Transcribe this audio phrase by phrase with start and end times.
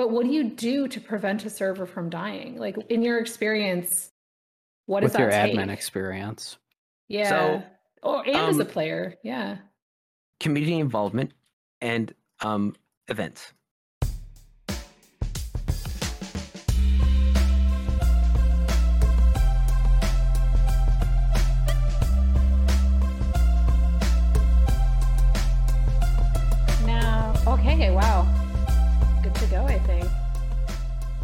[0.00, 2.56] but what do you do to prevent a server from dying?
[2.56, 4.10] Like in your experience,
[4.86, 5.58] what does With your that take?
[5.58, 6.56] admin experience.
[7.08, 7.28] Yeah.
[7.28, 7.62] So,
[8.02, 9.58] or and as a um, player, yeah.
[10.38, 11.32] Community involvement
[11.82, 12.76] and um,
[13.08, 13.52] events.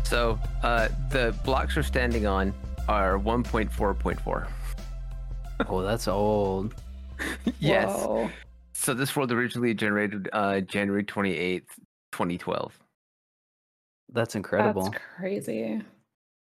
[0.06, 2.54] So uh, the blocks we're standing on
[2.88, 4.48] are 1.4.4.
[5.68, 6.76] Oh, that's old.
[7.58, 7.88] yes.
[7.88, 8.30] Whoa.
[8.72, 11.64] So this world originally generated uh, January 28th,
[12.12, 12.78] 2012.
[14.12, 14.84] That's incredible.
[14.84, 15.82] That's crazy.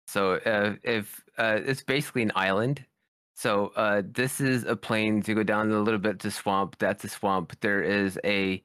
[0.07, 2.85] So uh, if uh, it's basically an island.
[3.35, 6.77] So uh, this is a plain to go down a little bit to swamp.
[6.79, 7.59] That's a swamp.
[7.59, 8.63] There is a,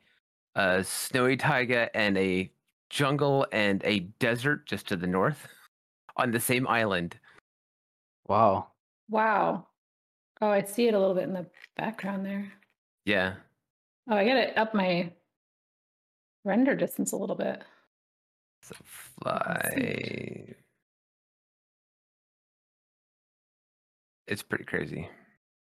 [0.55, 2.53] a snowy taiga and a
[2.99, 5.49] jungle and a desert just to the north
[6.17, 7.19] on the same island.
[8.29, 8.69] Wow.
[9.11, 9.67] Wow.
[10.41, 11.47] Oh, I see it a little bit in the
[11.77, 12.53] background there.
[13.05, 13.35] Yeah.
[14.09, 15.11] Oh, I got to up my
[16.45, 17.65] render distance a little bit.
[18.63, 20.55] So Let's fly.
[24.29, 25.09] It's pretty crazy.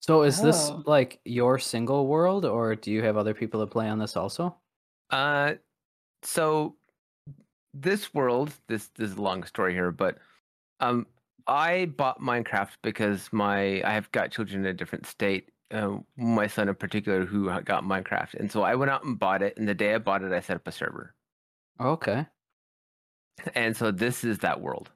[0.00, 0.82] So is this Oh.
[0.86, 4.56] like your single world or do you have other people that play on this also?
[5.10, 5.54] Uh,
[6.22, 6.74] so
[7.74, 10.18] this world, this this is a long story here, but
[10.80, 11.06] um,
[11.46, 15.50] I bought Minecraft because my I have got children in a different state.
[15.70, 19.42] Uh, my son in particular, who got Minecraft, and so I went out and bought
[19.42, 19.56] it.
[19.58, 21.14] And the day I bought it, I set up a server,
[21.80, 22.26] Okay.
[23.54, 24.90] and so this is that world.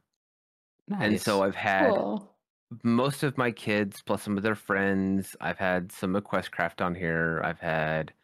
[0.89, 1.01] Nice.
[1.01, 2.37] And so I've had Cool.
[2.85, 5.37] most of my kids plus some of their friends.
[5.41, 7.41] I've had some of Questcraft on here.
[7.45, 8.15] I've had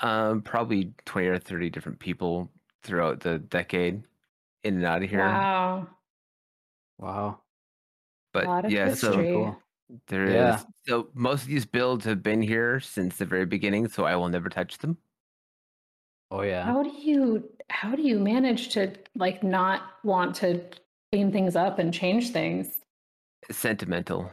[0.00, 2.50] um, probably twenty or thirty different people
[2.82, 4.02] throughout the decade
[4.64, 5.20] in and out of here.
[5.20, 5.88] Wow.
[6.98, 7.38] wow.
[8.32, 9.32] But yeah, That's so so history.
[9.34, 9.58] cool.
[10.08, 10.34] there is.
[10.34, 10.60] Yeah.
[10.86, 14.28] So most of these builds have been here since the very beginning, so I will
[14.28, 14.96] never touch them.
[16.30, 16.64] Oh yeah.
[16.64, 20.62] How do you how do you manage to like not want to
[21.12, 22.78] clean things up and change things?
[23.50, 24.30] Sentimental.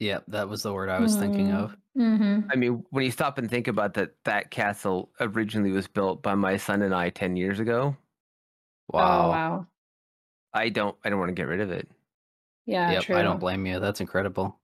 [0.00, 1.56] Yep, that was the word I was thinking hmm.
[1.56, 1.76] of.
[1.96, 2.50] Mm-hmm.
[2.50, 6.34] I mean, when you stop and think about that, that castle originally was built by
[6.34, 7.96] my son and I ten years ago.
[8.92, 9.26] Wow.
[9.26, 9.66] Oh wow.
[10.54, 10.96] I don't.
[11.04, 11.88] I don't want to get rid of it.
[12.66, 13.16] Yeah, yep, true.
[13.16, 13.80] I don't blame you.
[13.80, 14.60] That's incredible.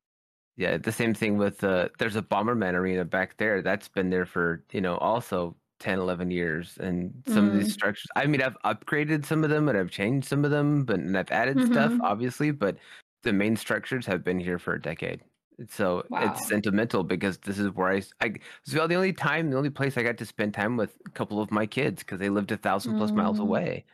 [0.57, 4.25] Yeah, the same thing with uh there's a Bomberman arena back there that's been there
[4.27, 6.79] for, you know, also 10, 11 years.
[6.79, 7.59] And some of Mm.
[7.59, 10.85] these structures, I mean, I've upgraded some of them and I've changed some of them,
[10.85, 12.01] but and I've added stuff, Mhm.
[12.01, 12.79] obviously, but
[13.23, 15.23] the main structures have been here for a decade.
[15.69, 16.21] So Wow.
[16.31, 18.27] it's sentimental because this is where I, s- I
[18.63, 21.41] it's the only time, the only place I got to spend time with a couple
[21.41, 23.43] of my kids because they lived a thousand plus miles Mm.
[23.43, 23.85] away.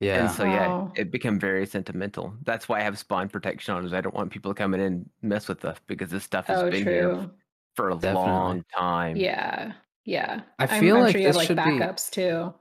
[0.00, 0.22] Yeah.
[0.26, 2.32] And so yeah, it became very sentimental.
[2.44, 3.84] That's why I have spawn protection on.
[3.84, 6.60] Is I don't want people coming in and mess with us because this stuff has
[6.62, 7.28] Oh, been here
[7.74, 8.14] for a Definitely.
[8.30, 9.16] long time.
[9.16, 9.72] Yeah.
[10.04, 10.42] Yeah.
[10.60, 12.54] I I'm- feel I'm like sure you have this like should be- backups too.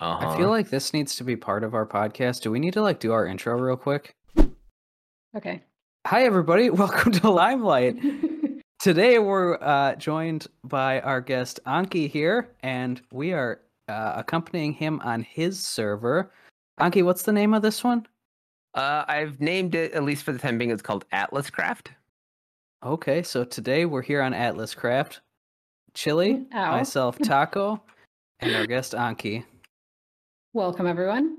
[0.00, 0.28] Uh-huh.
[0.28, 2.42] I feel like this needs to be part of our podcast.
[2.42, 4.14] Do we need to like do our intro real quick?
[5.36, 5.64] Okay.
[6.08, 7.98] Hi everybody, welcome to Limelight.
[8.78, 15.02] Today we're uh, joined by our guest Enki here, and we are uh, accompanying him
[15.04, 16.32] on his server.
[16.80, 18.06] Enki, what's the name of this one?
[18.72, 20.70] uh, I've named it at least for the time being.
[20.70, 21.90] It's called Atlas Craft.
[22.82, 25.20] Okay, so today we're here on Atlas Craft.
[25.92, 26.70] Chili, Ow.
[26.70, 27.82] myself, Taco,
[28.40, 29.44] and our guest Enki.
[30.54, 31.36] Welcome, everyone.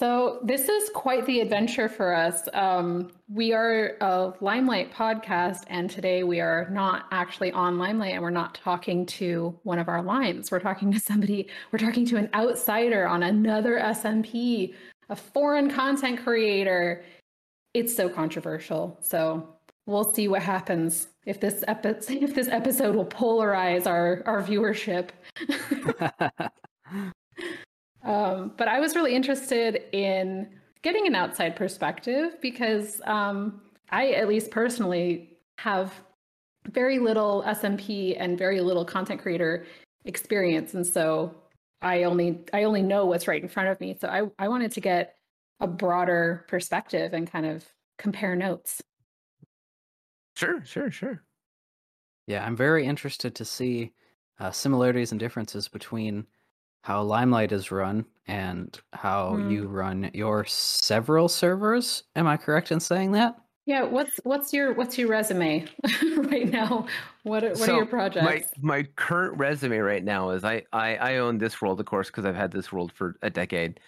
[0.00, 2.48] So, this is quite the adventure for us.
[2.54, 8.22] Um, we are a Limelight podcast, and today we are not actually on Limelight and
[8.22, 10.50] we're not talking to one of our limes.
[10.50, 14.74] We're talking to somebody, we're talking to an outsider on another SMP,
[15.10, 17.04] a foreign content creator.
[17.74, 18.96] It's so controversial.
[19.02, 19.46] So,
[19.84, 25.10] we'll see what happens if this episode if this episode will polarize our our viewership.
[28.02, 30.48] Um, but I was really interested in
[30.82, 33.60] getting an outside perspective because um,
[33.90, 35.92] I, at least personally, have
[36.70, 39.66] very little SMP and very little content creator
[40.04, 41.34] experience, and so
[41.82, 43.96] I only I only know what's right in front of me.
[44.00, 45.16] So I I wanted to get
[45.60, 47.64] a broader perspective and kind of
[47.98, 48.82] compare notes.
[50.36, 51.22] Sure, sure, sure.
[52.26, 53.92] Yeah, I'm very interested to see
[54.38, 56.26] uh, similarities and differences between
[56.82, 59.50] how Limelight is run and how Mm.
[59.50, 62.04] you run your several servers.
[62.16, 63.36] Am I correct in saying that?
[63.66, 65.66] Yeah, what's what's your what's your resume
[66.16, 66.86] right now?
[67.22, 68.24] What are, what So, are your projects?
[68.24, 68.44] My
[68.78, 72.24] my current resume right now is I I, I own this world, of course, because
[72.24, 73.78] I've had this world for a decade.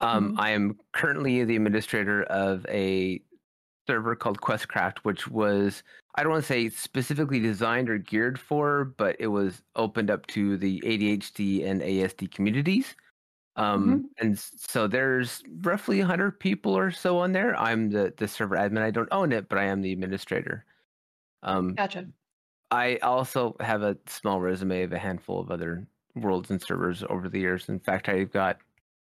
[0.00, 0.40] Um, Mhm.
[0.40, 3.22] I am currently the administrator of a
[3.86, 5.82] server called Questcraft, which was
[6.14, 10.26] I don't want to say specifically designed or geared for, but it was opened up
[10.28, 12.94] to the ADHD and ASD communities.
[13.56, 17.58] Um, And so there's roughly 100 people or so on there.
[17.58, 18.82] I'm the, the server admin.
[18.82, 20.64] I don't own it, but I am the administrator.
[21.42, 22.06] Um, Gotcha.
[22.70, 27.28] I also have a small resume of a handful of other worlds and servers over
[27.28, 27.68] the years.
[27.68, 28.58] In fact, I've got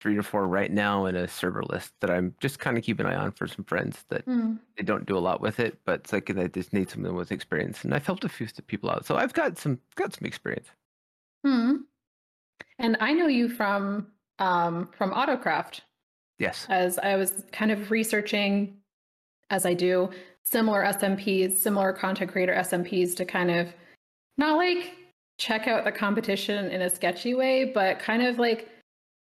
[0.02, 3.06] three or four right now in a server list that I'm just kind of keeping
[3.06, 4.56] an eye on for some friends that Hmm.
[4.78, 7.32] they don't do a lot with it, but it's like they just need someone with
[7.32, 7.84] experience.
[7.84, 10.68] And I've helped a few people out, so I've got some got some experience.
[11.46, 11.76] Hmm.
[12.80, 14.08] And I know you from
[14.40, 15.82] um, from Autocraft,
[16.40, 16.66] Yes.
[16.70, 18.78] as I was kind of researching,
[19.50, 20.10] as I do,
[20.44, 23.70] similar SMPs, similar content creator SMPs to kind of
[24.38, 24.94] not like
[25.38, 28.70] check out the competition in a sketchy way, but kind of like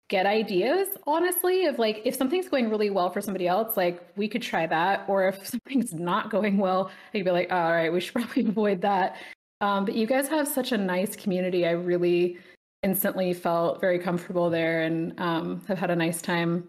[0.07, 4.27] get ideas, honestly, of like if something's going really well for somebody else, like we
[4.27, 5.05] could try that.
[5.07, 8.45] Or if something's not going well, I could be like, all right, we should probably
[8.47, 9.17] avoid that.
[9.61, 11.65] Um, but you guys have such a nice community.
[11.65, 12.37] I really
[12.83, 16.67] instantly felt very comfortable there and um, have had a nice time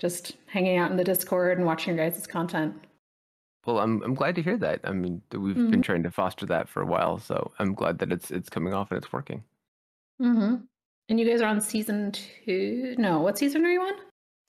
[0.00, 2.74] just hanging out in the Discord and watching your guys' content.
[3.64, 4.80] Well, I'm I'm glad to hear that.
[4.84, 5.70] I mean, we've Mhm.
[5.70, 8.74] been trying to foster that for a while, so I'm glad that it's it's coming
[8.74, 9.42] off and it's working.
[10.20, 10.56] Mm-hmm.
[11.08, 12.94] And you guys are on season two?
[12.98, 13.92] No, what season are you on?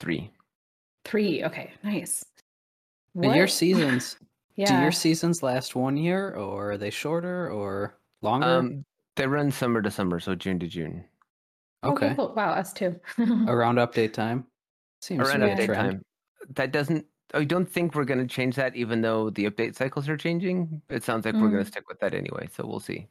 [0.00, 0.30] Three.
[1.04, 1.44] Three.
[1.44, 2.24] Okay, nice.
[3.12, 3.26] What?
[3.28, 4.16] And your seasons,
[4.56, 4.66] yeah.
[4.76, 8.46] do your seasons last one year or are they shorter or longer?
[8.46, 8.84] Um,
[9.16, 11.04] they run summer to summer, so June to June.
[11.84, 12.14] Okay, okay.
[12.16, 12.32] cool.
[12.36, 12.98] Wow, us too.
[13.18, 14.46] Around update time.
[15.00, 15.90] Seems Around to be a update update trend.
[15.92, 16.02] time.
[16.54, 17.06] That doesn't.
[17.34, 20.80] I don't think we're going to change that, even though the update cycles are changing.
[20.88, 21.64] It sounds like we're going Mm.
[21.64, 22.48] to stick with that anyway.
[22.54, 23.08] So we'll see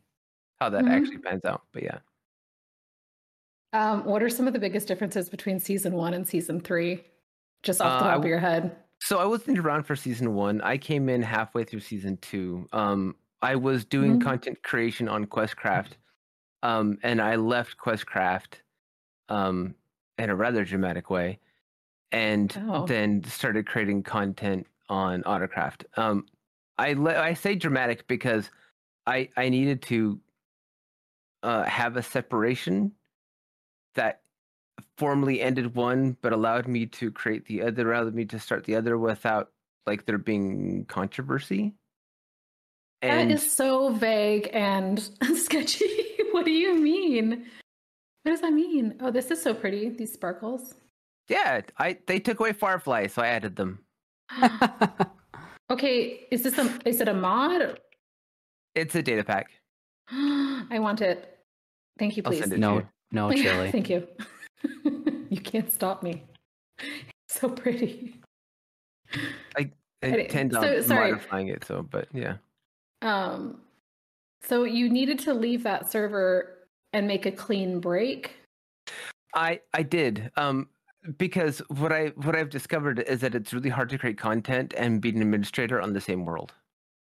[0.59, 0.89] how that Mhm.
[0.91, 1.63] actually pans out.
[1.73, 1.97] But yeah.
[3.75, 7.03] Um, what are some of the biggest differences between season one and season three?
[7.63, 8.77] Just off the Uh, top of your head.
[9.01, 10.61] So I wasn't around for season one.
[10.61, 12.67] I came in halfway through season two.
[12.71, 14.21] Um, I was doing Mhm.
[14.21, 15.93] content creation on Questcraft,
[16.63, 18.61] um, and I left Questcraft
[19.27, 19.75] um,
[20.17, 21.39] in a rather dramatic way,
[22.11, 22.85] and Oh.
[22.85, 25.83] then started creating content on Autocraft.
[25.97, 26.27] Um,
[26.77, 28.51] I le- I say dramatic because
[29.07, 30.19] I I needed to
[31.43, 32.91] uh, have a separation
[33.95, 34.21] that
[34.97, 38.75] formally ended one, but allowed me to create the other, allowed me to start the
[38.75, 39.51] other without
[39.85, 41.73] like there being controversy.
[43.01, 46.15] that is so vague and sketchy.
[46.31, 47.45] what do you mean?
[48.23, 48.95] What does that mean?
[49.01, 49.89] Oh, this is so pretty.
[49.89, 50.75] These sparkles.
[51.27, 53.79] yeah, I they took away Firefly, so I added them.
[55.69, 57.79] okay, is this a is it a mod?
[58.73, 59.51] It's a data pack.
[60.11, 61.37] I want it.
[61.99, 62.39] Thank you, I'll please.
[62.39, 62.87] send it to no, you.
[63.11, 63.71] No Yeah, chili.
[63.71, 64.07] Thank you.
[65.29, 66.23] you can't stop me.
[66.79, 68.19] It's so pretty.
[69.57, 69.71] I
[70.01, 71.11] Any- intend on so- sorry.
[71.11, 72.35] modifying it, so but yeah.
[73.01, 73.61] Um,
[74.43, 76.57] so you needed to leave that server
[76.93, 78.31] and make a clean break.
[79.33, 80.31] I I did.
[80.37, 80.69] Um
[81.17, 85.01] because what I what I've discovered is that it's really hard to create content and
[85.01, 86.53] be an administrator on the same world.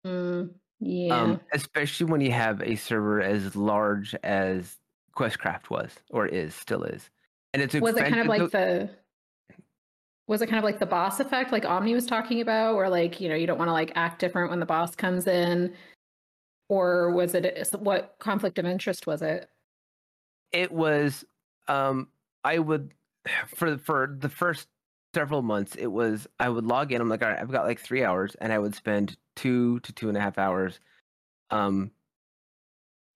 [0.06, 0.50] Mm,
[0.81, 1.15] yeah.
[1.15, 4.77] Um especially when you have a server as large as
[5.17, 7.11] Questcraft was or is still is.
[7.53, 8.91] And it's was it kind of like the
[10.27, 13.21] was it kind of like the boss effect like omni was talking about where like
[13.21, 15.73] you know you don't want to like act different when the boss comes in
[16.69, 19.49] or was it what conflict of interest was it
[20.52, 21.25] it was
[21.69, 22.09] um
[22.45, 22.95] I would
[23.49, 24.69] for for the first
[25.14, 27.81] several months it was I would log in, I'm like, all right, I've got like
[27.81, 30.81] three hours and I would spend two to two and a half hours
[31.50, 31.90] um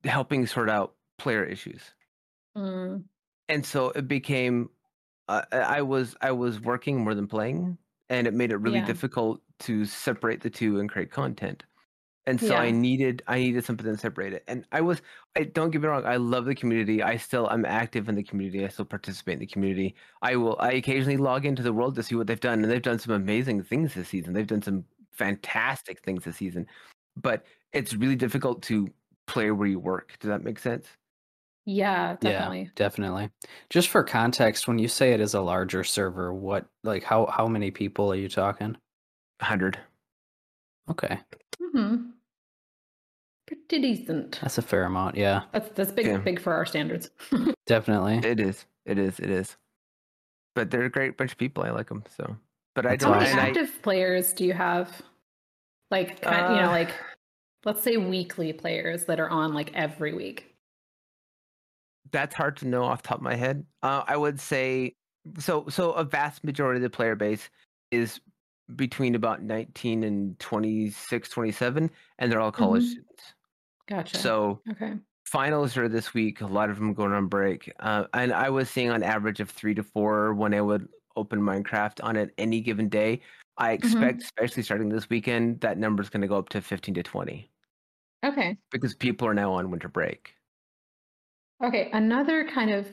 [0.04, 1.82] helping sort out player issues.
[2.60, 3.04] Mm,
[3.48, 4.70] and so it became
[5.28, 8.86] uh, i was i was working more than playing and it made it really Yeah.
[8.86, 11.64] difficult to separate the two and create content.
[12.26, 14.44] And so i needed i needed something to separate it.
[14.48, 15.00] And i was
[15.36, 17.02] i don't get me wrong i love the community.
[17.02, 18.64] I still i'm active in the community.
[18.64, 19.94] I still participate in the community.
[20.22, 22.82] I will i occasionally log into the world to see what they've done and they've
[22.82, 24.34] done some amazing things this season.
[24.34, 26.66] They've done some fantastic things this season.
[27.16, 28.88] But it's really difficult to
[29.26, 30.16] play where you work.
[30.20, 30.86] Does that make sense
[31.64, 33.30] yeah definitely Yeah, definitely.
[33.70, 37.48] Just for context, when you say it is a larger server, what like how how
[37.48, 38.76] many people are you talking?
[39.38, 39.78] 100
[40.88, 41.20] Okay,
[41.58, 42.12] hmm
[43.46, 45.16] pretty decent that's a fair amount.
[45.16, 46.24] Yeah, that's that's big Yeah.
[46.24, 47.10] big for our standards
[47.66, 48.18] definitely.
[48.28, 48.64] It is.
[48.84, 49.18] It is.
[49.18, 49.56] It is.
[50.54, 51.64] But they're a great bunch of people.
[51.64, 52.04] I like them.
[52.16, 52.36] So,
[52.74, 53.14] but I That's how don't.
[53.14, 55.02] many And I, active players do you have
[55.90, 57.06] like kind, you know Uh, like
[57.64, 60.49] let's say weekly players that are on like every week
[62.12, 63.64] that's hard to know off the top of my head.
[63.82, 64.94] Uh, I would say
[65.38, 67.50] so so a vast majority of the player base
[67.90, 68.20] is
[68.76, 72.90] between about 19 and 26 27 and they're all college Mhm.
[72.90, 73.24] students
[73.88, 74.16] Gotcha.
[74.18, 74.94] so okay.
[75.26, 78.70] finals are this week a lot of them going on break uh, and i was
[78.70, 82.60] seeing on average of three to four when i would open minecraft on at any
[82.60, 83.20] given day
[83.58, 86.94] i expect especially starting this weekend that number is going to go up to 15
[86.94, 87.50] to 20
[88.24, 88.56] Okay.
[88.70, 90.32] because people are now on winter break
[91.62, 91.90] Okay.
[91.92, 92.86] Another kind of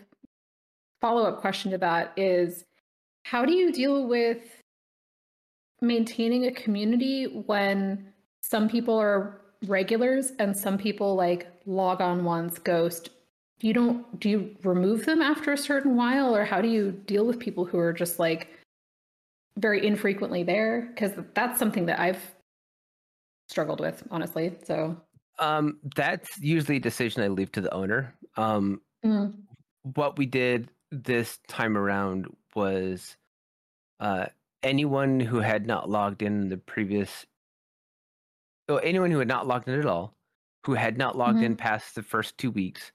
[1.00, 2.66] follow up question to that is
[3.24, 4.62] how do you deal with
[5.82, 12.58] maintaining a community when some people are regulars and some people like log on once,
[12.60, 13.10] ghost?
[13.60, 17.26] You don't, do you remove them after a certain while or how do you deal
[17.26, 18.50] with people who are just like
[19.58, 20.90] very infrequently there?
[20.94, 22.22] Because that's something that I've
[23.50, 24.56] struggled with, honestly.
[24.66, 24.96] So,
[25.40, 29.48] um, that's usually a decision i leave to the owner um, mm,
[29.84, 33.18] what we did this time around was
[34.00, 34.28] uh,
[34.64, 37.26] anyone who had not logged in the previous
[38.70, 40.16] or anyone who had not logged in at all
[40.66, 42.92] who had not logged in past the first two weeks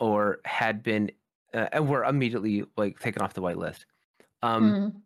[0.00, 1.10] or had been
[1.54, 3.84] uh, and were immediately like taken off the whitelist
[4.42, 5.02] um, mm,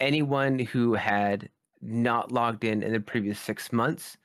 [0.00, 1.50] anyone who had
[1.82, 4.18] not logged in in the previous six months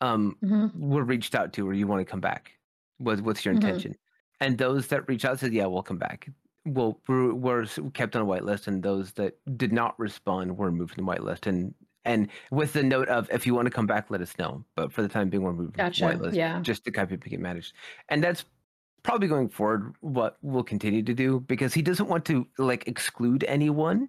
[0.00, 2.58] um, mhm, were reached out to or you want to come back?
[3.00, 3.52] Was what's your Mhm.
[3.52, 3.96] intention
[4.40, 6.28] and those that reached out said yeah we'll come back
[6.66, 10.94] well were, were kept on a whitelist and those that did not respond were moved
[10.94, 14.10] from the whitelist and and with the note of if you want to come back
[14.10, 16.00] let us know but for the time being we're moved from Gotcha.
[16.06, 16.60] the whitelist Yeah.
[16.60, 17.74] just to kind of get managed
[18.08, 18.44] and that's
[19.02, 23.44] probably going forward what we'll continue to do because he doesn't want to like exclude
[23.44, 24.08] anyone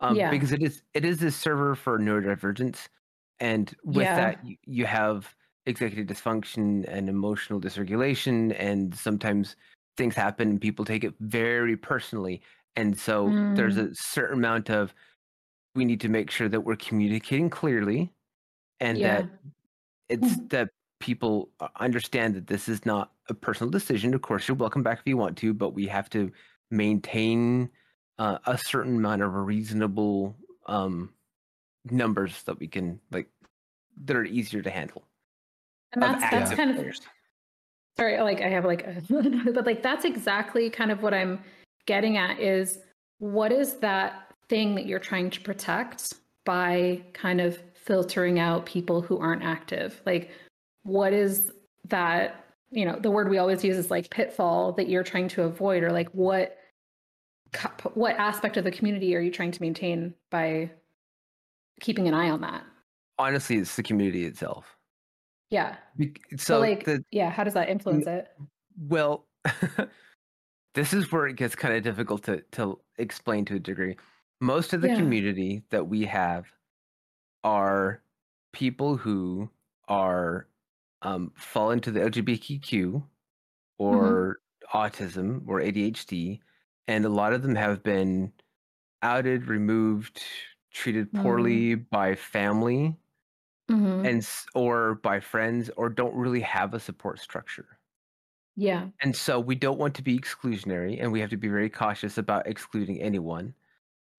[0.00, 0.30] um, Yeah.
[0.30, 2.88] because it is it is this server for neurodivergence
[3.40, 4.16] and with Yeah.
[4.16, 5.34] that you, you have
[5.68, 9.56] executive dysfunction and emotional dysregulation and sometimes
[9.96, 12.40] things happen and people take it very personally
[12.76, 13.90] and so there's Mm.
[13.90, 14.94] a certain amount of
[15.74, 18.12] we need to make sure that we're communicating clearly
[18.80, 19.06] and Yeah.
[19.18, 19.28] that
[20.08, 20.70] it's that
[21.00, 25.06] people understand that this is not a personal decision of course you're welcome back if
[25.06, 26.32] you want to but we have to
[26.70, 27.70] maintain
[28.18, 31.12] uh, a certain amount of reasonable um,
[31.90, 33.28] numbers that we can like
[34.04, 35.04] that are easier to handle
[35.92, 36.94] And that's that's kind of
[37.96, 39.02] sorry, like I have like a,
[39.52, 41.40] but like that's exactly kind of what I'm
[41.86, 42.78] getting at is
[43.18, 46.14] what is that thing that you're trying to protect
[46.44, 50.00] by kind of filtering out people who aren't active?
[50.06, 50.30] Like
[50.82, 51.50] what is
[51.88, 55.42] that, you know, the word we always use is like pitfall that you're trying to
[55.42, 56.58] avoid or like what
[57.94, 60.70] what aspect of the community are you trying to maintain by
[61.80, 62.62] keeping an eye on that?
[63.18, 64.77] honestly it's the community itself
[65.50, 65.76] Yeah.
[66.36, 68.28] So so like the yeah, how does that influence it?
[68.76, 69.26] well
[70.74, 73.96] this is where it gets kind of difficult to to explain to a degree
[74.40, 74.96] most of the Yeah.
[74.96, 76.46] community that we have
[77.44, 78.02] are
[78.52, 79.50] people who
[79.88, 80.48] are
[81.02, 83.04] um, fall into the LGBTQ
[83.78, 84.40] or
[84.74, 86.40] autism or ADHD,
[86.88, 88.32] and a lot of them have been
[89.02, 90.22] outed, removed,
[90.72, 91.22] treated Mm.
[91.22, 92.96] poorly by family
[93.70, 94.10] Mhm.
[94.10, 97.78] and or by friends, or don't really have a support structure.
[98.56, 98.90] Yeah.
[99.00, 102.18] And so we don't want to be exclusionary, and we have to be very cautious
[102.18, 103.54] about excluding anyone.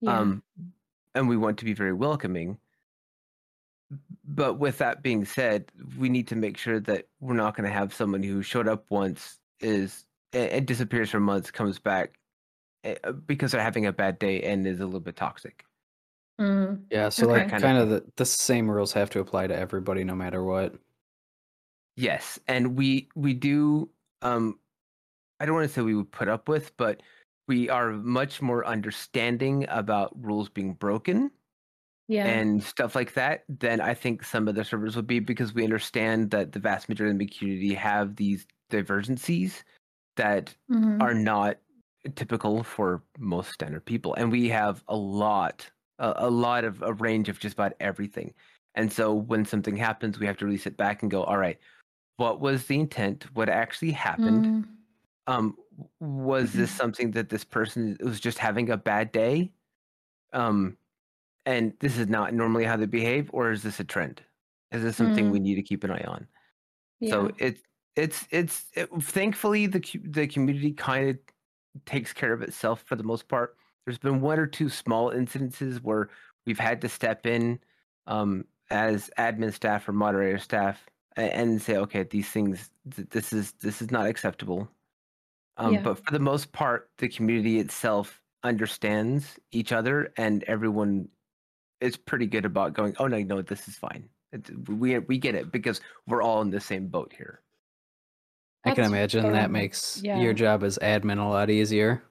[0.01, 0.11] Yeah.
[0.11, 0.43] Um,
[1.15, 2.59] and we want to be very welcoming.
[4.23, 7.73] But with that being said, we need to make sure that we're not going to
[7.73, 12.19] have someone who showed up once is and, disappears for months, comes back
[12.83, 15.65] eh, because they're having a bad day and is a little bit toxic.
[16.39, 16.89] Mhm.
[16.91, 17.27] Yeah, so Okay.
[17.27, 20.15] like Kind of kind of the, the same rules have to apply to everybody no
[20.15, 20.75] matter what.
[21.95, 23.89] Yes, and we we do.
[24.21, 24.59] Um,
[25.39, 27.03] I don't want to say we would put up with, but
[27.47, 31.31] we are much more understanding about rules being broken
[32.07, 32.43] Yeah.
[32.43, 35.63] and stuff like that than I think some of the servers would be because we
[35.65, 39.63] understand that the vast majority of the community have these divergencies
[40.17, 40.99] that Mhm.
[40.99, 41.59] are not
[42.15, 46.93] typical for most standard people and we have a lot a, a lot of a
[46.93, 48.33] range of just about everything.
[48.75, 51.59] And so when something happens we have to really sit back and go all right
[52.17, 53.27] what was the intent?
[53.33, 54.45] What actually happened?
[54.45, 54.65] Mm.
[55.27, 55.57] um
[56.01, 59.51] was this something that this person was just having a bad day?
[60.33, 60.77] Um
[61.45, 64.21] and this is not normally how they behave or is this a trend?
[64.71, 66.27] Is this something we need to keep an eye on?
[66.99, 67.11] Yeah.
[67.11, 67.61] so it's
[67.95, 71.17] it's it's it, thankfully the the community kind of
[71.85, 73.55] takes care of itself for the most part
[73.89, 76.09] there's been one or two small incidences where
[76.45, 77.59] we've had to step in
[78.05, 83.53] um as admin staff or moderator staff and say okay these things th- this is
[83.53, 84.69] this is not acceptable
[85.57, 85.81] um Yeah.
[85.81, 91.09] but for the most part the community itself understands each other, and everyone
[91.81, 94.09] is pretty good about going, "Oh no, no, this is fine.
[94.31, 97.41] It, we we get it because we're all in the same boat here."
[98.63, 100.19] I can imagine fair that makes Yeah.
[100.21, 102.03] your job as admin a lot easier.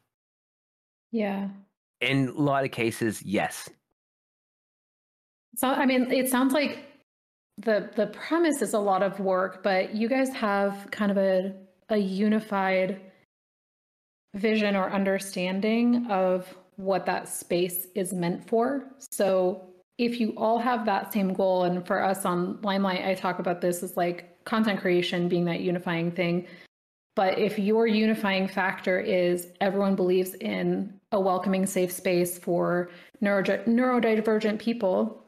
[1.10, 1.48] Yeah.
[2.00, 3.68] In a lot of cases, yes.
[5.56, 6.84] So I mean, it sounds like
[7.58, 11.54] the the premise is a lot of work, but you guys have kind of a
[11.90, 13.00] a unified
[14.34, 18.84] vision or understanding of what that space is meant for.
[19.10, 23.40] So if you all have that same goal, and for us on Limelight, I talk
[23.40, 26.46] about this as like content creation being that unifying thing.
[27.16, 32.90] But if your unifying factor is everyone believes in a welcoming, safe space for
[33.22, 35.24] neurodi- neurodivergent people,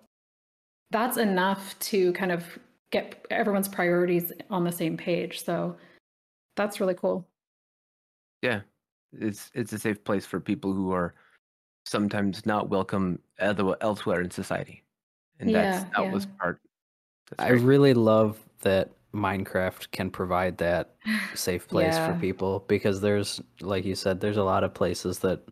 [0.91, 2.45] that's enough to kind of
[2.91, 5.45] get everyone's priorities on the same page.
[5.45, 5.77] So
[6.57, 7.27] that's really cool.
[8.43, 8.61] Yeah,
[9.13, 11.15] it's it's a safe place for people who are
[11.87, 14.83] sometimes not welcome other elsewhere in society,
[15.39, 16.61] and that's Yeah, that was part.
[17.31, 20.95] That's I very- really love that Minecraft can provide that
[21.35, 22.13] safe place Yeah.
[22.15, 25.43] for people because there's like you said there's a lot of places that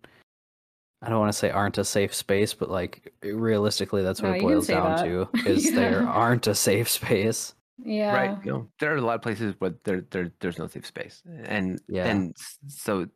[1.02, 4.34] I don't want to say aren't a safe space but like realistically that's what No,
[4.36, 5.04] it boils down that.
[5.04, 7.54] to is there aren't a safe space.
[7.84, 8.12] Yeah.
[8.12, 10.84] right you know there are a lot of places where there, there there's no safe
[10.86, 12.06] space and Yeah.
[12.08, 12.34] and
[12.66, 13.06] so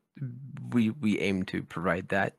[0.71, 2.37] we we aim to provide that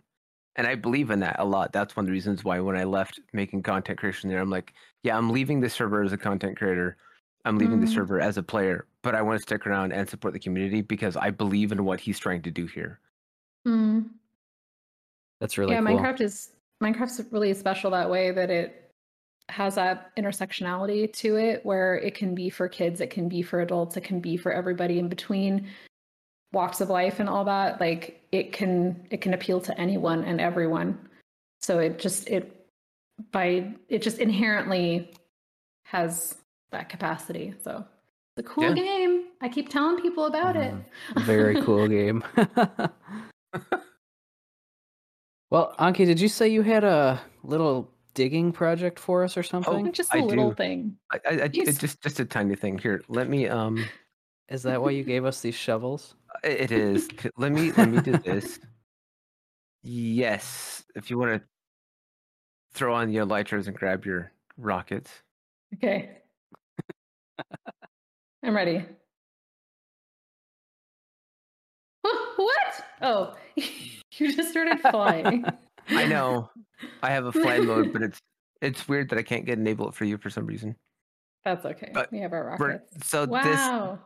[0.55, 2.85] and i believe in that a lot that's one of the reasons why when i
[2.85, 4.71] left making content creation there i'm like
[5.03, 6.95] yeah i'm leaving the server as a content creator
[7.43, 7.93] i'm leaving the Mm.
[7.93, 11.17] server as a player but i want to stick around and support the community because
[11.17, 13.01] i believe in what he's trying to do here
[13.67, 14.11] Mm.
[15.43, 15.97] That's really yeah, cool.
[15.99, 18.89] Minecraft is Minecraft's really special that way that it
[19.49, 23.59] has that intersectionality to it where it can be for kids, it can be for
[23.59, 25.67] adults, it can be for everybody in between
[26.53, 27.81] walks of life and all that.
[27.81, 30.97] Like it can it can appeal to anyone and everyone.
[31.61, 32.65] So it just it
[33.33, 35.11] by it just inherently
[35.83, 36.37] has
[36.71, 37.53] that capacity.
[37.61, 37.83] So
[38.37, 38.75] it's a cool Yeah.
[38.75, 39.25] game.
[39.41, 40.73] I keep telling people about it.
[40.73, 41.19] Mm-hmm.
[41.25, 42.23] Very cool game.
[45.53, 49.87] well, Enki, did you say you had a little digging project for us or something?
[49.87, 50.55] Oh, just a I little do.
[50.55, 50.97] thing.
[51.11, 53.85] I, I, I just just a tiny thing here let me um
[54.49, 56.15] Is that why you gave us these shovels?
[56.43, 57.07] It is.
[57.37, 58.59] Let me let me do this.
[59.83, 61.47] Yes, if you want to
[62.73, 65.11] throw on your lighters and grab your rockets.
[65.75, 66.17] Okay.
[68.41, 68.85] I'm ready.
[72.35, 72.83] What?
[73.01, 73.35] Oh,
[74.19, 75.45] you just started flying.
[75.89, 76.49] I know
[77.01, 78.19] I have a fly mode, but it's
[78.61, 80.75] it's weird that I can't get enable it for you for some reason.
[81.43, 81.91] That's okay.
[81.93, 83.07] But we have our We're- rockets.
[83.09, 83.99] so this Wow.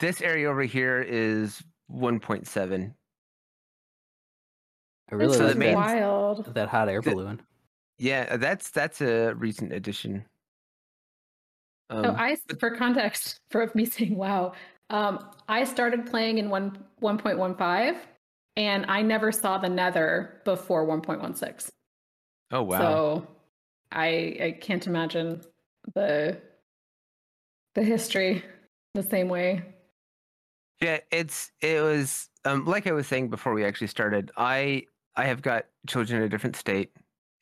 [0.00, 2.94] this area over here is 1.7.
[5.10, 6.54] I really This So is like main- that, wild.
[6.54, 7.42] that hot air the- balloon.
[7.98, 10.24] Yeah, that's that's a recent addition.
[11.90, 14.52] Um, So I, for context, for me saying wow,
[14.90, 17.96] um, I started playing in one 1.15,
[18.56, 21.68] and I never saw the Nether before 1.16.
[22.52, 22.78] oh wow.
[22.78, 23.26] So
[23.90, 25.42] I I can't imagine
[25.94, 26.40] the
[27.74, 28.44] the history
[28.94, 29.62] the same way.
[30.80, 34.30] Yeah, it's it was um like I was saying before we actually started.
[34.36, 34.86] I
[35.16, 36.92] I have got children in a different state,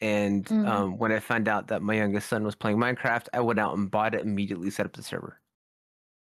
[0.00, 0.68] and Mm.
[0.68, 3.76] um, when I found out that my youngest son was playing Minecraft, I went out
[3.76, 5.40] and bought it immediately, set up the server.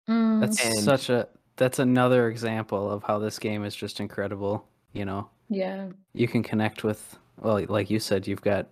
[0.09, 1.27] Mm, That's And- such a
[1.61, 5.29] that's another example of how this game is just incredible, you know.
[5.47, 5.89] yeah.
[6.15, 8.67] You can connect with well, like you said, you've got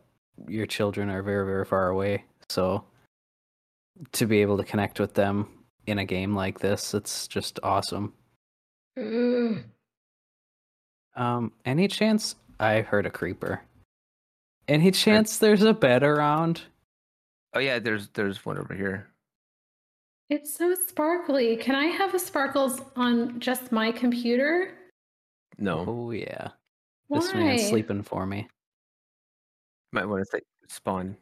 [0.47, 2.23] your children are very, very far away.
[2.49, 2.84] So
[4.13, 5.47] to be able to connect with them
[5.86, 8.13] in a game like this, it's just awesome.
[8.97, 9.63] Ugh.
[11.15, 13.62] Um, any chance I heard a creeper?
[14.67, 16.62] Any chance there's a bed around?
[17.54, 19.10] Oh yeah, there's there's one over here.
[20.30, 21.58] It's so sparkly.
[21.58, 24.76] Can I have a sparkles on just my computer?
[25.58, 26.50] No, Oh yeah.
[27.08, 27.20] Why?
[27.20, 28.48] This man's sleeping for me.
[29.92, 31.18] might want to say spawn.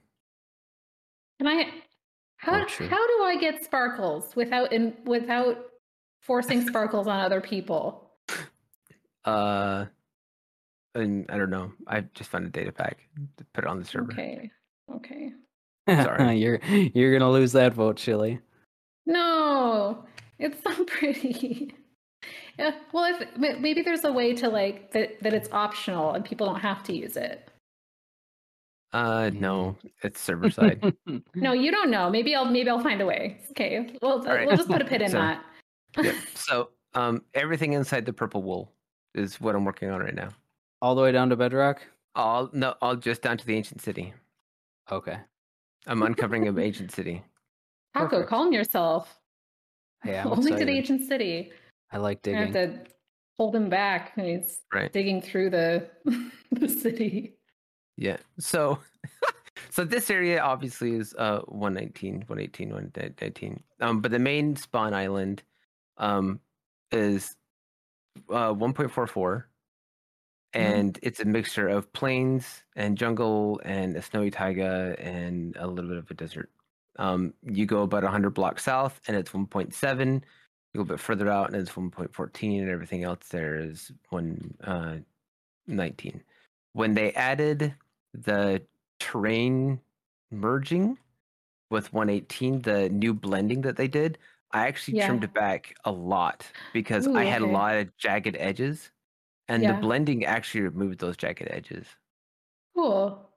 [1.39, 1.72] Can I?
[2.38, 2.88] How Oh, true.
[2.88, 5.58] how do I get sparkles without in without
[6.22, 8.12] forcing sparkles on other people?
[9.24, 9.86] Uh,
[10.96, 11.72] and I don't know.
[11.88, 12.98] I just found a data pack
[13.38, 14.12] to put it on the server.
[14.12, 14.52] Okay.
[14.93, 15.32] Okay.
[15.88, 16.38] Sorry.
[16.39, 18.39] you're you're gonna lose that vote, Chili.
[19.08, 20.04] No,
[20.38, 21.74] it's so pretty.
[22.60, 26.46] Yeah, well, if maybe there's a way to like that that it's optional and people
[26.48, 27.50] don't have to use it.
[28.93, 30.93] Uh, no, it's server side.
[31.36, 32.10] No, you don't know.
[32.10, 33.39] Maybe I'll maybe I'll find a way.
[33.52, 34.48] Okay, well, right.
[34.48, 35.43] we'll just put a pin in So- that.
[36.02, 36.15] yep.
[36.36, 38.72] So, um, everything inside the purple wool
[39.13, 40.30] is what I'm working on right now.
[40.82, 41.82] all the way down to Bedrock.
[42.15, 44.13] All no, all just down to the ancient city.
[44.91, 45.17] Okay.
[45.86, 47.24] I'm uncovering an ancient city.
[47.97, 48.29] Taco, Perfect.
[48.29, 49.17] calm yourself.
[50.05, 51.51] Yeah, I'm Only to the ancient city.
[51.91, 52.39] I like digging.
[52.39, 52.86] I have to
[53.38, 54.13] hold him back.
[54.15, 54.91] He's Right.
[54.91, 55.89] digging through the
[56.51, 57.38] the city.
[57.97, 58.17] Yeah.
[58.39, 58.79] So
[59.69, 63.63] so this area obviously is uh 119, 118, 119.
[63.79, 65.43] Um but the main spawn island
[65.97, 66.39] um
[66.91, 67.36] is
[68.29, 69.43] uh 1.44
[70.53, 75.89] and it's a mixture of plains and jungle and a snowy taiga and a little
[75.89, 76.49] bit of a desert.
[76.97, 80.23] Um you go about 100 blocks south and it's 1.7.
[80.73, 84.57] You go a bit further out and it's 1.14 and everything else there is 1
[84.63, 84.97] uh
[85.67, 86.23] 19
[86.73, 87.75] when they added
[88.13, 88.65] the
[88.99, 89.81] terrain
[90.31, 90.97] merging
[91.71, 94.17] with 118 the new blending that they did
[94.51, 95.29] i actually trimmed Yeah.
[95.29, 98.91] it back a lot because Ooh, i had a lot of jagged edges
[99.49, 99.69] and Yeah.
[99.69, 101.88] the blending actually removed those jagged edges
[102.75, 103.29] Cool.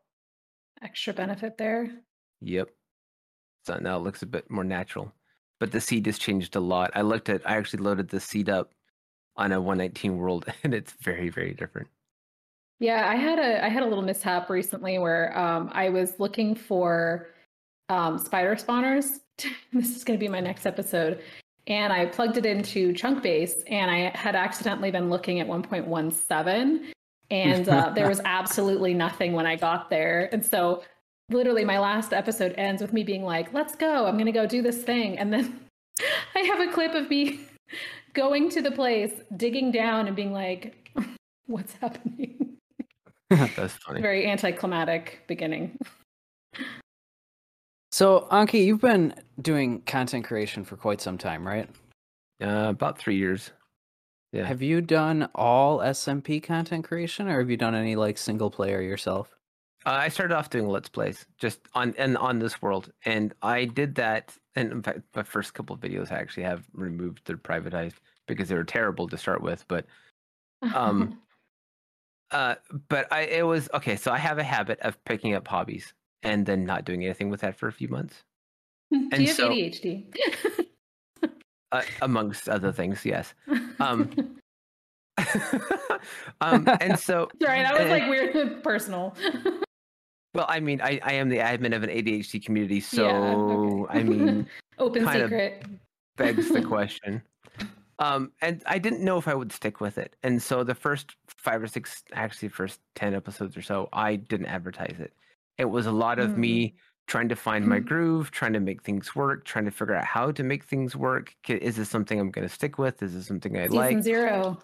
[0.82, 2.04] Extra benefit there.
[2.40, 2.70] yep
[3.64, 5.12] so now it looks a bit more natural.
[5.58, 6.90] But the seed has changed a lot.
[6.94, 8.72] I looked at i actually loaded the seed up
[9.36, 11.88] on a 119 world and it's very very different.
[12.80, 16.54] Yeah, I had a I had a little mishap recently where um, I was looking
[16.54, 17.28] for
[17.90, 19.20] um, spider spawners.
[19.72, 21.20] this is going to be my next episode,
[21.66, 26.92] and I plugged it into Chunkbase, and I had accidentally been looking at 1.17,
[27.30, 30.82] and uh, there was absolutely nothing when I got there, and so
[31.30, 34.06] literally my last episode ends with me being like, "Let's go!
[34.06, 35.60] I'm going to go do this thing," and then
[36.34, 37.40] I have a clip of me
[38.14, 40.90] going to the place, digging down, and being like,
[41.46, 42.56] "What's happening?"
[43.30, 45.78] that's funny very anticlimactic beginning.
[47.92, 51.68] So, Enki, you've been doing content creation for quite some time, right?
[52.42, 53.50] uh, about three years
[54.32, 54.44] Yeah.
[54.46, 58.80] Have you done all SMP content creation, or have you done any like single player
[58.80, 59.36] yourself?
[59.86, 63.64] Uh, I started off doing let's plays just on and on this world, and I
[63.64, 64.36] did that.
[64.56, 67.22] And in fact, my first couple of videos I actually have removed.
[67.24, 67.94] They're privatized
[68.26, 69.64] because they were terrible to start with.
[69.68, 69.86] But
[70.74, 71.18] Um,
[72.30, 72.56] uh,
[72.88, 73.96] but I it was okay.
[73.96, 77.40] So I have a habit of picking up hobbies and then not doing anything with
[77.40, 78.22] that for a few months,
[78.92, 80.04] do and you have so- ADHD?
[81.72, 83.06] uh, amongst other things.
[83.06, 83.32] Yes.
[83.78, 84.10] Um,
[86.40, 89.14] um, and so Sorry, that was like weird personal.
[90.34, 93.06] Well, I mean, I, I am the admin of an ADHD community, Yeah, so
[93.90, 93.98] okay.
[93.98, 94.46] I mean.
[94.78, 95.64] Open secret.
[96.16, 97.22] begs the question.
[97.98, 100.16] Um, and I didn't know if I would stick with it.
[100.22, 104.46] And so the first five or six, actually, first 10 episodes or so, I didn't
[104.46, 105.12] advertise it.
[105.58, 106.76] It was a lot of me
[107.08, 110.30] trying to find my groove, trying to make things work, trying to figure out how
[110.30, 111.34] to make things work.
[111.46, 113.02] Is this something I'm going to stick with?
[113.02, 114.02] Is this something I Season like?
[114.02, 114.58] zero.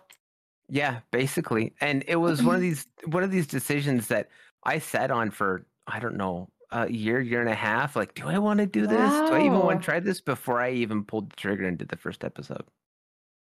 [0.71, 1.75] Yeah, basically.
[1.83, 4.31] And it was one of these one of these decisions that
[4.67, 7.95] I sat on for I don't know a year, year and a half.
[7.95, 9.13] Like, do I want to do this?
[9.13, 11.89] Do I even want to try this before I even pulled the trigger and did
[11.89, 12.65] the first episode?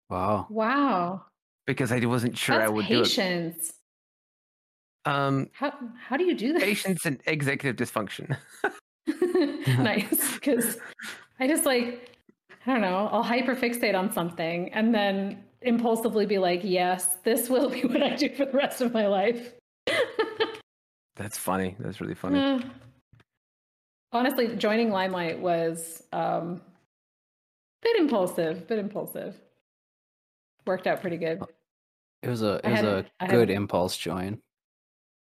[0.09, 0.45] Wow.
[0.49, 1.25] Wow.
[1.65, 3.03] Because I wasn't sure That's I would do it.
[3.05, 3.73] patience.
[5.05, 6.61] Um, How how do you do that?
[6.61, 8.37] patience and executive dysfunction.
[9.83, 10.33] nice.
[10.35, 10.77] Because
[11.39, 12.11] I just like,
[12.65, 17.69] I don't know, I'll hyperfixate on something and then impulsively be like, yes, this will
[17.69, 19.53] be what I do for the rest of my life.
[21.15, 21.75] That's funny.
[21.79, 22.39] That's really funny.
[22.39, 22.59] Uh,
[24.11, 26.61] honestly, joining Limelight was um,
[27.81, 29.35] bit impulsive, bit impulsive.
[30.65, 31.41] Worked out pretty good.
[32.21, 34.41] It was a it was a good impulse join.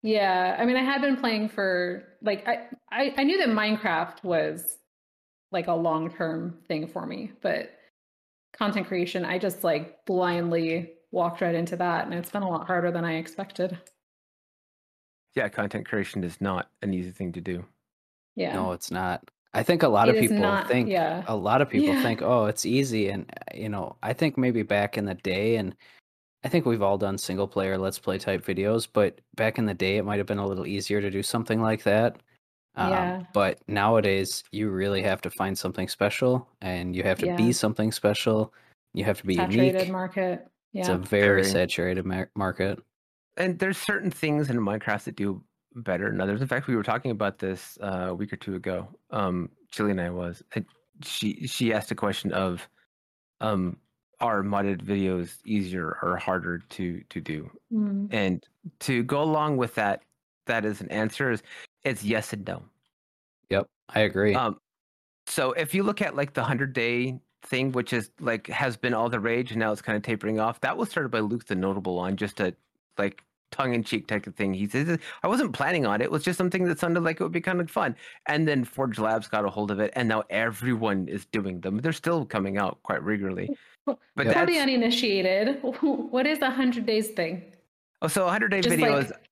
[0.03, 4.23] Yeah, I mean, I had been playing for like I I, I knew that Minecraft
[4.23, 4.77] was
[5.51, 7.71] like a long term thing for me, but
[8.53, 12.67] content creation, I just like blindly walked right into that, and it's been a lot
[12.67, 13.79] harder than I expected.
[15.35, 17.65] Yeah, content creation is not an easy thing to do.
[18.35, 19.29] Yeah, No, it's not.
[19.53, 21.23] I think a lot It of people not- think yeah.
[21.27, 22.01] a lot of people Yeah.
[22.01, 25.57] think, oh, it's easy, and uh, you know, I think maybe back in the day,
[25.57, 25.75] and
[26.43, 29.73] I think we've all done single player let's play type videos, but back in the
[29.73, 32.17] day, it might have been a little easier to do something like that.
[32.75, 33.23] Um, Yeah.
[33.33, 37.35] But nowadays, you really have to find something special, and you have to Yeah.
[37.35, 38.53] be something special.
[38.93, 39.91] You have to be saturated unique.
[39.91, 40.47] market.
[40.71, 40.79] Yeah.
[40.81, 41.51] It's a very Very.
[41.51, 42.79] saturated mar- market.
[43.37, 45.43] And there's certain things in Minecraft that do
[45.75, 46.41] better than others.
[46.41, 48.87] In fact, we were talking about this uh, a week or two ago.
[49.09, 50.43] Um, Chili and I was.
[50.53, 50.65] And
[51.03, 52.67] she she asked a question of,
[53.39, 53.77] um,
[54.19, 57.49] are modded videos easier or harder to to do?
[57.73, 58.07] Mm.
[58.11, 58.43] And
[58.81, 60.03] to go along with that,
[60.45, 61.41] that is an answer is
[61.83, 62.63] it's yes and no.
[63.49, 64.35] Yep, I agree.
[64.35, 64.59] Um,
[65.25, 68.93] so if you look at like the hundred day thing, which is like has been
[68.93, 71.45] all the rage and now it's kind of tapering off, that was started by Luke
[71.45, 72.53] the Notable on just a
[72.97, 74.53] like tongue in cheek type of thing.
[74.53, 76.05] He says, I wasn't planning on it.
[76.05, 77.95] It was just something that sounded like it would be kind of fun.
[78.27, 81.77] And then Forge Labs got a hold of it, and now everyone is doing them.
[81.77, 83.49] They're still coming out quite regularly.
[83.87, 87.41] But For the uninitiated, what is a hundred days thing?
[88.03, 89.09] oh, so 100 day Just videos.
[89.09, 89.29] like,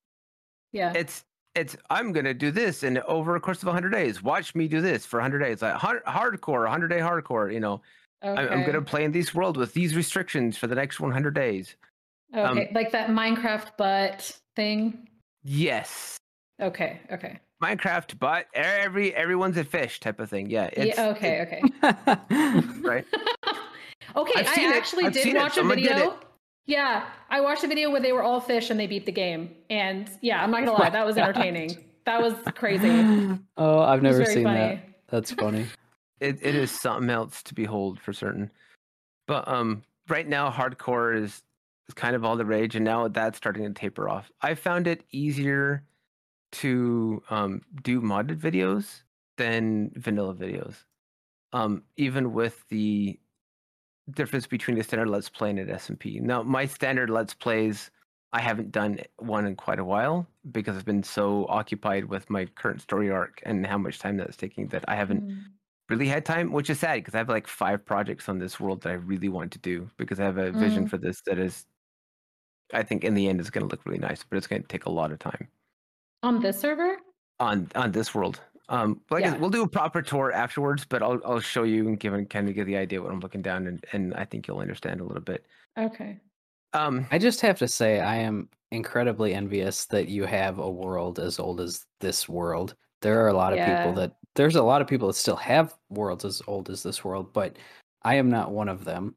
[0.72, 0.92] yeah.
[0.96, 4.68] it's it's I'm gonna do this, and over a course of 100 days, watch me
[4.68, 7.54] do this for 100 days, like hard, hardcore, 100 day hardcore.
[7.54, 7.82] You know,
[8.24, 11.76] I'm, I'm gonna play in this world with these restrictions for the next 100 days.
[12.34, 15.08] Um, Okay, like that Minecraft butt thing.
[15.44, 16.18] Yes,
[16.62, 17.40] Okay, okay.
[17.64, 20.50] Minecraft, but every everyone's a fish type of thing.
[20.50, 21.42] Yeah, it's, yeah, okay,
[21.82, 22.82] okay.
[22.82, 23.06] right.
[24.16, 24.76] Okay, I've seen it.
[24.76, 25.40] actually I've did seen it.
[25.40, 26.18] watch a Someone video.
[26.66, 29.52] Yeah, I watched a video where they were all fish and they beat the game.
[29.70, 31.78] And yeah, I'm not gonna lie, that was entertaining.
[32.06, 32.90] that was crazy.
[33.58, 34.58] Oh, I've never seen funny.
[34.60, 34.80] that.
[35.10, 35.68] That's funny.
[36.20, 38.50] it, it is something else to behold for certain.
[39.28, 41.44] But um, right now, hardcore is,
[41.90, 44.32] is kind of all the rage, and now that's starting to taper off.
[44.42, 45.86] I found it easier
[46.54, 49.04] to um, do modded videos
[49.38, 50.86] than vanilla videos.
[51.54, 53.20] Um, even with the
[54.12, 56.22] difference between a standard Let's Play and an SMP.
[56.22, 57.92] Now, my standard Let's Plays,
[58.34, 62.46] I haven't done one in quite a while because I've been so occupied with my
[62.46, 65.60] current story arc and how much time that's taking that I haven't Mm.
[65.90, 68.82] really had time, which is sad because I have like five projects on this world
[68.84, 70.90] that I really want to do because I have a vision Mm.
[70.90, 71.66] for this that is,
[72.74, 74.68] I think in the end it's going to look really nice, but it's going to
[74.68, 75.50] take a lot of time
[76.24, 76.98] On this server?
[77.40, 78.42] on on this world.
[78.70, 79.32] Um, like I Yeah.
[79.32, 82.30] said, we'll do a proper tour afterwards, but I'll I'll show you and give and
[82.30, 85.02] kind of give the idea what I'm looking down, and and I think you'll understand
[85.02, 85.46] a little bit.
[85.78, 86.22] Okay.
[86.74, 91.20] Um, I just have to say, I am incredibly envious that you have a world
[91.20, 92.76] as old as this world.
[93.02, 93.62] There are a lot of Yeah.
[93.62, 97.04] people that there's a lot of people that still have worlds as old as this
[97.04, 97.58] world, but
[98.04, 99.16] I am not one of them.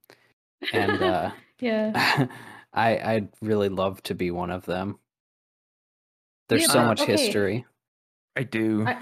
[0.73, 1.95] And uh, yeah.
[2.73, 4.99] I I'd really love to be one of them.
[6.49, 7.13] There's Yeah, so much okay.
[7.13, 7.67] history.
[8.37, 8.87] I do.
[8.87, 8.99] I,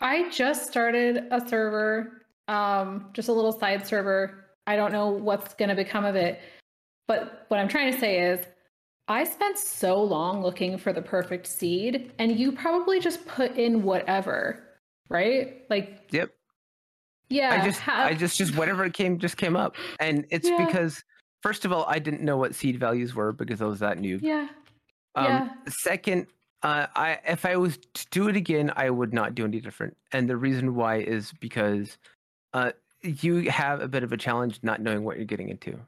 [0.00, 4.46] I just started a server, um, just a little side server.
[4.66, 6.40] I don't know what's going to become of it.
[7.06, 8.46] But what I'm trying to say is,
[9.08, 13.82] I spent so long looking for the perfect seed, and you probably just put in
[13.82, 14.68] whatever,
[15.08, 15.64] right?
[15.68, 16.30] Like, Yep.
[17.28, 17.60] yeah.
[17.60, 20.64] I just ha- I just just whatever it came just came up, and it's Yeah.
[20.64, 21.02] because
[21.42, 24.18] first of all I didn't know what seed values were because I was that new.
[24.22, 24.48] yeah.
[25.14, 25.48] Um, Yeah.
[25.68, 26.26] Second,
[26.62, 29.96] uh, I if I was to do it again, I would not do any different.
[30.12, 31.98] And the reason why is because
[32.52, 32.72] uh,
[33.02, 35.78] you have a bit of a challenge not knowing what you're getting into.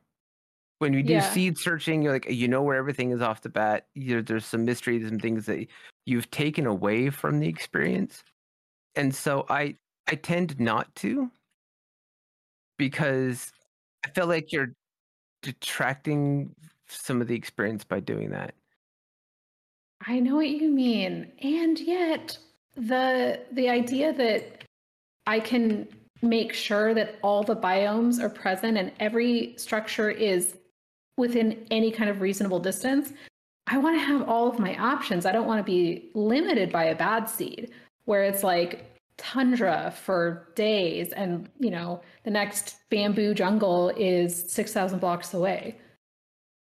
[0.78, 1.20] When you do Yeah.
[1.20, 3.86] seed searching, you're like you know where everything is off the bat.
[3.94, 5.66] you there's some mysteries and things that
[6.06, 8.24] you've taken away from the experience,
[8.96, 9.76] and so I
[10.08, 11.30] I tend not to
[12.78, 13.52] because
[14.04, 14.74] I feel like you're
[15.42, 16.54] detracting
[16.88, 18.54] some of the experience by doing that.
[20.06, 21.30] I know what you mean.
[21.40, 22.38] And yet
[22.76, 24.64] the the idea that
[25.26, 25.88] I can
[26.22, 30.56] make sure that all the biomes are present and every structure is
[31.16, 33.12] within any kind of reasonable distance.
[33.66, 35.26] I want to have all of my options.
[35.26, 37.70] I don't want to be limited by a bad seed
[38.04, 38.91] where it's like
[39.22, 45.78] tundra for days and, you know, the next bamboo jungle is 6,000 blocks away.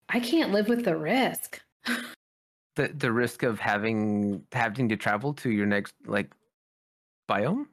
[0.08, 1.60] I can't live with the risk.
[2.76, 6.32] the the risk of having having to travel to your next like
[7.28, 7.66] biome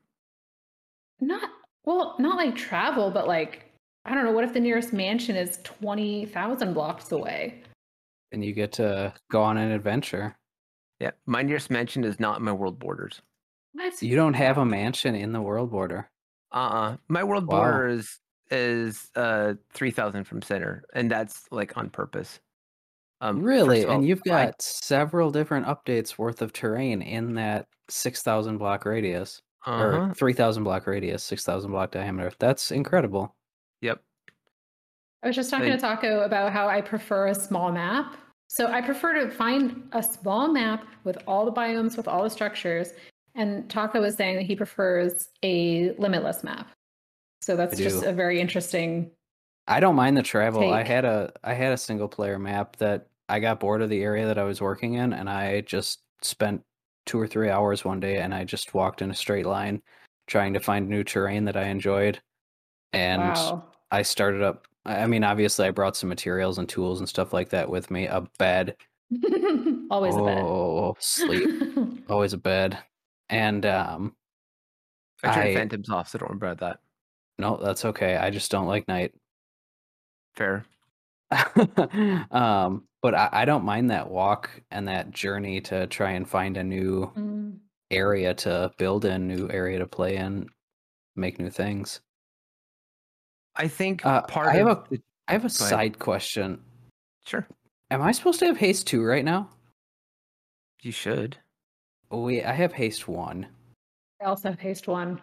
[1.21, 1.49] Not
[1.85, 3.65] well, not like travel, but like
[4.05, 4.31] I don't know.
[4.31, 7.61] What if the nearest mansion is twenty thousand blocks away?
[8.31, 10.35] And you get to go on an adventure.
[10.99, 13.21] yeah my nearest mansion is not in my world borders
[13.73, 14.01] What?
[14.01, 16.09] You don't have a mansion in the world border.
[16.51, 17.57] uh-uh my world Wow.
[17.57, 18.19] border is
[18.51, 22.39] is uh 3000 from center and that's like on purpose
[23.21, 23.85] um Really?
[23.85, 28.85] all, And you've I- got several different updates worth of terrain in that 6,000 block
[28.85, 30.07] radius uh-huh.
[30.09, 32.31] or 3,000 block radius, 6,000 block diameter.
[32.39, 33.35] That's incredible.
[33.81, 34.01] yep
[35.21, 38.15] I was just talking to Taco about how I prefer a small map.
[38.47, 42.29] So I prefer to find a small map with all the biomes, with all the
[42.29, 42.93] structures.
[43.39, 46.67] And Taco was saying that he prefers a limitless map.
[47.41, 49.11] So that's just a very interesting.
[49.65, 50.73] I don't mind the travel.
[50.73, 54.03] I had a I had a single player map that I got bored of the
[54.03, 56.61] area that I was working in and I just spent
[57.05, 59.81] 2 or 3 hours one day and I just walked in a straight line
[60.27, 62.19] trying to find new terrain that I enjoyed.
[62.91, 63.63] And wow.
[63.89, 67.31] I started up I I mean obviously I brought some materials and tools and stuff
[67.31, 68.75] like that with me, a bed.
[69.89, 70.43] Always a bed.
[70.43, 72.03] Oh, sleep.
[72.09, 72.77] Always a bed.
[73.29, 74.15] And um
[75.23, 76.79] i turned I- phantoms off so don't worry about that
[77.37, 78.17] no, that's okay.
[78.17, 79.13] I just don't like night.
[80.35, 80.65] fair
[82.31, 86.57] um, but I, I don't mind that walk and that journey to try and find
[86.57, 87.59] a new Mm.
[87.91, 90.49] area to build in, new area to play in,
[91.15, 92.01] make new things.
[93.55, 96.61] I think Uh, part I have of a I have a side question.
[97.25, 97.47] sure
[97.91, 99.49] Am I supposed to have haste two right now?
[100.81, 101.37] you should.
[102.11, 103.47] We I have haste one.
[104.21, 105.21] I also have haste one.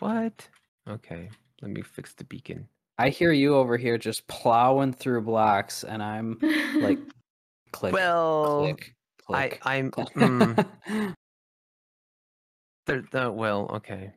[0.00, 0.48] What?
[0.88, 1.30] Okay,
[1.62, 2.68] let me fix the beacon.
[2.98, 6.38] I hear you over here just plowing through blocks, and I'm
[6.80, 6.98] like
[7.72, 8.94] click, well, click,
[9.30, 9.60] I click.
[9.64, 10.12] I'm click.
[10.14, 10.66] mm,
[12.86, 14.12] there, uh, well okay.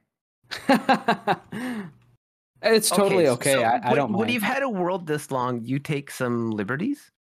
[2.61, 3.53] it's totally s- okay.
[3.53, 4.33] so I, I don't When mind.
[4.33, 7.11] you've had a world this long, you take some liberties.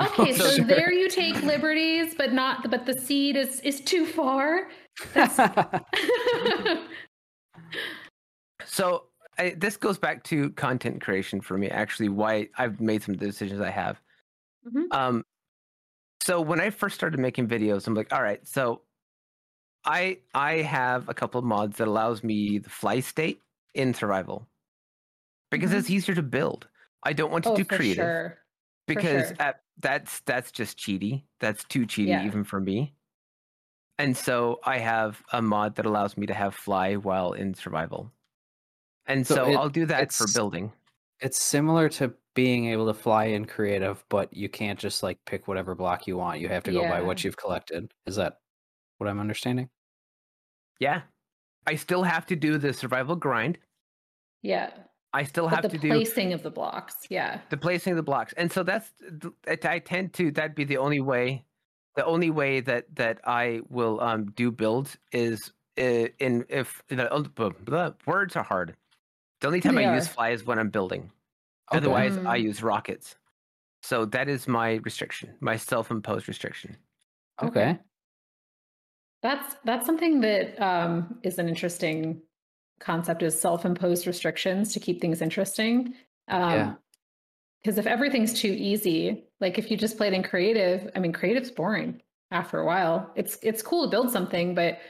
[0.00, 0.64] Okay, so Sure.
[0.64, 4.68] there you take liberties, but not but the seed is is too far.
[8.64, 9.04] So
[9.38, 11.68] I, this goes back to content creation for me.
[11.68, 14.00] Actually, why I've made some of the decisions I have.
[14.66, 14.84] Mhm.
[14.92, 15.24] Um,
[16.22, 18.82] so when I first started making videos, I'm like, all right, so
[19.84, 23.42] I I have a couple of mods that allows me the fly state
[23.74, 24.46] in survival
[25.50, 25.78] because Mhm.
[25.78, 26.68] it's easier to build.
[27.02, 28.41] I don't want to oh, do creative sure.
[28.86, 29.36] Because sure.
[29.40, 31.24] uh, that's that's just cheaty.
[31.40, 32.24] That's too cheaty Yeah.
[32.26, 32.94] even for me.
[33.98, 38.10] And so I have a mod that allows me to have fly while in survival.
[39.06, 40.72] And So so, it- I'll do that for building.
[41.20, 45.46] it's similar to being able to fly in creative, but you can't just like pick
[45.46, 46.40] whatever block you want.
[46.40, 47.92] You have to go by what you've collected.
[48.06, 48.40] Is that
[48.98, 49.68] what I'm understanding?
[50.80, 51.02] Yeah.
[51.66, 53.58] I still have to do the survival grind.
[54.40, 54.70] Yeah.
[55.14, 56.94] I still But have to do the placing of the blocks.
[57.10, 57.40] Yeah.
[57.50, 58.32] the placing of the blocks.
[58.34, 58.92] And so that's
[59.64, 61.44] I tend to that'd be the only way
[61.96, 67.12] the only way that that I will um do builds is uh, in if the
[67.12, 68.76] uh, blah, blah, words are hard.
[69.40, 71.10] The only time They I use fly is when I'm building.
[71.70, 71.78] Okay.
[71.78, 72.42] Otherwise, I Mm.
[72.44, 73.16] use rockets.
[73.82, 76.76] So that is my restriction, my self-imposed restriction.
[77.42, 77.78] Okay.
[79.22, 82.22] That's that's something that um, is an interesting
[82.82, 85.94] concept is self-imposed restrictions to keep things interesting.
[86.28, 86.74] Um, Yeah.
[87.62, 91.50] Because if everything's too easy, like if you just played in creative, I mean, creative's
[91.50, 93.12] boring after a while.
[93.16, 94.80] It's it's cool to build something, but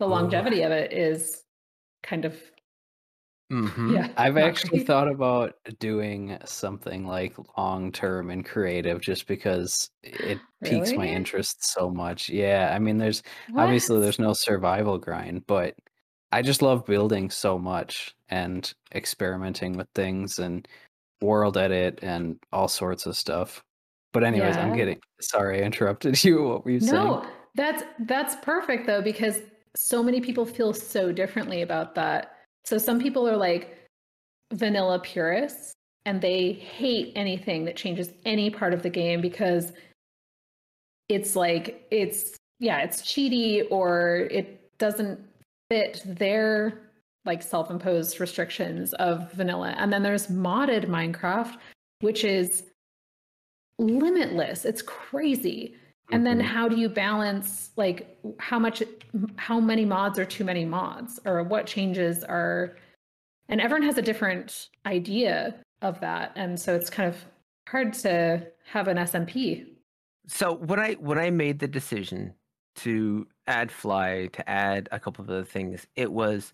[0.00, 0.08] the Oh.
[0.08, 1.44] longevity of it is
[2.04, 2.40] kind of
[3.52, 3.90] Mhm.
[3.94, 4.08] yeah.
[4.16, 4.86] I've actually great.
[4.86, 11.64] thought about doing something like long term and creative just because it piques my interest
[11.64, 12.28] so much.
[12.28, 13.22] Yeah, I mean there's
[13.56, 15.74] obviously there's no survival grind, but
[16.32, 20.66] I just love building so much and experimenting with things and
[21.20, 23.62] world edit and all sorts of stuff.
[24.12, 26.44] But anyways, I'm getting sorry I interrupted you.
[26.44, 26.92] What were you saying?
[26.94, 29.40] No, that's that's perfect though because
[29.76, 32.36] so many people feel so differently about that.
[32.64, 33.76] So some people are like
[34.52, 35.72] vanilla purists
[36.06, 39.72] and they hate anything that changes any part of the game because
[41.08, 45.20] it's like it's yeah, it's cheaty or it doesn't
[45.70, 46.90] fit their
[47.24, 49.74] like self-imposed restrictions of vanilla.
[49.78, 51.56] And then there's modded Minecraft
[52.00, 52.64] which is
[53.78, 54.64] limitless.
[54.64, 55.74] It's crazy
[56.12, 56.44] and then Mhm.
[56.44, 58.82] how do you balance like how much
[59.36, 62.76] how many mods are too many mods or what changes are
[63.48, 67.24] and everyone has a different idea of that and so it's kind of
[67.68, 69.66] hard to have an smp
[70.26, 72.34] So when I when I made the decision
[72.76, 76.52] to add fly, to add a couple of other things, it was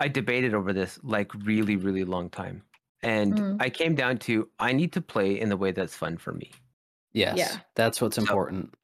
[0.00, 2.62] I debated over this like really, really long time.
[3.02, 3.56] And Mm.
[3.62, 6.50] I came down to I need to play in the way that's fun for me.
[7.12, 7.36] Yes.
[7.38, 7.56] Yeah.
[7.74, 8.74] That's what's So- important.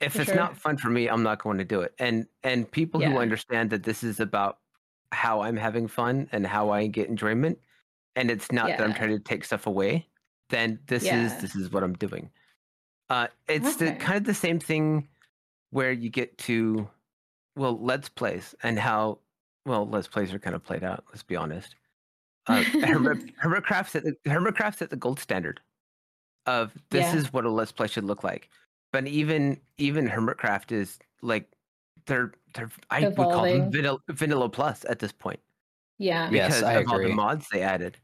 [0.00, 0.36] If For it's sure.
[0.36, 1.94] not fun for me, I'm not going to do it.
[1.98, 4.58] And and people who understand that this is about
[5.12, 7.58] how I'm having fun and how I get enjoyment,
[8.14, 10.06] and it's not that I'm trying to take stuff away,
[10.50, 12.30] then this is this is what I'm doing.
[13.08, 15.08] Uh, it's the kind of the same thing
[15.70, 16.88] where you get to
[17.56, 19.18] well, let's plays and how
[19.64, 21.04] well let's plays are kind of played out.
[21.08, 21.74] Let's be honest.
[22.48, 25.60] Uh, Hermit, Hermitcraft's at the Hermitcraft's at the gold standard
[26.46, 27.16] of this Yeah.
[27.16, 28.48] is what a let's play should look like.
[28.92, 31.48] But even even Hermitcraft is like
[32.06, 33.72] they're they're I would call them Evolving.
[33.72, 35.40] vanilla, vanilla plus at this point
[35.98, 37.96] yeah Yes, because I of all the mods they added.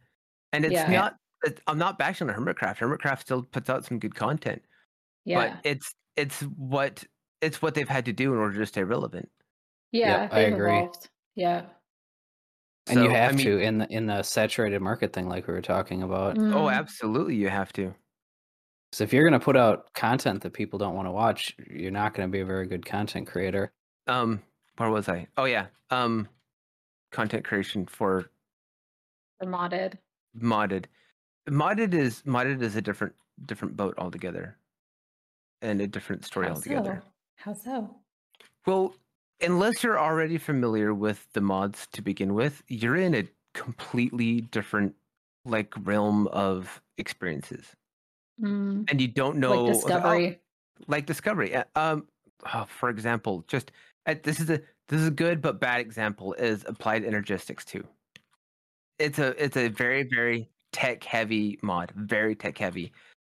[0.52, 0.90] And it's Yeah.
[0.90, 2.78] not it- I'm not bashing on Hermitcraft.
[2.78, 4.62] Hermitcraft still puts out some good content,
[5.24, 7.04] yeah but it's it's what
[7.42, 9.28] it's what they've had to do in order to stay relevant.
[9.90, 10.70] yeah I agree.
[10.78, 11.10] evolved.
[11.34, 11.66] yeah
[12.86, 15.46] And you So, I have mean- to in the in the saturated market thing like
[15.46, 16.38] we were talking about.
[16.38, 16.72] Oh, Mm.
[16.72, 17.94] absolutely, you have to.
[18.92, 21.90] So if you're going to put out content that people don't want to watch, you're
[21.90, 23.72] not going to be a very good content creator.
[24.06, 24.42] Um,
[24.76, 25.28] where was I?
[25.38, 26.28] Oh yeah, um,
[27.10, 28.30] content creation for
[29.40, 29.94] the modded
[30.36, 30.86] modded.
[31.48, 33.14] Modded is modded is a different
[33.46, 34.56] different boat altogether,
[35.62, 37.02] and a different story How altogether.
[37.36, 38.04] How so?
[38.66, 38.94] Well,
[39.40, 44.96] unless you're already familiar with the mods to begin with, you're in a completely different
[45.44, 47.74] like realm of experiences,
[48.40, 50.42] Mm, and you don't know like discovery.
[50.88, 51.54] like discovery.
[51.54, 52.08] uh, Um,
[52.54, 53.72] oh, for example, just
[54.06, 54.58] uh, this is a
[54.88, 57.86] this is a good but bad example is Applied Energistics 2.
[58.98, 62.92] It's a it's a very very tech heavy mod, very tech heavy,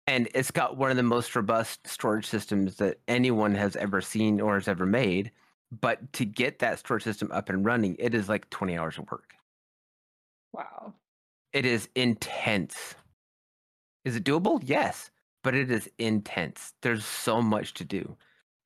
[0.09, 4.41] and it's got one of the most robust storage systems that anyone has ever seen
[4.41, 5.31] or has ever made.
[5.71, 9.11] But to get that storage system up and running, it is like twenty hours of
[9.11, 9.35] work.
[10.55, 10.95] Wow.
[11.53, 12.95] It is intense.
[14.07, 14.63] Is it doable?
[14.65, 15.11] Yes,
[15.45, 16.73] but it is intense.
[16.81, 18.17] There's so much to do.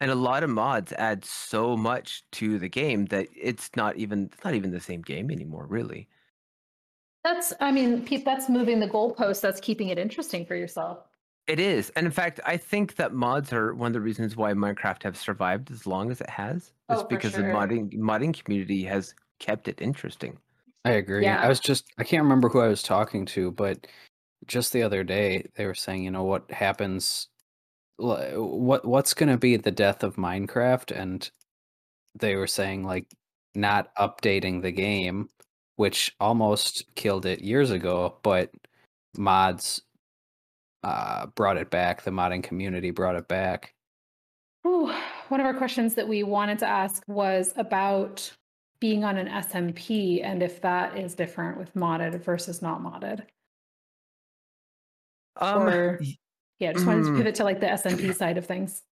[0.01, 4.31] And a lot of mods add so much to the game that it's not even
[4.33, 6.09] it's not even the same game anymore, really.
[7.25, 9.41] That's, I mean, Pete, that's moving the goalpost.
[9.41, 10.99] That's keeping it interesting for yourself.
[11.47, 11.91] It is.
[11.91, 15.17] And in fact, I think that mods are one of the reasons why Minecraft have
[15.17, 16.63] survived as long as it has.
[16.63, 17.43] Is Oh, for because sure.
[17.43, 20.39] the modding modding community has kept it interesting.
[20.85, 21.25] I agree.
[21.25, 21.41] Yeah.
[21.41, 23.87] I was just I can't remember who I was talking to, but
[24.47, 27.29] just the other day they were saying, you know, what happens
[27.97, 31.31] what what's going to be the death of Minecraft and
[32.19, 33.07] they were saying like
[33.55, 35.29] not updating the game,
[35.77, 38.51] which almost killed it years ago, but
[39.17, 39.83] mods
[40.83, 42.03] uh brought it back.
[42.03, 43.75] The modding community brought it back.
[44.67, 44.93] Ooh,
[45.29, 48.33] one of our questions that we wanted to ask was about
[48.81, 53.25] being on an SMP and if that is different with modded versus not modded.
[55.37, 56.17] Um, Or- y-
[56.59, 57.17] Yeah, just wanted to Mm.
[57.17, 58.83] pivot to like the SMP side of things.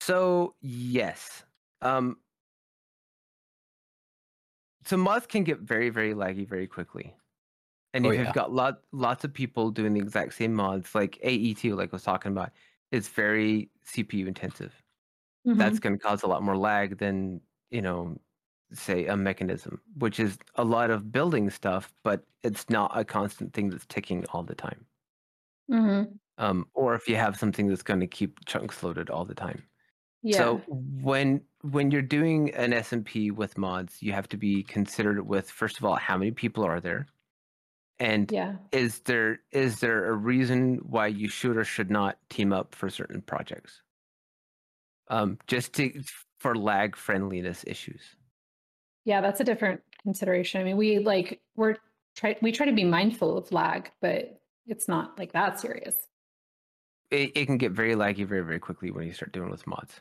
[0.00, 1.44] So yes.
[1.80, 2.16] Um
[4.84, 7.14] so mods can get very, very laggy very quickly.
[7.96, 8.20] And Oh, if yeah.
[8.20, 11.96] you've got lot lots of people doing the exact same mods, like AE2, like I
[11.96, 12.52] was talking about,
[12.92, 14.82] it's very CPU intensive.
[15.54, 18.18] That's gonna cause a lot more lag than, you know,
[18.72, 23.54] say a Mekanism, which is a lot of building stuff, but it's not a constant
[23.54, 24.86] thing that's ticking all the time.
[25.68, 26.18] Mhm.
[26.38, 29.66] Um, or if you have something that's going to keep chunks loaded all the time.
[30.22, 30.50] Yeah.
[30.50, 35.50] So when when you're doing an SMP with mods, you have to be considered with
[35.50, 37.06] first of all how many people are there,
[37.98, 38.56] and yeah.
[38.72, 42.90] is there is there a reason why you should or should not team up for
[42.90, 43.80] certain projects?
[45.08, 46.02] Um, just to
[46.38, 48.02] for lag friendliness issues.
[49.04, 50.60] Yeah, that's a different consideration.
[50.60, 51.76] I mean, we like we're
[52.16, 55.94] try we try to be mindful of lag, but it's not like that serious.
[57.10, 60.00] It, it can get very laggy very very quickly when you start doing with mods.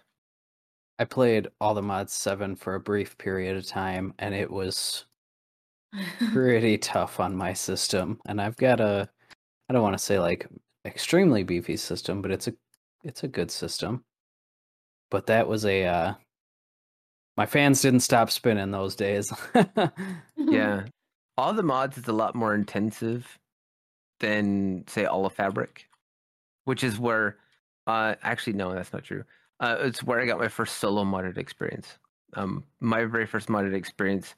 [0.98, 5.06] I played all the mods 7 for a brief period of time and it was
[6.32, 9.10] pretty tough on my system and I've got a
[9.70, 10.48] I don't want to say like
[10.86, 12.54] extremely beefy system but it's a
[13.04, 14.04] it's a good system
[15.12, 16.14] but that was a uh
[17.38, 19.32] my fans didn't stop spinning those days
[20.38, 20.84] Yeah.
[21.38, 23.38] All the mods is a lot more intensive
[24.22, 25.90] than say all of Fabric,
[26.64, 27.38] which is where
[27.88, 29.26] uh actually no, that's not true.
[29.60, 31.98] Uh it's where I got my first solo modded experience.
[32.36, 34.34] Um my very first modded experience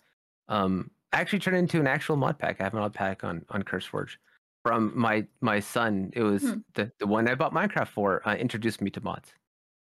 [0.47, 2.59] um actually turned into an actual mod pack.
[2.61, 4.17] I have a mod pack on on CurseForge
[4.63, 6.11] from my my son.
[6.13, 6.59] It was Hmm.
[6.75, 9.33] the the one I bought Minecraft for uh, introduced me to mods.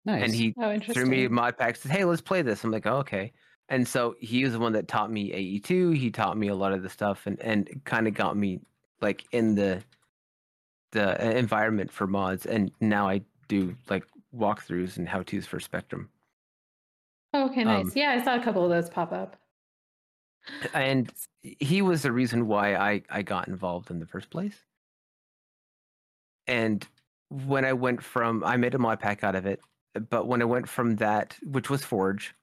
[0.06, 2.72] nice And he oh, threw me a mod pack said hey let's play this i'm
[2.72, 3.34] like oh, okay
[3.70, 6.74] and so he was the one that taught me ae2 he taught me a lot
[6.74, 8.60] of the stuff and and kind of got me
[9.02, 9.84] like in the
[10.92, 15.60] the uh, environment for mods and now i do like walkthroughs and how to's for
[15.60, 16.10] spectrum
[17.34, 17.88] Oh, okay, nice.
[17.88, 19.36] um, yeah, I saw a couple of those pop up.
[20.74, 24.56] And he was the reason why i i got involved in the first place.
[26.48, 26.86] And
[27.30, 29.60] when i went from i made a mod pack out of it
[30.10, 32.36] but when i went from that which was forge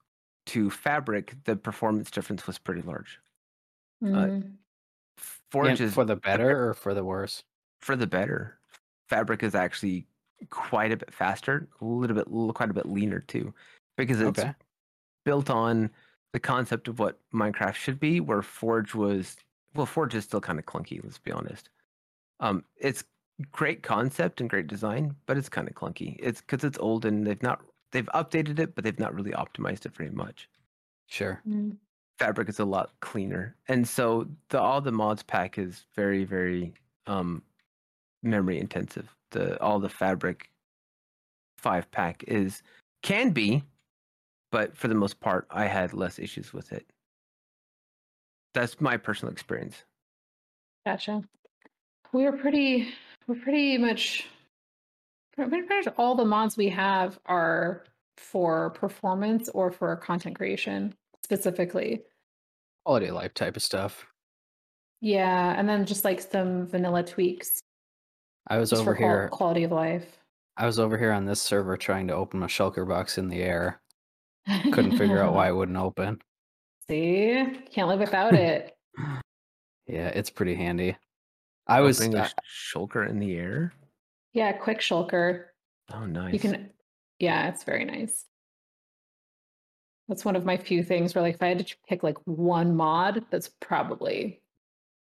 [0.46, 3.18] to fabric the performance difference was pretty large.
[4.02, 4.52] Mm.
[5.52, 6.68] Forge And is for the better.
[6.68, 7.44] or for the worse?
[7.80, 8.58] For the better.
[9.08, 10.06] Fabric is actually
[10.50, 13.52] quite a bit faster, a little bit, quite a bit leaner too,
[13.96, 14.54] because it's okay.
[15.24, 15.90] built on
[16.32, 18.20] the concept of what Minecraft should be.
[18.20, 19.36] Where Forge was,
[19.74, 21.02] well, Forge is still kind of clunky.
[21.02, 21.68] Let's be honest.
[22.40, 23.04] Um, it's
[23.50, 26.16] great concept and great design, but it's kind of clunky.
[26.18, 27.62] It's because it's old and they've not
[27.92, 30.48] they've updated it, but they've not really optimized it very much.
[31.06, 31.76] sure Mm.
[32.18, 36.72] Fabric is a lot cleaner, and so the all the mods pack is very very
[37.06, 37.42] um,
[38.22, 39.14] memory intensive.
[39.30, 40.50] The all the Fabric
[41.56, 42.62] five pack is
[43.02, 43.64] can be,
[44.52, 46.86] but for the most part, I had less issues with it.
[48.54, 49.82] That's my personal experience.
[50.86, 51.22] Gotcha.
[52.12, 52.88] We're pretty.
[53.26, 54.28] We're pretty much.
[55.34, 57.84] Pretty much all the mods we have are
[58.18, 60.94] for performance or for content creation
[61.24, 62.02] specifically.
[62.84, 64.06] Quality of life type of stuff.
[65.00, 67.62] Yeah, and then just like some vanilla tweaks.
[68.48, 69.28] I was just over for here.
[69.32, 70.18] quality of life.
[70.58, 73.40] I was over here on this server trying to open a shulker box in the
[73.42, 73.80] air.
[74.46, 76.20] Couldn't figure out why it wouldn't open.
[76.88, 78.76] See, can't live without it.
[79.86, 80.96] Yeah, it's pretty handy.
[81.66, 82.28] I was Opening a uh,
[82.74, 83.72] shulker in the air.
[84.32, 85.44] Yeah, quick shulker.
[85.92, 86.32] Oh, nice.
[86.32, 86.70] You can.
[87.18, 88.24] Yeah, it's very nice.
[90.08, 92.74] That's one of my few things where, like, if I had to pick like one
[92.74, 94.40] mod, that's probably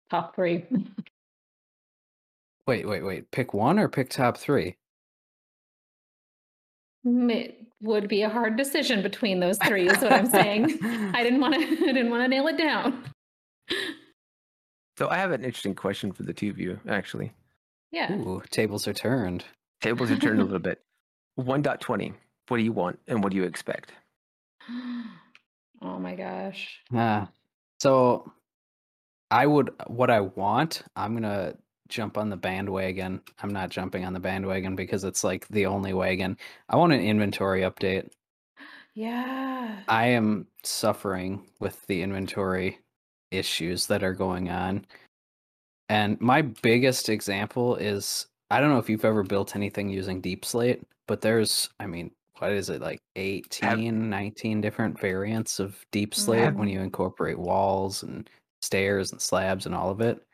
[0.09, 0.65] top three.
[2.67, 3.31] wait, wait, wait.
[3.31, 4.77] Pick one or pick top three.
[7.03, 10.79] It would be a hard decision between those three, is what I'm saying.
[11.13, 11.59] I didn't want to.
[11.89, 13.03] I didn't want to nail it down.
[14.97, 17.31] So I have an interesting question for the two of you, actually.
[17.91, 18.11] Yeah.
[18.13, 19.45] Ooh, tables are turned.
[19.81, 20.81] Tables are turned a little bit.
[21.39, 22.13] 1.20.
[22.47, 23.93] What do you want and what do you expect?
[25.83, 26.79] Oh my gosh.
[26.93, 27.27] Ah,
[27.79, 28.31] so
[29.31, 30.83] I would what I want.
[30.95, 31.55] I'm gonna
[31.91, 33.21] jump on the bandwagon.
[33.43, 36.37] I'm not jumping on the bandwagon because it's like the only wagon.
[36.69, 38.09] I want an inventory update.
[38.95, 39.79] Yeah.
[39.87, 42.79] I am suffering with the inventory
[43.29, 44.85] issues that are going on.
[45.89, 50.43] And my biggest example is I don't know if you've ever built anything using Deep
[50.43, 56.13] Slate, but there's, I mean, what is it, like 18, 19 different variants of Deep
[56.13, 56.71] Slate when Mhm.
[56.73, 58.29] you incorporate walls and
[58.61, 60.25] stairs and slabs and all of it?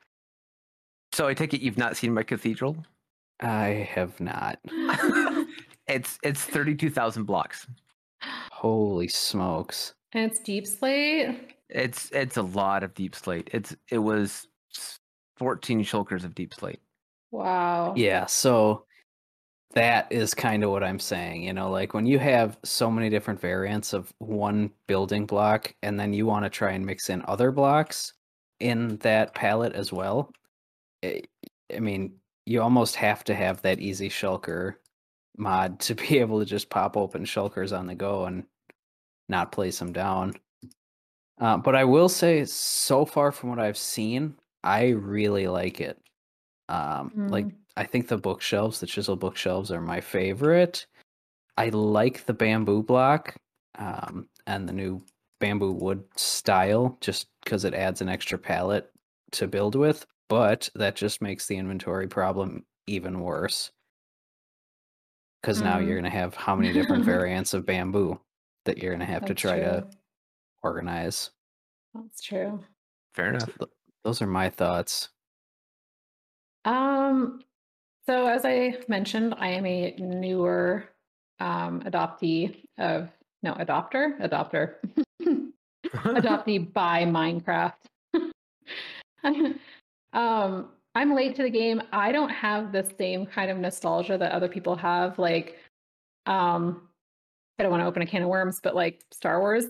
[1.18, 2.78] So I take it you've not seen my cathedral?
[3.40, 4.60] I have not.
[5.88, 7.66] it's it's 32,000 blocks.
[8.52, 9.96] Holy smokes.
[10.14, 11.56] and it's deep slate.
[11.72, 13.50] It's it's a lot of deep slate.
[13.52, 14.48] It's it was
[15.38, 16.82] 14 shulkers of deep slate.
[17.32, 17.96] Wow.
[17.98, 18.86] Yeah, so
[19.74, 21.42] that is kind of what I'm saying.
[21.42, 26.00] You know, like when you have so many different variants of one building block and
[26.00, 28.14] then you want to try and mix in other blocks
[28.60, 30.32] in that palette as well.
[31.04, 31.22] I
[31.76, 32.14] I mean,
[32.46, 34.76] you almost have to have that easy shulker
[35.38, 38.44] mod to be able to just pop open shulkers on the go and
[39.30, 40.34] not place them down.
[41.40, 46.02] Uh, but I will say, so far from what I've seen, I really like it.
[46.70, 47.56] Um, like Mm.
[47.78, 50.88] I think the bookshelves, the chisel bookshelves, are my favorite.
[51.58, 53.36] I like the bamboo block
[53.78, 55.04] um, and the new
[55.40, 58.90] bamboo wood style, just because it adds an extra palette
[59.34, 60.08] to build with.
[60.30, 63.72] But that just makes the inventory problem even worse.
[65.42, 65.86] Because now Mm.
[65.86, 68.20] you're going to have how many different variants of bamboo
[68.66, 69.88] that you're going to have to That's try to
[70.64, 71.30] organize.
[71.94, 72.60] That's true.
[73.14, 73.58] Fair enough.
[74.04, 75.10] Those are my thoughts.
[76.66, 77.42] Um,
[78.06, 80.90] so as I mentioned, I am a newer
[81.40, 83.10] um, adoptee of
[83.44, 84.76] no adopter, adopter,
[85.94, 87.74] adoptee by Minecraft.
[90.18, 91.82] Um, I'm late to the game.
[91.94, 95.20] I don't have the same kind of nostalgia that other people have.
[95.20, 95.58] Like,
[96.26, 96.90] um,
[97.60, 99.66] I don't want to open a can of worms, but like Star Wars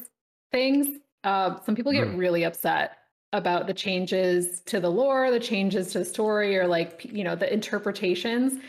[0.52, 2.18] things, uh, some people get Mm.
[2.18, 2.98] really upset
[3.34, 7.36] about the changes to the lore, the changes to the story, or like you know
[7.36, 8.60] the interpretations.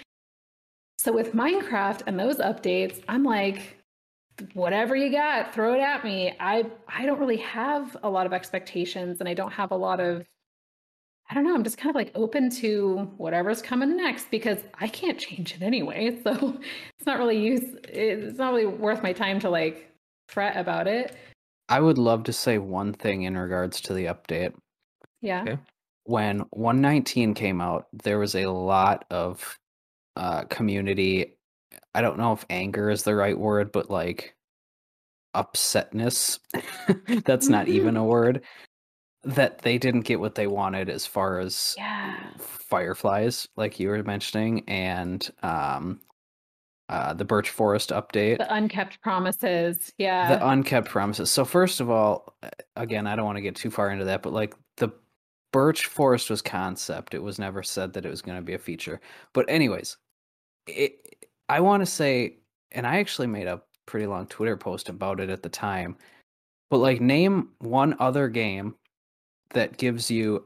[0.98, 3.76] So with Minecraft and those updates, I'm like,
[4.54, 6.34] whatever you got, throw it at me.
[6.40, 10.00] I I don't really have a lot of expectations, and I don't have a lot
[10.00, 10.26] of
[11.30, 11.54] I don't know.
[11.54, 15.62] I'm just kind of like open to whatever's coming next because I can't change it
[15.62, 16.18] anyway.
[16.24, 16.58] So
[16.98, 17.76] it's not really use.
[17.88, 19.90] It's not really worth my time to like
[20.28, 21.14] fret about it.
[21.68, 24.54] I would love to say one thing in regards to the update.
[25.20, 25.42] Yeah.
[25.42, 25.58] Okay.
[26.04, 29.58] when 119 came out, there was a lot of
[30.16, 31.36] uh, community.
[31.94, 34.34] I don't know if anger is the right word, but like
[35.36, 36.38] upsetness.
[37.24, 38.42] That's not even a word.
[39.24, 42.16] That they didn't get what they wanted as far as Yeah.
[42.38, 46.00] fireflies, like you were mentioning, and um,
[46.88, 49.92] uh, the birch forest update The unkept promises.
[49.98, 50.36] Yeah.
[50.36, 51.30] the unkept promises.
[51.30, 52.36] So first of all,
[52.76, 54.88] again, I don't want to get too far into that, but like the
[55.52, 57.12] birch forest was concept.
[57.12, 59.00] It was never said that it was going to be a feature.
[59.34, 59.96] But anyways,
[60.66, 62.36] it, I want to say,
[62.72, 65.96] and I actually made a pretty long Twitter post about it at the time.
[66.70, 68.76] But like, name one other game
[69.54, 70.44] that gives you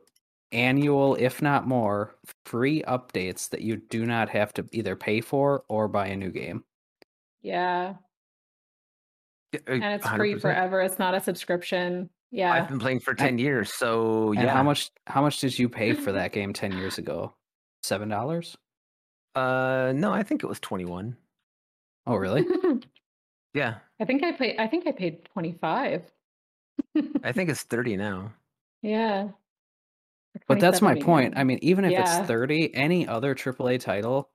[0.53, 2.15] annual, if not more,
[2.47, 6.31] free updates that you do not have to either pay for or buy a new
[6.31, 6.65] game.
[7.43, 7.95] yeah.
[9.53, 10.41] Yeah, And it's free 100%.
[10.41, 10.81] forever.
[10.81, 12.09] It's not a subscription.
[12.31, 12.53] Yeah.
[12.53, 14.51] I've been playing for ten years, so And yeah.
[14.55, 17.35] how much how much did you pay for that game ten years ago?
[17.83, 18.57] Seven dollars?
[19.35, 21.19] Uh, no, I think it was twenty one.
[22.07, 22.47] Oh really?
[23.55, 26.11] Yeah, I think I paid I think I paid 25.
[27.23, 28.33] I think it's thirty now.
[28.83, 29.29] Yeah.
[30.49, 31.05] But that's 27 my again.
[31.05, 31.35] point.
[31.37, 32.21] I mean, even if Yeah.
[32.21, 34.31] it's 30, any other AAA title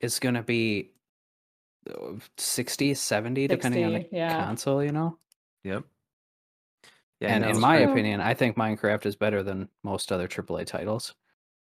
[0.00, 0.92] is going to be
[1.90, 4.44] uh, 60, 70, depending on the 60, yeah.
[4.44, 5.18] console, you know?
[5.64, 5.84] Yep.
[7.20, 7.92] Yeah, and no, in my True.
[7.92, 11.14] opinion, I think Minecraft is better than most other AAA titles.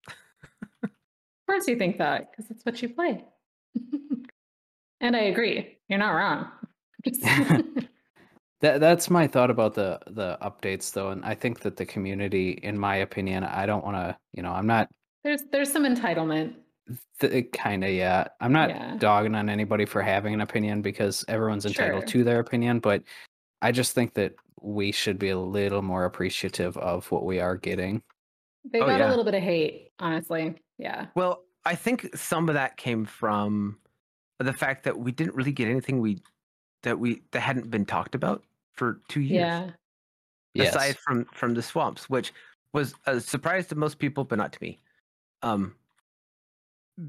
[0.83, 3.25] Of course you think that because it's what you play.
[5.01, 5.79] and I agree.
[5.89, 6.47] You're not wrong.
[7.03, 7.21] Just-
[8.61, 12.51] That that's my thought about the the updates though, and I think that the community,
[12.63, 14.89] in my opinion, I don't want to, you know, I'm not
[15.23, 16.55] there's there's some entitlement.
[17.19, 18.95] th- kind of yeah, I'm not Yeah.
[18.97, 22.21] dogging on anybody for having an opinion because everyone's entitled Sure.
[22.21, 23.03] to their opinion, but
[23.61, 27.55] I just think that we should be a little more appreciative of what we are
[27.57, 28.03] getting.
[28.71, 29.07] They Oh, got yeah.
[29.07, 30.55] a little bit of hate, honestly.
[30.77, 31.07] Yeah.
[31.15, 33.79] Well, I think some of that came from
[34.39, 36.21] the fact that we didn't really get anything we
[36.83, 38.43] that we that hadn't been talked about
[38.73, 39.41] for two years.
[39.41, 39.69] Yeah.
[40.53, 40.75] Yes.
[40.75, 42.33] Aside from from the swamps, which
[42.73, 44.79] was a surprise to most people, but not to me,
[45.43, 45.75] um,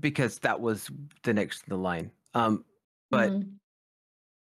[0.00, 0.90] because that was
[1.22, 2.10] the next in the line.
[2.34, 2.64] Um,
[3.10, 3.52] but Mhm.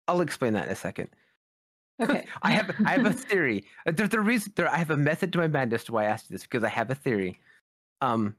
[0.08, 1.10] I'll explain that in a second.
[2.02, 2.26] okay.
[2.44, 3.66] I have I have a theory.
[3.86, 6.08] Uh, There's the reason there I have a method to my madness to why I
[6.08, 7.40] asked you this because I have a theory.
[8.02, 8.36] Um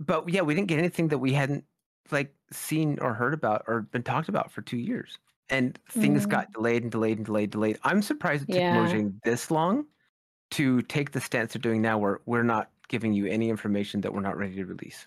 [0.00, 1.64] but yeah, we didn't get anything that we hadn't
[2.10, 5.18] like seen or heard about or been talked about for two years.
[5.50, 6.30] And things Mm.
[6.30, 7.78] got delayed and delayed and delayed, delayed.
[7.82, 8.76] I'm surprised it took Yeah.
[8.76, 9.86] Mojang this long
[10.52, 14.12] to take the stance they're doing now where we're not giving you any information that
[14.12, 15.06] we're not ready to release.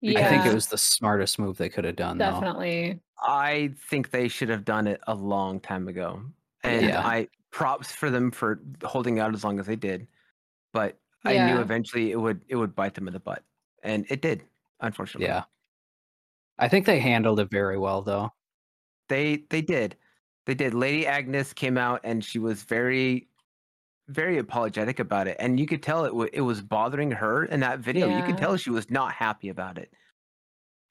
[0.00, 0.20] yeah.
[0.20, 2.18] I think it was the smartest move they could have done.
[2.18, 2.30] Though.
[2.30, 3.00] definitely.
[3.26, 6.22] I think they should have done it a long time ago.
[6.62, 7.06] And Yeah.
[7.06, 10.06] I props for them for holding out as long as they did.
[10.72, 13.42] But I knew eventually it would it would bite them in the butt.
[13.82, 14.42] And it did,
[14.80, 15.26] unfortunately.
[15.28, 15.44] Yeah.
[16.58, 18.30] I think they handled it very well, though.
[19.08, 19.96] They they did.
[20.46, 20.74] They did.
[20.74, 23.28] Lady Agnes came out and she was very
[24.08, 25.36] very apologetic about it.
[25.40, 28.06] And you could tell it w- it was bothering her in that video.
[28.06, 29.90] You could tell she was not happy about it.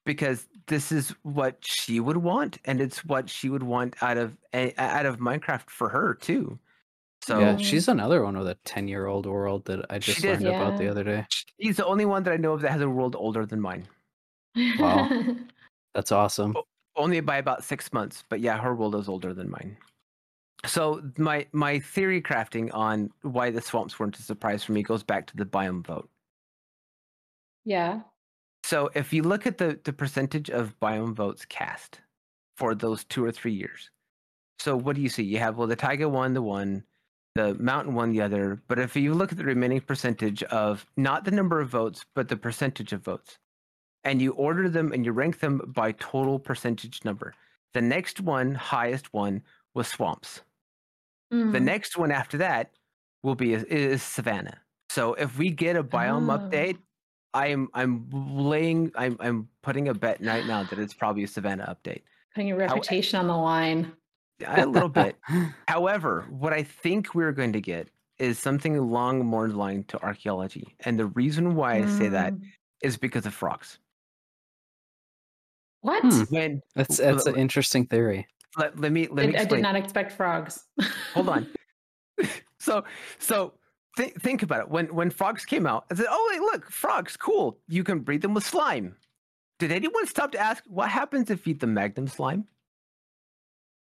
[0.06, 4.36] Because this is what she would want and it's what she would want out of
[4.54, 6.58] a- out of Minecraft for her too.
[7.22, 10.22] So yeah, she's another one with a 10 year old world that I She just
[10.24, 10.42] did.
[10.42, 11.26] learned about the other day.
[11.58, 13.88] he's the only one that I know of that has a world older than mine.
[14.78, 15.08] Wow.
[15.96, 16.56] That's awesome.
[16.58, 16.64] Oh,
[16.96, 19.78] only by about six months but yeah her world is older than mine.
[20.66, 25.04] So my my theory crafting on why the swamps weren't a surprise for me goes
[25.04, 26.10] back to the biome vote.
[27.66, 28.02] Yeah.
[28.64, 32.02] so if you look at the the percentage of biome votes cast
[32.58, 33.90] for those two or three years
[34.60, 35.24] so what do you see?
[35.24, 36.84] You have well the taiga one the one
[37.36, 41.26] the mountain one the other but if you look at the remaining percentage of not
[41.26, 43.40] the number of votes but the percentage of votes
[44.04, 47.34] and you order them and you rank them by total percentage number.
[47.74, 49.44] The next one, highest one,
[49.74, 50.42] was swamps.
[51.32, 51.64] The Mm.
[51.64, 52.72] next one after that
[53.24, 54.62] will be is, is savannah.
[54.90, 56.38] So if we get a biome Oh.
[56.38, 56.78] update,
[57.34, 61.66] I'm I'm laying I'm I'm putting a bet right now that it's probably a savannah
[61.76, 62.04] update.
[62.36, 63.92] Putting your reputation on the line.
[64.46, 65.18] A little bit.
[65.68, 67.90] However, what I think we're going to get
[68.20, 70.76] is something along more line to archaeology.
[70.82, 73.00] And the reason why I say that Mm.
[73.02, 73.80] because of frogs.
[75.84, 76.02] What?
[76.02, 76.22] Hmm.
[76.30, 78.26] When That's Well, that's an interesting theory.
[78.58, 79.60] let, let me let I, me I explain.
[79.60, 80.64] did not expect frogs.
[81.14, 81.48] hold on.
[82.60, 82.84] so
[83.20, 83.54] so
[83.98, 84.70] th- think about it.
[84.70, 87.60] When when frogs came out, I said, "Oh, wait, look, frogs, cool.
[87.68, 88.96] You can breed them with slime."
[89.60, 92.46] Did anyone stop to ask what happens if you eat the magnum slime?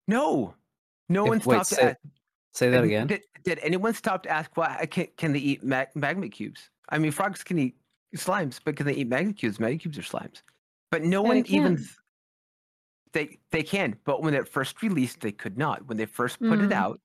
[0.09, 0.55] No,
[1.09, 1.97] no If- one wait, stopped to say- ask.
[2.53, 3.07] Say that and again.
[3.07, 6.71] Did, did anyone stop to ask what can, can they eat mag- magma cubes?
[6.89, 7.77] I mean, frogs can eat
[8.17, 9.61] slimes, but can they eat magma cubes?
[9.61, 10.41] Magma cubes are slimes.
[10.91, 11.89] But no Yeah, one even th-
[13.13, 13.97] they they can.
[14.05, 15.87] But when it first released, they could not.
[15.87, 16.73] When they first put it Mm.
[16.73, 17.01] out,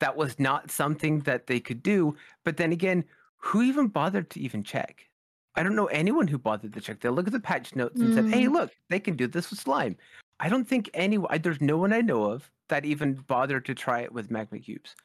[0.00, 2.16] that was not something that they could do.
[2.44, 3.04] But then again,
[3.36, 5.08] who even bothered to even check?
[5.54, 7.00] I don't know anyone who bothered to check.
[7.00, 8.52] They look at the patch notes and said, "Hey, Mm.
[8.52, 9.96] look, they can do this with slime."
[10.40, 11.40] I don't think anyone.
[11.42, 14.96] There's no one I know of that even bothered to try it with magma cubes.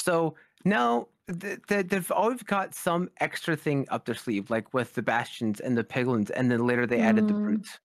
[0.00, 5.60] So now they've always got some extra thing up their sleeve, like with the bastions
[5.60, 7.42] and the piglins, and then later they added the Mm.
[7.44, 7.78] brutes,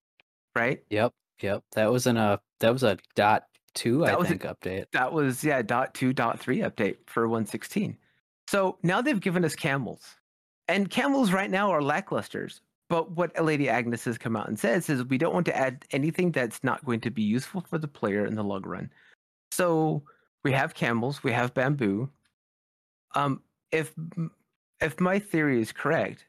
[0.55, 0.83] right?
[0.89, 1.63] Yep, yep.
[1.73, 4.85] That was in a that was a dot two, I That was a- think, update.
[4.91, 7.95] That was yeah, dot two, dot three update for 116.
[8.47, 10.15] So now they've given us camels,
[10.67, 12.61] and camels right now are lacklusters.
[12.89, 15.85] But what Lady Agnes has come out and says is we don't want to add
[15.91, 18.89] anything that's not going to be useful for the player in the long run.
[19.51, 20.03] So
[20.45, 22.09] we have camels, we have bamboo,
[23.15, 23.41] Um,
[23.71, 23.93] if
[24.79, 26.25] if my theory is correct,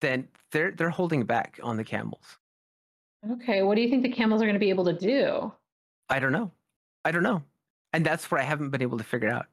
[0.00, 2.38] then they're they're holding back on the camels.
[3.30, 5.52] Okay, what do you think the camels are going to be able to do?
[6.08, 6.50] I don't know.
[7.04, 7.42] I don't know.
[7.92, 9.46] And that's what I haven't been able to figure out.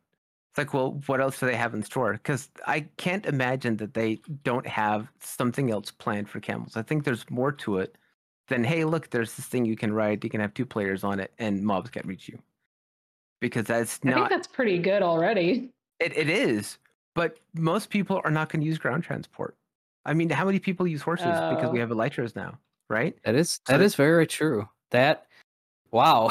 [0.52, 2.14] It's like, well, what else do they have in store?
[2.14, 6.76] Because I can't imagine that they don't have something else planned for camels.
[6.76, 7.96] I think there's more to it
[8.48, 10.24] than, hey, look, there's this thing you can ride.
[10.24, 12.40] You can have two players on it, and mobs can't reach you.
[13.40, 14.16] Because that's not.
[14.16, 15.70] I think that's pretty good already.
[16.00, 16.78] It, it is.
[17.16, 19.56] But most people are not going to use ground transport.
[20.06, 21.82] I mean, how many people use horses because we Oh.
[21.82, 22.58] have elytras now,
[22.90, 23.18] right?
[23.24, 24.68] That is So that that- is very true.
[24.92, 25.26] That
[25.92, 26.30] wow.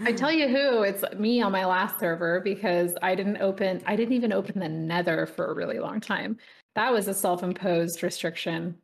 [0.00, 3.96] I tell you who, it's me on my last server because I didn't open I
[3.96, 6.36] didn't even open the nether for a really long time.
[6.74, 8.76] That was a self-imposed restriction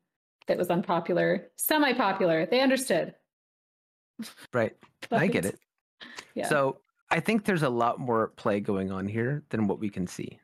[0.47, 2.47] that was unpopular, semi-popular.
[2.47, 3.15] They understood.
[4.53, 4.77] Right.
[5.13, 5.59] I get it.
[6.35, 6.49] Yeah.
[6.49, 6.79] So
[7.11, 10.39] I think there's a lot more play going on here than what we can see.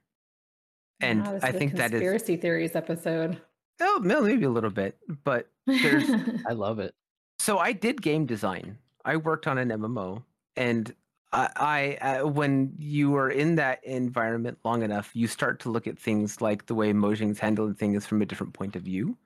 [1.01, 3.41] And Wow, I think that is conspiracy theories episode.
[3.81, 6.09] oh no, maybe a little bit, but There's-
[6.49, 6.95] I love it.
[7.39, 8.79] so I did game design.
[9.05, 10.23] I worked on an MMO,
[10.57, 10.95] and
[11.33, 11.51] I,
[12.01, 15.99] I uh, when you are in that environment long enough, you start to look at
[15.99, 19.19] things like the way Mojang's handling things from a different point of view,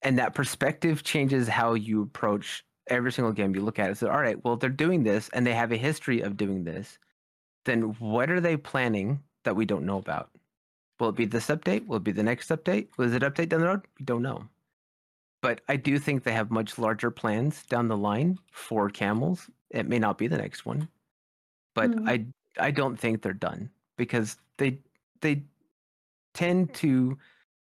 [0.00, 3.90] and that perspective changes how you approach every single game you look at.
[3.90, 6.98] It all right, well, they're doing this, and they have a history of doing this.
[7.64, 10.30] Then what are they planning that we don't know about?
[11.00, 11.86] Will it be this update?
[11.86, 12.88] Will it be the next update?
[12.98, 13.86] Was it update down the road?
[13.98, 14.48] We don't know
[15.42, 19.50] but I do think they have much larger plans down the line for camels.
[19.70, 20.88] It may not be the next one,
[21.74, 22.08] but Hmm.
[22.08, 22.26] I
[22.58, 24.80] I don't think they're done because they
[25.20, 25.44] they
[26.34, 27.18] tend to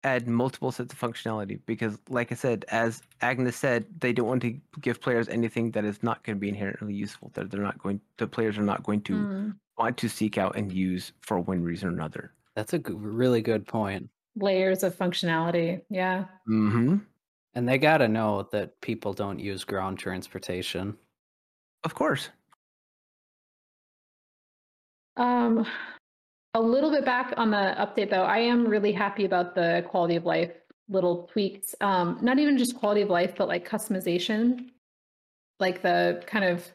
[0.05, 4.41] add multiple sets of functionality because like I said as Agnes said they don't want
[4.43, 7.79] to give players anything that is not going to be inherently useful that they're not
[7.79, 9.49] going the players are not going to Hmm.
[9.77, 12.31] want to seek out and use for one reason or another.
[12.55, 14.09] That's a g- really good point.
[14.37, 15.81] Layers of functionality.
[15.89, 16.25] Yeah.
[16.47, 17.01] Mhm.
[17.55, 20.95] And they got to know that people don't use ground transportation.
[21.83, 22.29] Of course.
[25.17, 25.65] Um,
[26.55, 30.15] a little bit back on the update though, I am really happy about the quality
[30.15, 30.51] of life
[30.87, 31.75] little tweaks.
[31.81, 34.69] Um, not even just quality of life, but like customization,
[35.59, 36.65] like the kind of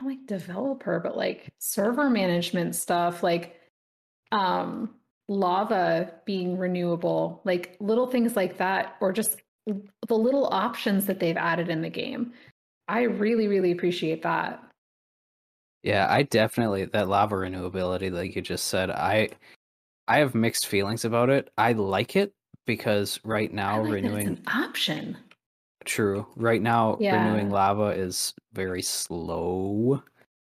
[0.00, 3.60] not like developer, but like server management stuff, like
[4.32, 4.90] um
[5.28, 11.36] lava being renewable, like little things like that, or just the little options that they've
[11.36, 12.32] added in the game.
[12.88, 14.60] I really, really appreciate that.
[15.84, 19.28] Yeah, I definitely that lava renewability, like you just said, I
[20.08, 21.50] I have mixed feelings about it.
[21.58, 22.32] I like it
[22.66, 25.16] because right now like renewing an option.
[25.84, 26.26] true.
[26.36, 27.16] Right now Yeah.
[27.22, 30.02] renewing lava is very slow.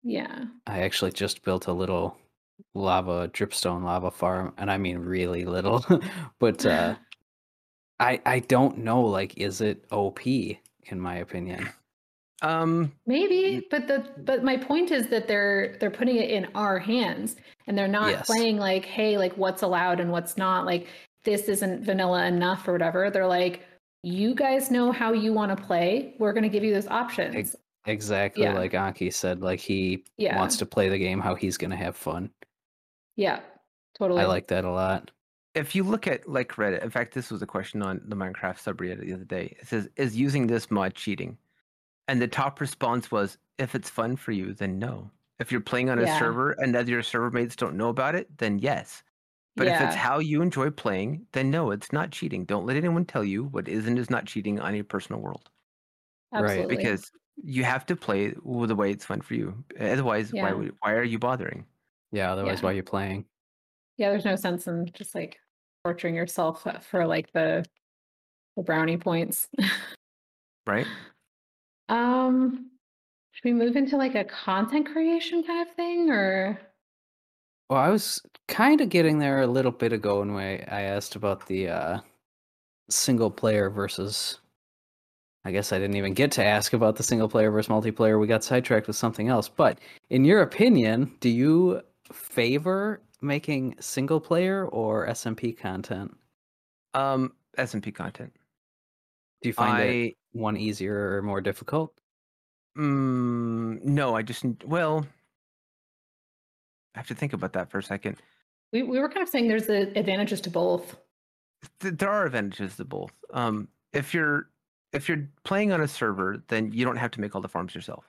[0.03, 0.45] Yeah.
[0.67, 2.17] I actually just built a little
[2.73, 5.85] lava dripstone lava farm and I mean really little.
[6.39, 6.95] but uh
[7.99, 11.67] I I don't know like is it OP in my opinion.
[12.45, 16.77] Um Maybe, but the but my point is that they're they're putting it in our
[16.79, 17.35] hands
[17.67, 18.25] and they're not Yes.
[18.27, 20.65] playing like, hey, like what's allowed and what's not.
[20.65, 20.87] Like
[21.23, 23.09] this isn't vanilla enough or whatever.
[23.09, 23.61] They're like,
[24.03, 26.13] you guys know how you want to play.
[26.19, 27.55] We're gonna give you those options.
[27.87, 28.53] Exactly Yeah.
[28.53, 30.37] like Enki said like he Yeah.
[30.37, 32.31] wants to play the game how he's going to have fun.
[33.15, 33.41] Yeah.
[33.97, 34.21] Totally.
[34.21, 35.11] I like that a lot.
[35.53, 38.57] if you look at like Reddit, in fact, this was a question on the Minecraft
[38.61, 39.55] subreddit the other day.
[39.59, 41.37] It says, "Is using this mod cheating?"
[42.07, 45.11] And the top response was, "If it's fun for you, then no.
[45.39, 46.17] If you're playing on a Yeah.
[46.17, 49.03] server and other your server mates don't know about it, then yes.
[49.57, 52.45] But if it's how you enjoy playing, then no, it's not cheating.
[52.45, 55.49] Don't let anyone tell you what is and is not cheating on your personal world
[56.33, 57.11] right, because
[57.43, 59.63] you have to play the way it's fun for you.
[59.79, 61.65] Otherwise, why would, why are you bothering?
[62.11, 62.67] Yeah, otherwise Yeah.
[62.67, 63.25] why are you playing?
[63.97, 65.39] yeah, there's no sense in just like
[65.83, 67.65] torturing yourself for like the
[68.57, 69.49] the brownie points.
[70.67, 70.89] Right?
[71.89, 72.69] Um
[73.31, 76.59] should we move into like a content creation kind of thing or
[77.69, 81.15] Well, I was kind of getting there a little bit ago when I I asked
[81.15, 81.99] about the uh,
[82.89, 84.39] single player versus.
[85.47, 88.19] I guess I didn't even get to ask about the single player versus multiplayer.
[88.19, 89.47] We got sidetracked with something else.
[89.47, 89.79] But
[90.09, 91.81] in your opinion, do you
[92.11, 96.17] favor making single player or SMP content?
[96.95, 98.33] Um, SMP content.
[99.45, 101.93] Do you find it one easier or more difficult?
[102.75, 105.05] Mm, no, I just n- well,
[106.95, 108.17] I have to think about that for a second.
[108.73, 110.97] we, we were kind of saying there's the advantages to both.
[111.79, 113.11] Th- there are advantages to both.
[113.35, 114.49] Um, if you're
[114.93, 117.75] if you're playing on a server, then you don't have to make all the farms
[117.75, 118.05] yourself.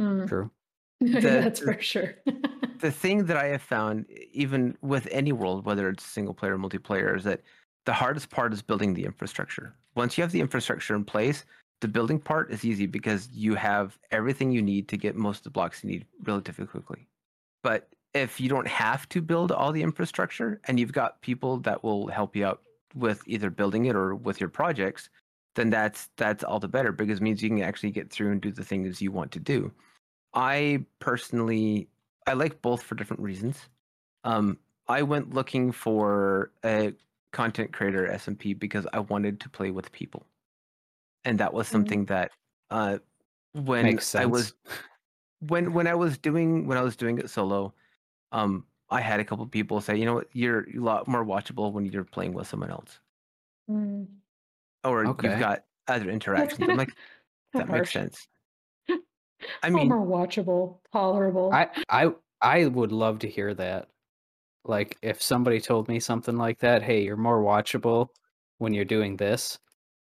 [0.00, 0.26] Mm.
[0.28, 0.50] True.
[1.00, 2.16] That's for sure.
[2.80, 6.58] the thing that I have found, even with any world, whether it's single player or
[6.58, 7.42] multiplayer, is that
[7.86, 9.74] the hardest part is building the infrastructure.
[9.98, 11.44] Once you have the infrastructure in place,
[11.80, 15.42] the building part is easy because you have everything you need to get most of
[15.42, 17.08] the blocks you need relatively quickly.
[17.64, 21.82] But if you don't have to build all the infrastructure and you've got people that
[21.82, 22.62] will help you out
[22.94, 25.10] with either building it or with your projects,
[25.56, 28.40] then that's that's all the better because it means you can actually get through and
[28.40, 29.72] do the things you want to do.
[30.32, 31.88] I personally
[32.24, 33.68] I like both for different reasons.
[34.22, 36.92] Um, I went looking for a
[37.32, 40.26] content creator SMP because I wanted to play with people,
[41.24, 41.72] and that was Mm.
[41.72, 42.32] something that
[42.70, 42.98] uh,
[43.52, 44.54] when I was
[45.40, 47.74] when when I was doing when I was doing it solo,
[48.32, 51.72] um, I had a couple people say, you know what, you're a lot more watchable
[51.72, 53.00] when you're playing with someone else,
[53.68, 54.22] Mm.
[54.84, 55.28] or Okay.
[55.28, 56.68] you've got other interactions.
[56.68, 56.94] I'm like,
[57.54, 58.28] that makes sense.
[59.62, 61.52] I mean, more watchable, tolerable.
[61.52, 63.90] I I I would love to hear that.
[64.64, 68.08] Like if somebody told me something like that, hey, you're more watchable
[68.58, 69.58] when you're doing this,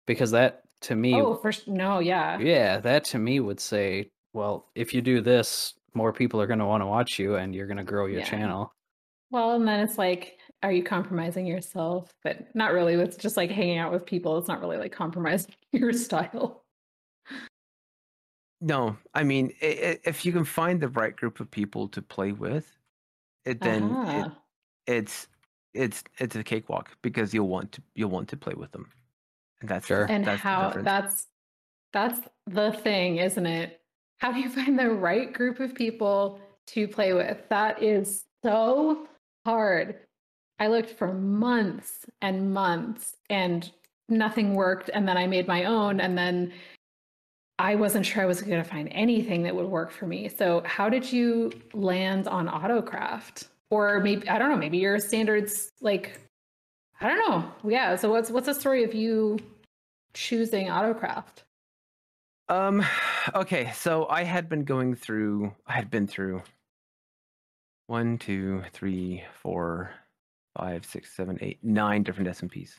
[0.07, 2.39] because that to me, oh, for s- no, yeah.
[2.39, 6.59] yeah, that to me would say, well, if you do this, more people are going
[6.61, 8.25] to want to watch you, and you're going to grow your Yeah.
[8.31, 8.73] channel.
[9.31, 12.11] Well, and then it's like, are you compromising yourself?
[12.25, 12.95] But not really.
[12.95, 14.39] It's just like hanging out with people.
[14.39, 16.65] It's not really like compromising your style.
[18.61, 22.03] no, I mean, i- i- if you can find the right group of people to
[22.03, 22.78] play with,
[23.45, 24.39] it then it, Ah,
[24.87, 25.29] it's
[25.75, 28.91] it's it's a cakewalk because you'll want to you'll want to play with them,
[29.61, 30.07] and that's the- Sure.
[30.11, 30.85] and that's how difference.
[30.85, 31.27] that's
[31.93, 33.81] that's the thing, isn't it?
[34.19, 37.39] How do you find the right group of people to play with?
[37.49, 39.07] That is so
[39.47, 39.97] hard.
[40.59, 43.71] I looked for months and months and
[44.09, 44.91] nothing worked.
[44.93, 46.01] And then I made my own.
[46.01, 46.53] And then
[47.59, 50.29] I wasn't sure I was going to find anything that would work for me.
[50.29, 53.49] So, how did you land on Autocraft?
[53.71, 56.21] Or maybe, I don't know, maybe your standards, like,
[57.01, 57.53] I don't know.
[57.69, 57.97] Yeah.
[57.97, 59.39] So, what's what's the story of you
[60.15, 61.43] choosing Autocraft?
[62.49, 62.85] Um,
[63.35, 66.43] okay, so I had been going through, I had been through
[67.89, 69.91] one, two, three, four,
[70.57, 72.77] five, six, seven, eight, nine different SMPs.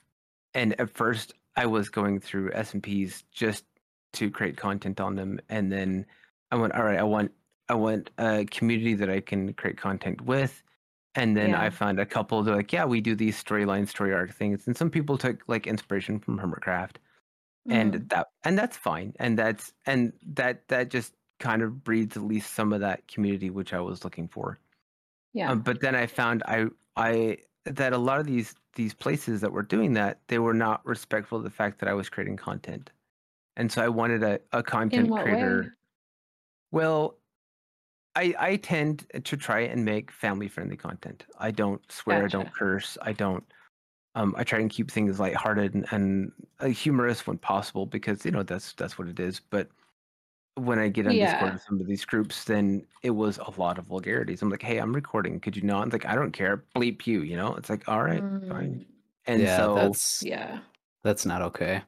[0.53, 3.65] And at first, I was going through SMPs just
[4.14, 6.05] to create content on them, and then
[6.51, 7.32] I went, all right, I want,
[7.70, 10.64] I want a community that I can create content with.
[11.16, 11.62] And then Yeah.
[11.62, 12.43] I found a couple.
[12.43, 15.68] They're like, yeah, we do these storyline, story arc things, and some people took like
[15.68, 16.97] inspiration from Hermitcraft
[17.70, 22.18] and Mm, that and that's fine and that's and that that just kind of breeds
[22.18, 24.60] at least some of that community which i was looking for
[25.34, 25.51] yeah.
[25.51, 29.51] um, but then i found i i that a lot of these these places that
[29.51, 32.91] were doing that they were not respectful of the fact that i was creating content
[33.60, 35.70] and so i wanted a, a content creator way?
[36.72, 37.18] well
[38.16, 42.51] i i tend to try and make family friendly content i don't swear i don't
[42.53, 43.43] curse i don't
[44.16, 48.32] um, I try and keep things lighthearted and, and uh, humorous when possible because you
[48.32, 49.39] know that's that's what it is.
[49.39, 49.70] But
[50.55, 53.78] when I get on Discord with some of these groups, then it was a lot
[53.78, 54.41] of vulgarities.
[54.41, 55.39] I'm like, "Hey, I'm recording.
[55.39, 56.66] Could you not?" It's like, "I don't care.
[56.76, 57.55] Bleep you." You know?
[57.55, 58.86] It's like, "All right, fine." Mm,
[59.28, 60.60] And yeah, so that's Yeah.
[61.03, 61.84] that's not okay.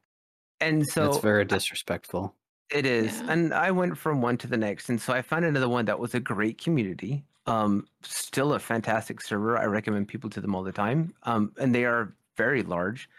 [0.62, 2.36] And so that's very disrespectful.
[2.70, 3.20] It is.
[3.20, 3.32] Yeah.
[3.34, 4.88] And I went from one to the next.
[4.90, 7.26] And so I found another one that was a great community.
[7.46, 9.58] Um, still a fantastic server.
[9.58, 11.14] I recommend people to them all the time.
[11.24, 13.10] Um, and they are very large,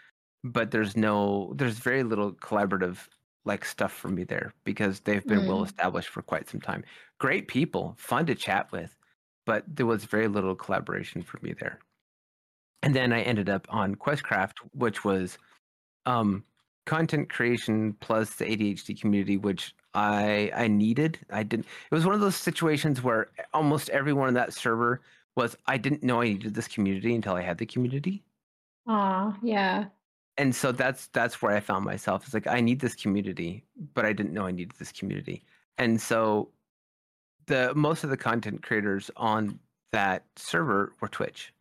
[0.43, 3.07] but there's no there's very little collaborative
[3.45, 5.65] like stuff for me there because they've been well Mm.
[5.65, 6.83] established for quite some time.
[7.19, 8.97] Great people, fun to chat with,
[9.45, 11.79] but there was very little collaboration for me there.
[12.81, 15.37] And then I ended up on Questcraft, which was
[16.05, 16.43] um
[16.85, 21.19] content creation plus the ADHD community, which I I needed.
[21.31, 21.65] I didn't.
[21.91, 25.01] It was one of those situations where almost everyone on that server
[25.35, 25.55] was.
[25.67, 28.23] I didn't know I needed this community until I had the community,
[28.87, 29.85] Aw, yeah.
[30.37, 32.23] and so that's that's where I found myself.
[32.25, 33.63] It's like I need this community,
[33.93, 35.43] but I didn't know I needed this community,
[35.77, 36.49] and so
[37.47, 39.59] the most of the content creators on
[39.91, 41.53] that server were Twitch.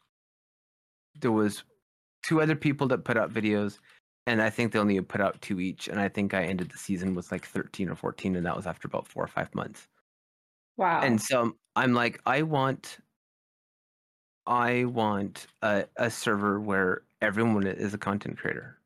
[1.21, 1.65] There was
[2.23, 3.79] two other people that put out videos
[4.27, 5.89] and I think they only put out two each.
[5.89, 8.67] And I think I ended the season with like 13 or 14, and that was
[8.67, 9.89] after about four or five months.
[10.77, 11.01] Wow.
[11.03, 12.99] And so I'm like, I want,
[14.47, 18.79] I want a, a server where everyone is a content creator.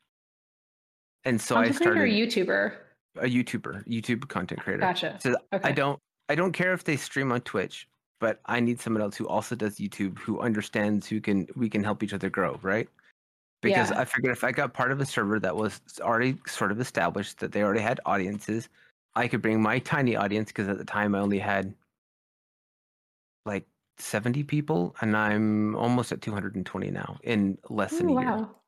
[1.24, 2.76] And so I Content creator started or YouTuber?
[3.18, 4.80] a YouTuber, YouTube content creator.
[4.80, 5.18] Gotcha.
[5.20, 5.68] So Okay.
[5.68, 7.89] I don't, I don't care if they stream on Twitch,
[8.20, 11.82] but I need someone else who also does YouTube, who understands, who can, we can
[11.84, 12.89] help each other grow, right?
[13.63, 14.01] Because Yeah.
[14.01, 17.39] I figured if I got part of a server that was already sort of established,
[17.39, 18.69] that they already had audiences,
[19.15, 21.75] I could bring my tiny audience because at the time I only had
[23.45, 23.67] like
[23.99, 28.43] 70 people, and I'm almost at 220 now in less than Oh, a year.
[28.45, 28.63] wow.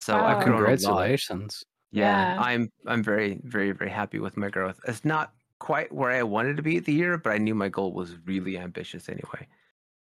[0.00, 0.24] So Wow.
[0.24, 1.14] I've grown a.
[1.18, 1.64] Congratulations.
[1.92, 2.36] Yeah, Yeah.
[2.36, 4.80] I'm I'm very very very happy with my growth.
[4.88, 7.68] It's not quite where I wanted to be at the year, but I knew my
[7.68, 9.48] goal was really ambitious anyway.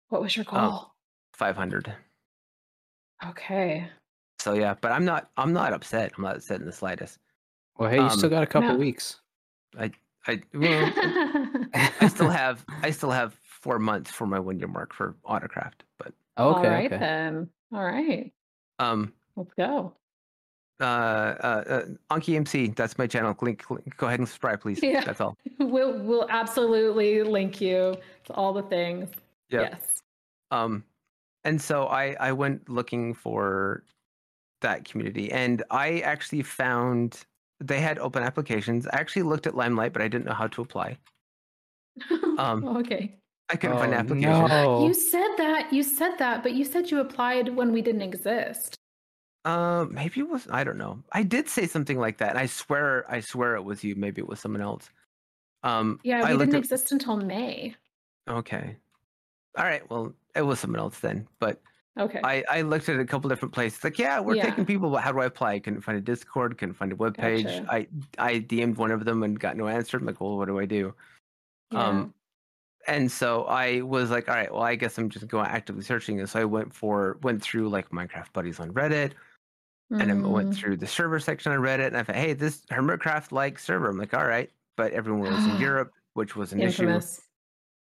[0.07, 0.95] What was your Um, goal?
[1.34, 1.95] 500.
[3.24, 3.89] okay.
[4.43, 6.11] So yeah, but I'm not I'm not upset.
[6.17, 7.19] I'm not upset in the slightest.
[7.77, 8.75] Well, hey, you still Um, got a couple no.
[8.75, 9.21] weeks.
[9.77, 9.89] I
[10.53, 10.91] well,
[11.73, 15.83] I still have I still have four months for my one year mark for autocraft,
[15.97, 16.97] but Okay, All right okay.
[16.97, 17.49] then.
[17.71, 18.33] All right.
[18.79, 19.95] um Let's go.
[20.81, 23.33] uh uh, uh Enki MC, that's my channel.
[23.41, 24.83] Link, link go ahead and subscribe, please.
[24.83, 25.05] Yeah.
[25.05, 25.37] That's all.
[25.59, 29.09] We'll we'll absolutely link you to all the things.
[29.49, 29.61] Yeah.
[29.61, 30.01] Yes.
[30.51, 30.83] Um,
[31.45, 33.83] and so I I went looking for
[34.64, 37.22] that community, and I actually found
[37.59, 38.88] they had open applications.
[38.88, 40.97] I actually looked at Limelight, but I didn't know how to apply.
[42.38, 43.16] Um, okay.
[43.49, 44.47] I couldn't find an Oh, application.
[44.47, 44.88] no.
[44.88, 45.72] You said that.
[45.72, 48.76] You said that, but you said you applied when we didn't exist.
[49.45, 51.03] Uh, maybe it was I don't know.
[51.11, 52.30] I did say something like that.
[52.32, 53.95] And I swear I swear it was you.
[53.95, 54.89] Maybe it was someone else.
[55.64, 57.76] Um, Yeah, we looked didn't at- exist until May.
[58.30, 58.78] Okay.
[59.57, 59.88] All right.
[59.89, 61.61] Well, it was someone else then, but
[61.99, 62.21] Okay.
[62.23, 63.83] I, I looked at a couple different places.
[63.83, 64.49] Like, yeah, we're Yeah.
[64.49, 65.53] taking people, but how do I apply?
[65.53, 67.43] I couldn't find a Discord, couldn't find a web page.
[67.45, 67.65] Gotcha.
[67.69, 67.87] I
[68.17, 69.97] I DM'd one of them and got no answer.
[69.97, 70.95] I'm like, well, what do I do?
[71.71, 71.87] yeah.
[71.87, 72.13] Um,
[72.87, 76.19] and so I was like, all right, well, I guess I'm just going actively searching.
[76.19, 79.13] And so I went for went through like Minecraft buddies on Reddit,
[79.91, 82.65] and I went Mm, through the server section on Reddit, and I thought, hey, this
[82.71, 83.89] Hermitcraft like server.
[83.89, 87.17] I'm like, all right, but everyone was in Europe, which was an infamous.
[87.17, 87.21] issue.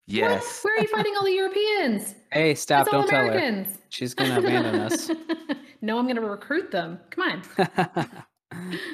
[0.06, 0.60] Yes.
[0.62, 0.64] What?
[0.64, 2.14] Where are you finding all the Europeans?
[2.30, 2.90] Hey, stop!
[2.90, 3.66] Don't tell her.
[3.88, 5.10] She's gonna abandon us.
[5.82, 7.00] no, I'm going to recruit them.
[7.10, 8.08] Come on.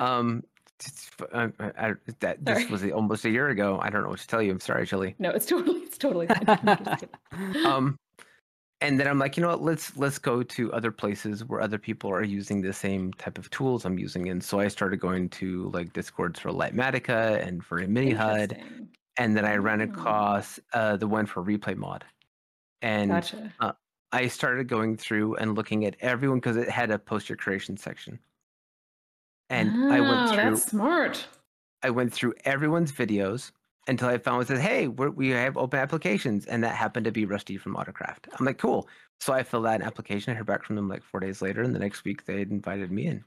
[0.00, 0.42] Um,
[1.34, 3.78] I, I, that this was almost a year ago.
[3.82, 4.50] I don't know what to tell you.
[4.52, 5.14] I'm sorry, Chili.
[5.18, 6.44] No, it's totally, it's totally fine.
[6.46, 7.66] I'm just kidding.
[7.66, 7.98] Um,
[8.80, 9.62] and then I'm like, you know what?
[9.62, 13.50] Let's let's go to other places where other people are using the same type of
[13.50, 14.30] tools I'm using.
[14.30, 18.88] And so I started going to like discords for Litematica and for a MiniHUD.
[19.20, 19.84] And then I ran Oh.
[19.84, 22.04] across uh, the one for Replay Mod,
[22.82, 23.54] and Gotcha.
[24.12, 28.20] I started going through and looking at everyone because it had a poster creation section.
[29.50, 31.28] And I went Oh, through That's smart.
[31.82, 33.52] I went through everyone's videos
[33.86, 37.04] until I found one that says, "Hey, we're, we have open applications," and that happened
[37.06, 38.28] to be Rusty from Autocraft.
[38.38, 38.88] I'm like, "Cool."
[39.20, 40.32] So I filled out an application.
[40.32, 42.50] I heard back from them like four days later, and the next week they had
[42.50, 43.24] invited me in.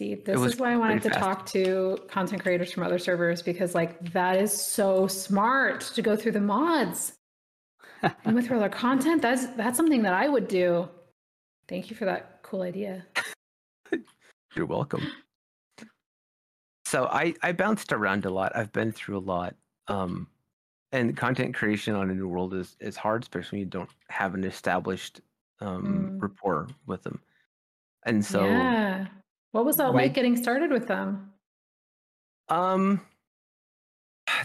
[0.00, 1.20] See, this is why I wanted to fast.
[1.20, 6.16] talk to content creators from other servers because, like, that is so smart to go
[6.16, 7.12] through the mods
[8.24, 9.20] and with other content.
[9.20, 10.88] That's that's something that I would do.
[11.68, 13.04] Thank you for that cool idea.
[14.56, 15.06] You're welcome.
[16.86, 18.56] So I I bounced around a lot.
[18.56, 19.54] I've been through a lot.
[19.88, 20.28] Um,
[20.92, 24.32] and content creation on a new world is is hard, especially when you don't have
[24.32, 25.20] an established
[25.60, 26.22] um Mm.
[26.22, 27.20] rapport with them.
[28.06, 29.06] And so yeah,
[29.52, 31.32] what was that like getting started with them?
[32.48, 33.00] Um,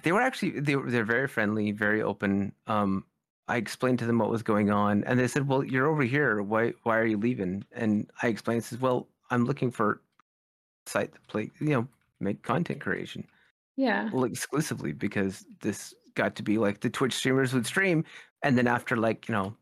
[0.04, 2.54] they were actually they were they're very friendly, very open.
[2.68, 3.06] Um,
[3.48, 6.42] I explained to them what was going on, and they said, "Well, you're over here.
[6.42, 10.02] Why why are you leaving?" And I explained, "says Well, I'm looking for
[10.88, 11.88] site to play, you know,
[12.20, 13.28] make content creation,
[13.76, 18.06] Yeah, well, exclusively because this got to be like the Twitch streamers would stream,
[18.44, 19.58] and then after like you know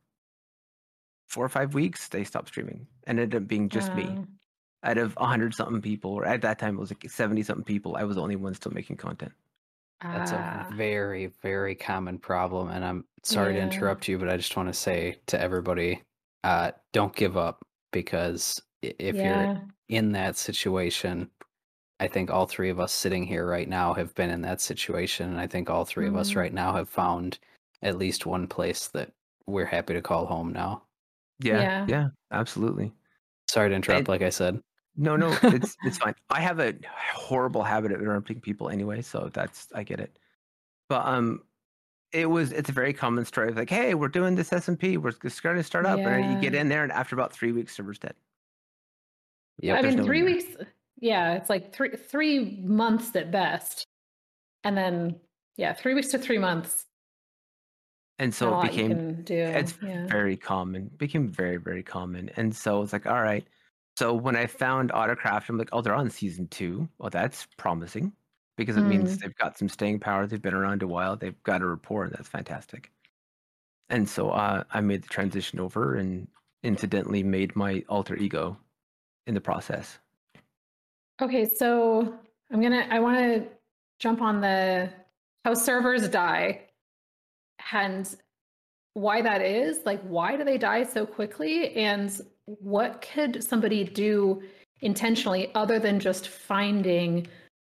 [1.27, 4.19] four or five weeks, they stopped streaming, and ended up being just me."
[4.83, 4.89] Wow.
[4.91, 7.63] Out of a hundred something people, or at that time it was like seventy something
[7.65, 9.33] people, I was the only one still making content.
[10.11, 12.69] That's Ah, a very, very common problem.
[12.69, 16.03] And I'm sorry to interrupt you, but I just want to say to everybody,
[16.43, 19.49] uh, don't give up because i- if you're
[19.89, 21.31] in that situation,
[21.99, 25.29] I think all three of us sitting here right now have been in that situation.
[25.29, 26.37] And I think all 3 of us Mhm.
[26.37, 27.39] right now have found
[27.83, 29.13] at least one place that
[29.47, 30.83] we're happy to call home now.
[31.39, 31.85] Yeah, Yeah.
[31.87, 32.93] yeah, absolutely.
[33.49, 34.63] Sorry to interrupt, And- like I said.
[34.95, 36.15] No, no, it's it's fine.
[36.29, 36.75] I have a
[37.15, 40.17] horrible habit of interrupting people anyway, so that's I get it.
[40.87, 41.41] But um,
[42.11, 45.11] it was it's a very common story of like, hey, we're doing this SMP, we're
[45.11, 47.75] just going to start up, and you get in there, and after about three weeks,
[47.75, 48.13] server's dead.
[49.59, 50.41] Yeah, I mean, no three one there.
[50.41, 50.55] weeks.
[50.99, 53.87] Yeah, it's like three three months at best,
[54.63, 55.15] and then
[55.57, 56.85] yeah, three weeks to three months.
[58.19, 59.33] And so it became do.
[59.33, 60.05] it's yeah.
[60.05, 63.45] very common, became very very common, and so it's like, all right.
[63.97, 66.89] So when I found Autocraft, I'm like, oh, they're on season two.
[66.97, 68.13] Well, that's promising
[68.57, 69.21] because it means Mm.
[69.21, 70.25] they've got some staying power.
[70.27, 71.15] They've been around a while.
[71.15, 72.91] They've got a rapport, and that's fantastic.
[73.89, 76.27] And so uh, I made the transition over, and
[76.63, 78.57] incidentally made my alter ego
[79.27, 79.99] in the process.
[81.21, 82.17] Okay, so
[82.51, 82.87] I'm gonna.
[82.89, 83.47] I want to
[83.99, 84.91] jump on the
[85.45, 86.69] how servers die,
[87.71, 88.15] and
[88.93, 89.85] why that is.
[89.85, 91.73] Like, why do they die so quickly?
[91.75, 92.09] And
[92.45, 94.41] what could somebody do
[94.81, 97.27] intentionally other than just finding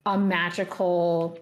[0.06, 1.38] a magical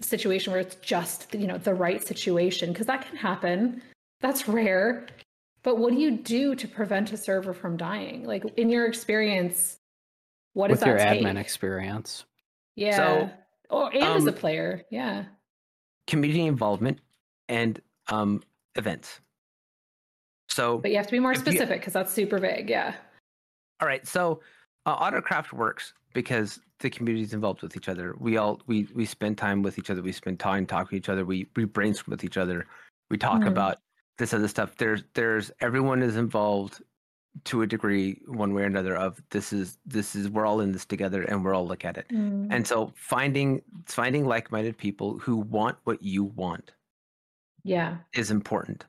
[0.00, 3.80] situation where it's just you know the right situation because that can happen
[4.20, 5.06] that's rare
[5.62, 9.78] but what do you do to prevent a server from dying like in your experience
[10.52, 11.22] what does your take?
[11.22, 12.24] admin experience.
[12.74, 13.30] yeah So,
[13.70, 15.26] oh and as a um, player yeah
[16.06, 16.98] community involvement
[17.48, 18.42] and um,
[18.76, 19.20] events.
[20.54, 22.94] So, but you have to be more specific because that's super vague yeah
[23.80, 24.40] all right, so
[24.86, 28.14] uh, Autocraft works because the community is involved with each other.
[28.18, 30.00] We all we we spend time with each other.
[30.00, 31.24] We spend time talking to each other.
[31.24, 32.66] We we brainstorm with each other.
[33.10, 33.48] We talk Mhm.
[33.48, 33.78] about
[34.18, 34.76] this other stuff.
[34.76, 36.82] There's there's everyone is involved
[37.44, 38.96] to a degree, one way or another.
[38.96, 41.98] Of this is this is we're all in this together, and we're all look at
[41.98, 42.06] it.
[42.10, 42.48] Mm.
[42.50, 46.72] And so finding finding like-minded people who want what you want
[47.64, 48.86] yeah is important.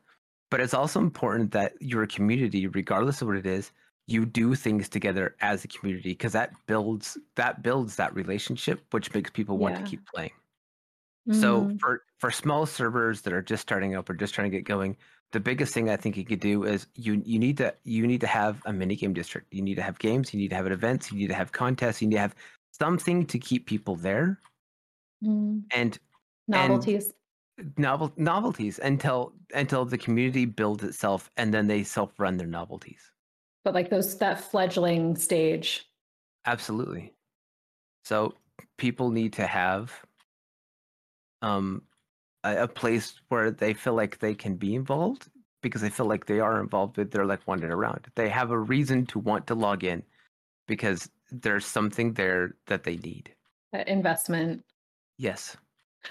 [0.52, 3.72] But it's also important that your community, regardless of what it is,
[4.08, 9.14] you do things together as a community because that builds that builds that relationship, which
[9.14, 9.80] makes people want Yeah.
[9.80, 10.32] to keep playing.
[11.32, 11.80] So Mm.
[11.80, 14.96] for for small servers that are just starting up or just trying to get going,
[15.32, 18.22] the biggest thing I think you could do is you you need to you need
[18.22, 19.52] to have a mini game district.
[19.54, 20.34] You need to have games.
[20.34, 21.12] You need to have events.
[21.12, 22.02] You need to have contests.
[22.02, 22.36] You need to have
[22.72, 24.40] something to keep people there
[25.24, 25.64] Mm.
[25.72, 26.00] and
[26.48, 27.14] novelties
[27.78, 33.12] novel novelties until until the community builds itself and then they self run their novelties.
[33.64, 35.86] but like those that fledgling stage
[36.48, 37.12] Absolutely.
[38.04, 38.36] So
[38.78, 39.92] people need to have
[41.42, 41.82] um
[42.44, 45.30] a, a place where they feel like they can be involved
[45.64, 48.06] because they feel like they are involved but they're like wandered around.
[48.16, 50.04] They have a reason to want to log in
[50.68, 53.34] because there's something there that they need.
[53.72, 54.64] that investment
[55.18, 55.58] Yes.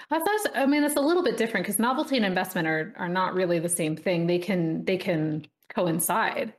[0.09, 3.33] That's I mean, it's a little bit different because novelty and investment are are not
[3.33, 4.27] really the same thing.
[4.27, 6.53] They can they can coincide.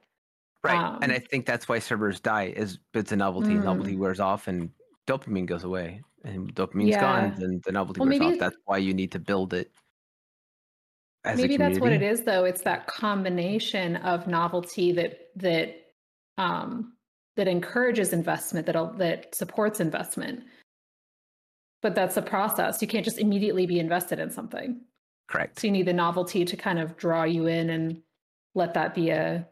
[0.64, 0.99] Right.
[1.03, 3.55] and I Um, think that's why servers die is it's a novelty.
[3.55, 3.64] Mm.
[3.64, 4.70] Novelty wears off and
[5.07, 6.03] dopamine goes away.
[6.24, 7.01] And dopamine's Yeah.
[7.01, 8.26] gone, then the novelty Well, wears off.
[8.28, 9.70] maybe- That's why you need to build it
[11.34, 12.45] Maybe that's what it is, though.
[12.45, 15.74] It's that combination of novelty that that
[16.39, 16.93] um,
[17.34, 20.45] that encourages investment, that that supports investment.
[21.83, 22.81] But that's a process.
[22.81, 24.81] You can't just immediately be invested in something.
[25.29, 25.61] Correct.
[25.61, 28.03] So you need the novelty to kind of draw you in and
[28.55, 29.47] let that be a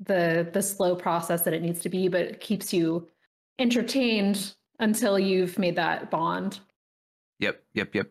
[0.00, 3.08] the the slow process that it needs to be, but it keeps you
[3.58, 6.60] entertained until you've made that bond.
[7.38, 8.10] Yep, yep, yep.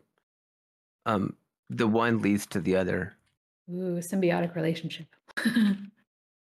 [1.05, 1.36] Um,
[1.70, 3.14] the one leads to the other.
[3.70, 5.07] Ooh, symbiotic relationship.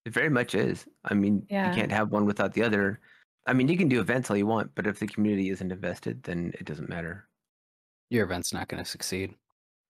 [0.05, 0.85] It very much is.
[1.03, 1.69] I mean, Yeah.
[1.69, 2.99] you can't have one without the other.
[3.45, 6.23] I mean, you can do events all you want, but if the community isn't invested,
[6.23, 7.27] then it doesn't matter,
[8.09, 9.33] Your event's not going to succeed.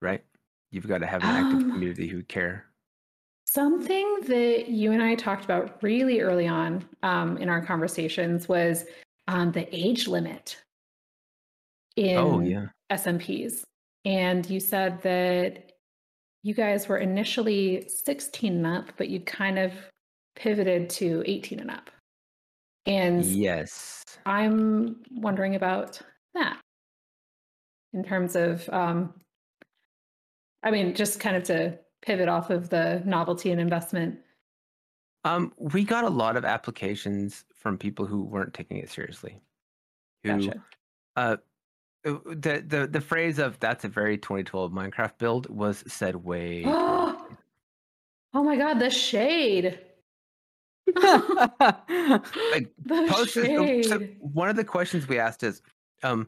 [0.01, 0.23] right?
[0.71, 2.65] You've got to have an active Um, community who care.
[3.45, 8.85] Something that you and I talked about really early on um, in our conversations was
[9.27, 10.61] um, the age limit
[11.95, 12.67] in Oh yeah.
[12.91, 13.63] SMPs.
[14.05, 15.71] And you said that
[16.43, 19.73] you guys were initially 16 and up, but you kind of
[20.35, 21.89] pivoted to 18 and up.
[22.89, 24.03] And Yes.
[24.25, 26.01] I'm wondering about
[26.33, 26.59] that
[27.93, 29.13] in terms of, um,
[30.63, 34.19] I mean, just kind of to pivot off of the novelty and investment.
[35.23, 39.39] Um, we got a lot of applications from people who weren't taking it seriously.
[40.23, 40.63] Who, Gotcha.
[41.15, 41.37] uh,
[42.03, 46.63] the the the phrase of "that's a very 2012 Minecraft build" was said way.
[48.31, 49.79] Oh my God, the shade.
[50.95, 55.61] Like, post so- so one of the questions we asked is
[56.03, 56.27] um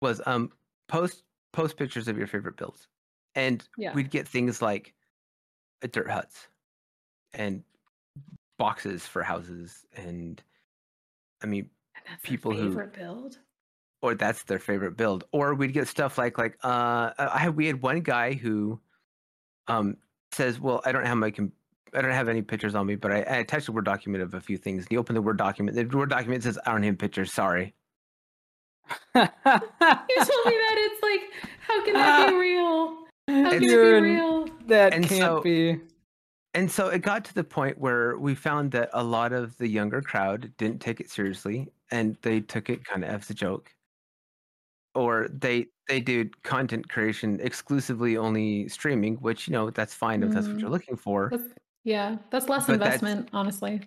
[0.00, 0.50] was um
[0.88, 2.88] post post pictures of your favorite builds
[3.34, 3.92] and Yeah.
[3.94, 4.94] we'd get things like
[5.84, 6.48] uh, dirt huts
[7.32, 7.62] and
[8.58, 10.42] boxes for houses and
[11.42, 13.38] i mean And that's people their who- favorite build.
[14.02, 17.82] or that's their favorite build or we'd get stuff like like uh i we had
[17.82, 18.80] one guy who
[19.68, 19.96] um
[20.32, 21.52] says well i don't have my com-
[21.94, 24.34] I don't have any pictures on me, but I, I attached a Word document of
[24.34, 24.84] a few things.
[24.84, 25.76] And you open the Word document.
[25.76, 27.32] The Word document says, I don't have pictures.
[27.32, 27.74] Sorry.
[29.14, 32.96] You told me that it's like, how can that be real?
[33.28, 34.48] How can it be real?
[34.66, 35.80] that And can't so- be.
[36.54, 39.68] And so it got to the point where we found that a lot of the
[39.68, 43.72] younger crowd didn't take it seriously and they took it kind of as a joke.
[44.96, 50.32] Or they they did content creation exclusively only streaming, which you know that's fine if
[50.32, 50.60] that's what Mm.
[50.62, 51.28] you're looking for.
[51.30, 51.44] That's,
[51.84, 53.80] yeah, that's less But that's- investment, honestly.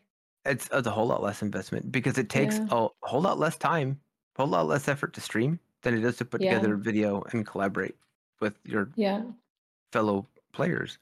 [0.45, 2.67] It's, it's a whole lot less investment because it takes Yeah.
[2.71, 3.99] a whole lot less time,
[4.37, 6.55] a whole lot less effort to stream than it is to put Yeah.
[6.55, 7.95] together video and collaborate
[8.41, 9.23] with your Yeah.
[9.93, 10.97] fellow players.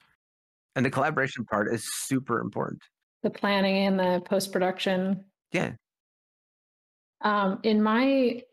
[0.75, 2.83] And the collaboration part is super important.
[3.23, 5.25] The planning and the post production.
[5.51, 5.73] Yeah.
[7.21, 8.43] Um, in my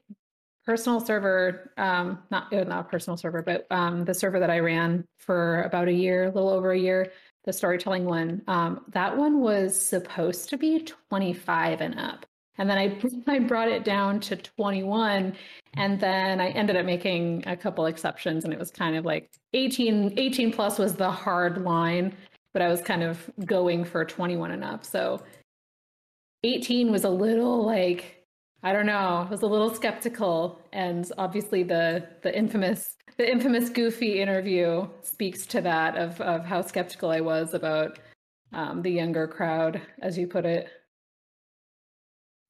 [0.67, 5.07] personal server, um, not uh, not personal server, but um, the server that I ran
[5.19, 7.11] for about a year, a little over a year,
[7.49, 12.27] the storytelling one, um, that one was supposed to be 25 and up.
[12.59, 15.35] And then I, I brought it down to 21.
[15.73, 18.45] And then I ended up making a couple exceptions.
[18.45, 22.15] And it was kind of like 18, 18 plus was the hard line,
[22.53, 24.85] but I was kind of going for 21 and up.
[24.85, 25.23] So
[26.45, 28.18] 18 was a little like,
[28.63, 30.61] I don't know, I was a little skeptical.
[30.73, 36.63] And obviously the the infamous the infamous Goofy interview speaks to that of of how
[36.63, 37.99] skeptical I was about
[38.53, 40.69] um, the younger crowd, as you put it.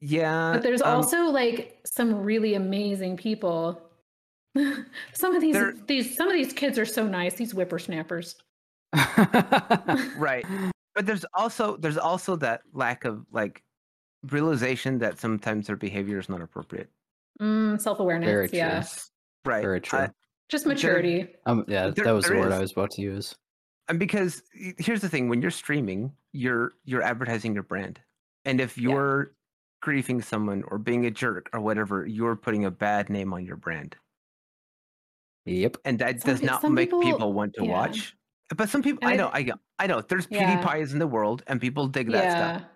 [0.00, 0.52] Yeah.
[0.52, 3.82] But there's um, also like some really amazing people.
[5.12, 5.56] some of these
[5.86, 7.34] these some of these kids are so nice.
[7.34, 8.36] These whippersnappers.
[10.16, 10.44] right.
[10.94, 13.62] But there's also there's also that lack of like
[14.32, 16.88] realization that sometimes their behavior is not appropriate.
[17.40, 18.50] Mm, Self awareness.
[18.50, 18.58] true.
[18.58, 18.84] Yeah.
[19.44, 19.62] Right.
[19.62, 19.98] Very true.
[20.00, 20.08] Uh,
[20.48, 21.28] Just maturity.
[21.46, 23.34] um, yeah, There- that was the there word I was about to use.
[23.88, 24.42] and because
[24.78, 27.98] here's the thing when you're streaming you're you're advertising your brand
[28.44, 29.32] and if you're
[29.82, 33.56] griefing someone or being a jerk or whatever you're putting a bad name on your
[33.56, 33.96] brand
[35.46, 35.78] Yep.
[35.86, 37.70] and that Some does not make people, people- want to yeah.
[37.70, 38.14] watch
[38.56, 40.60] but some people And i I know thi- i know i know there's Yeah.
[40.62, 42.56] PewDiePies in the world and people dig that yeah.
[42.58, 42.68] stuff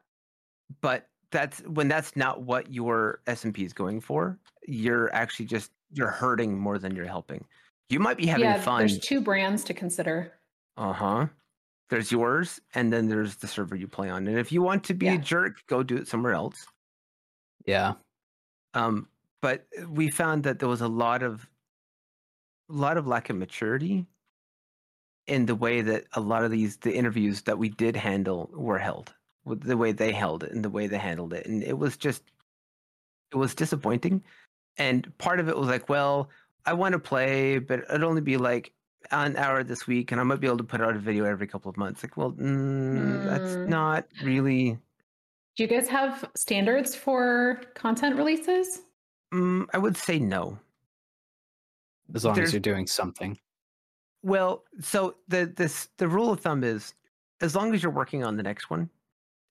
[0.81, 6.09] but that's when that's not what your SMP is going for you're actually just you're
[6.09, 7.45] hurting more than you're helping
[7.93, 8.61] you might be having yeah.
[8.61, 10.33] fun There's two brands to consider.
[10.79, 11.27] Uh huh.
[11.91, 14.27] There's yours, and then there's the server you play on.
[14.27, 15.15] And if you want to be Yeah.
[15.15, 16.67] a jerk, go do it somewhere else.
[17.67, 17.95] Yeah.
[18.73, 19.09] Um,
[19.43, 21.47] but we found that there was a lot of,
[22.71, 24.07] a lot of lack of maturity
[25.27, 28.79] in the way that a lot of these the interviews that we did handle were
[28.79, 29.15] held,
[29.45, 31.97] with the way they held it and the way they handled it, and it was
[31.97, 32.23] just,
[33.33, 34.23] it was disappointing.
[34.79, 36.31] And part of it was like, well,
[36.65, 38.73] I want to play, but it'd only be like
[39.11, 41.47] an hour this week, and I might be able to put out a video every
[41.47, 42.03] couple of months.
[42.03, 43.69] Like, well, mm, that's Mm.
[43.69, 44.79] not really.
[45.57, 48.83] Do you guys have standards for content releases?
[49.35, 50.59] Mm, I would say no.
[52.15, 53.39] As long There's- as you're doing something.
[54.23, 56.95] Well, so the this the rule of thumb is
[57.41, 58.89] as long as you're working on the next one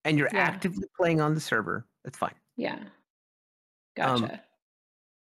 [0.05, 0.39] and you're Yeah.
[0.39, 2.35] actively playing on the server, that's fine.
[2.57, 2.79] Yeah.
[3.99, 4.43] Um, Gotcha.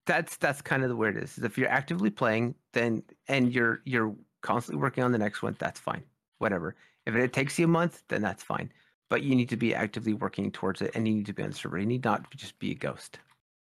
[0.07, 1.39] That's that's kind of the way it is.
[1.39, 5.57] is If you're actively playing, then and you're you're constantly working on the next one,
[5.59, 6.03] that's fine.
[6.39, 6.77] Whatever.
[7.07, 8.71] If it takes you a month, then that's fine.
[9.09, 11.51] But you need to be actively working towards it and you need to be on
[11.51, 11.79] the server.
[11.79, 13.19] You need not just be a ghost.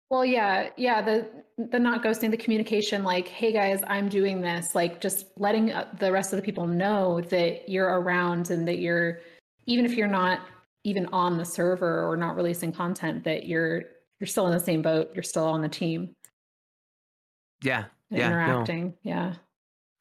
[0.10, 1.02] Well, yeah, yeah.
[1.02, 4.76] The the not ghosting, the communication, like, hey guys, I'm doing this.
[4.76, 8.80] Like, just letting uh, the rest of the people know that you're around and that
[8.80, 9.20] you're,
[9.66, 10.42] even if you're not
[10.86, 13.84] even on the server or not releasing content, that you're
[14.20, 15.12] you're still in the same boat.
[15.14, 16.16] You're still on the team,
[17.62, 17.86] Yeah.
[18.10, 18.36] Yeah, no.
[18.36, 18.94] interacting.
[19.02, 19.34] Yeah.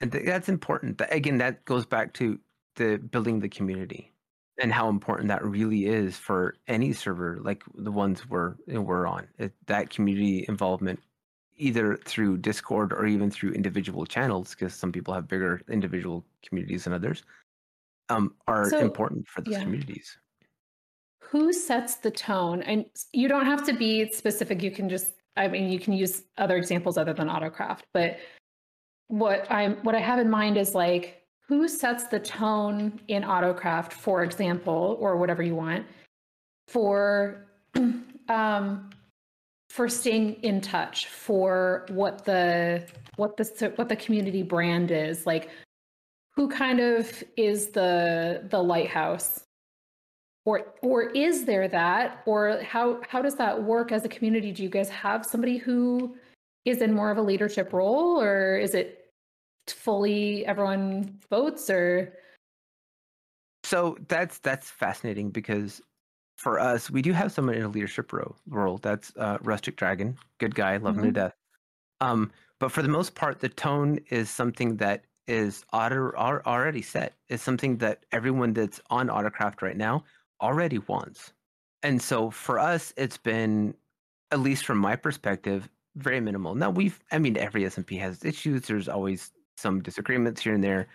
[0.01, 0.99] And th- that's important.
[0.99, 2.39] Th- Again, that goes back to
[2.77, 4.13] the building the community
[4.61, 9.27] and how important that really is for any server like the ones we're we're on.
[9.39, 11.01] It, that community involvement,
[11.57, 16.85] either through Discord or even through individual channels, because some people have bigger individual communities
[16.85, 17.25] than others,
[18.11, 19.63] um, are So, important for those yeah.
[19.65, 20.19] communities.
[21.35, 22.63] Who sets the tone?
[22.63, 24.63] And you don't have to be specific.
[24.63, 28.19] You can just i mean you can use other examples other than autocraft but
[29.09, 33.93] what i'm what i have in mind is like who sets the tone in autocraft
[33.93, 35.85] for example or whatever you want
[36.69, 37.47] for
[38.29, 38.91] um
[39.71, 42.87] for staying in touch for what the
[43.17, 45.51] what the what the community brand is like
[46.37, 49.45] who kind of is the the lighthouse
[50.45, 54.63] or or is there that or how how does that work as a community do
[54.63, 56.15] you guys have somebody who
[56.65, 59.11] is in more of a leadership role or is it
[59.69, 62.13] fully everyone votes or
[63.65, 65.81] So that's that's fascinating because
[66.37, 68.37] for us, we do have someone in a leadership role.
[68.47, 68.79] role.
[68.79, 71.15] That's uh, Rustic Dragon, good guy, love him to Mhm.
[71.15, 71.35] death.
[72.01, 76.83] Um, but for the most part, the tone is something that is auto, al- already
[76.83, 77.15] set.
[77.29, 80.05] It's something that everyone that's on Autocraft right now
[80.41, 81.33] already wants.
[81.83, 83.75] And so for us, it's been,
[84.31, 86.55] at least from my perspective, very minimal.
[86.55, 88.63] Now we've, I mean, every SMP has issues.
[88.63, 90.89] There's always some disagreements here and there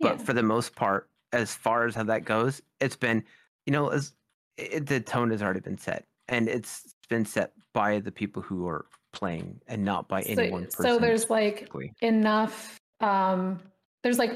[0.00, 0.24] but Yeah.
[0.24, 3.24] for the most part as far as how that goes it's been
[3.64, 4.12] you know as
[4.58, 8.66] it, the tone has already been set and it's been set by the people who
[8.68, 11.70] are playing and not by any one person so there's like
[12.02, 13.58] enough um
[14.02, 14.32] there's like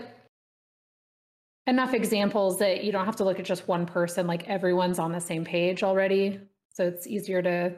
[1.67, 4.27] enough examples that you don't have to look at just one person.
[4.27, 6.41] Like everyone's on the same page already,
[6.73, 7.75] so it's easier to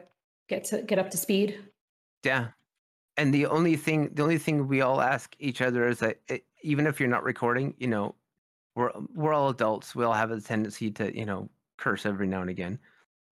[0.47, 1.59] get to get up to speed.
[2.23, 2.47] Yeah.
[3.17, 6.45] And the only thing, the only thing we all ask each other is that it,
[6.61, 8.15] even if you're not recording, you know,
[8.75, 9.95] we're we're all adults.
[9.95, 12.79] We all have a tendency to, you know, curse every now and again.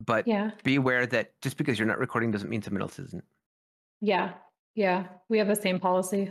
[0.06, 3.24] But Yeah, be aware that just because you're not recording doesn't mean someone else isn't.
[4.02, 4.34] yeah,
[4.76, 5.06] yeah.
[5.30, 6.30] We have the same policy,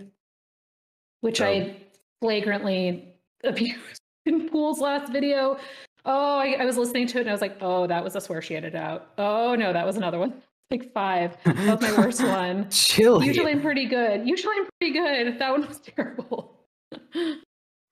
[1.21, 1.77] which So- I
[2.21, 5.59] flagrantly abused in Pool's last video.
[6.05, 8.21] Oh, I, I was listening to it and I was like, oh, that was a
[8.21, 9.11] swear she edited out.
[9.19, 10.35] Oh no, that was another one.
[10.69, 11.37] Like five.
[11.45, 12.69] That was my worst one.
[12.71, 13.25] Chili.
[13.29, 14.27] Usually I'm pretty good.
[14.29, 15.39] Usually I'm pretty good.
[15.39, 16.57] That one was terrible.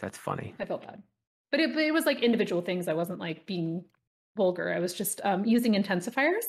[0.01, 0.57] That's funny.
[0.59, 1.01] I felt bad.
[1.53, 2.89] But it, but it was like individual things.
[2.89, 3.85] I wasn't like being
[4.37, 4.73] vulgar.
[4.75, 6.43] I was just um, using intensifiers.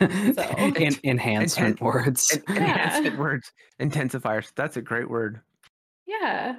[0.00, 2.30] En- enhancement Inten- words.
[2.32, 2.62] En- Yeah.
[2.62, 4.52] Enhancement words, intensifiers.
[4.56, 5.40] That's a great word.
[6.06, 6.56] Yeah.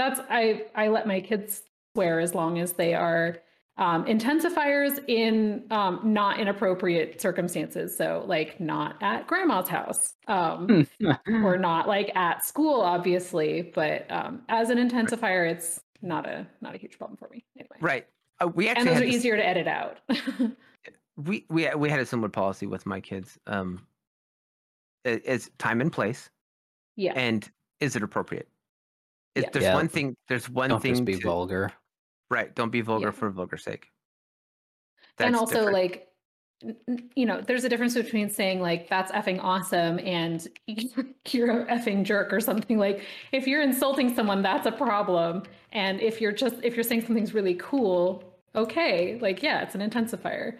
[0.00, 1.60] That's I I let my kids
[1.94, 3.36] swear as long as they are
[3.76, 7.98] um, intensifiers in um, not inappropriate circumstances.
[7.98, 10.14] So like not at grandma's house.
[10.26, 10.88] Um,
[11.26, 16.74] or not like at school, obviously, but um, as an intensifier, it's not a not
[16.74, 17.76] a huge problem for me anyway.
[17.82, 18.06] Right.
[18.42, 19.98] Uh, we And those are this- easier to edit out.
[21.18, 23.38] we we we had a similar policy with my kids.
[23.46, 23.86] Um,
[25.04, 26.30] it's time and place,
[26.96, 27.12] yeah.
[27.16, 27.50] and
[27.80, 28.48] is it appropriate?
[29.34, 29.50] If Yeah.
[29.52, 29.74] there's Yeah.
[29.74, 31.72] one thing, there's one Don't thing just be to, vulgar.
[32.30, 32.54] right.
[32.54, 33.12] Don't be vulgar Yeah.
[33.12, 33.88] for vulgar sake.
[35.18, 35.72] and also different.
[35.74, 36.08] like
[36.62, 41.60] n- n- you know there's a difference between saying like that's effing awesome and you're
[41.60, 45.42] a effing jerk or something like if you're insulting someone that's a problem
[45.72, 48.24] and if you're just if you're saying something's really cool
[48.54, 50.58] okay like yeah it's an intensifier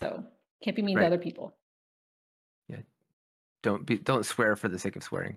[0.00, 0.24] so
[0.62, 1.02] can't be mean Right.
[1.02, 1.54] to other people
[2.68, 2.80] Yeah,
[3.62, 5.36] don't be don't swear for the sake of swearing.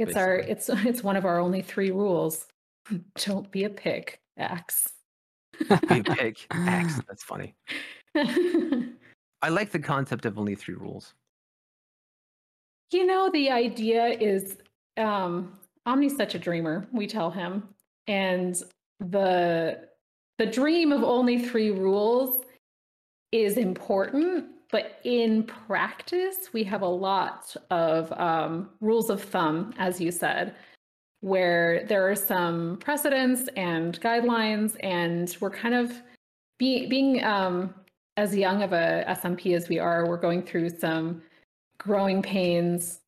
[0.00, 2.46] It's our it's it's one of our only three rules
[3.16, 4.92] don't be a pig, axe
[5.88, 6.38] Be a pig.
[6.50, 7.00] Axe.
[7.06, 7.54] That's funny.
[8.16, 11.14] I like the concept of only three rules.
[12.92, 14.58] You know, the idea is
[14.96, 17.68] um Omni's such a dreamer, we tell him.
[18.06, 18.60] And
[18.98, 19.88] the
[20.38, 22.44] the dream of only three rules
[23.32, 30.00] is important, but in practice, we have a lot of um, rules of thumb, as
[30.00, 30.54] you said,
[31.20, 35.92] where there are some precedents and guidelines, and we're kind of
[36.58, 37.74] be, being um,
[38.16, 41.20] as young of a SMP as we are, we're going through some
[41.78, 43.00] growing pains,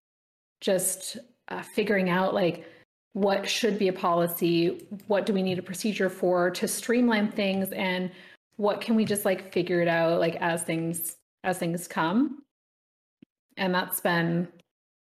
[0.60, 1.18] just
[1.48, 2.66] uh, figuring out like
[3.12, 7.70] what should be a policy, what do we need a procedure for to streamline things,
[7.72, 8.10] and
[8.56, 12.43] what can we just like figure it out like as things as things come.
[13.56, 14.48] And that's been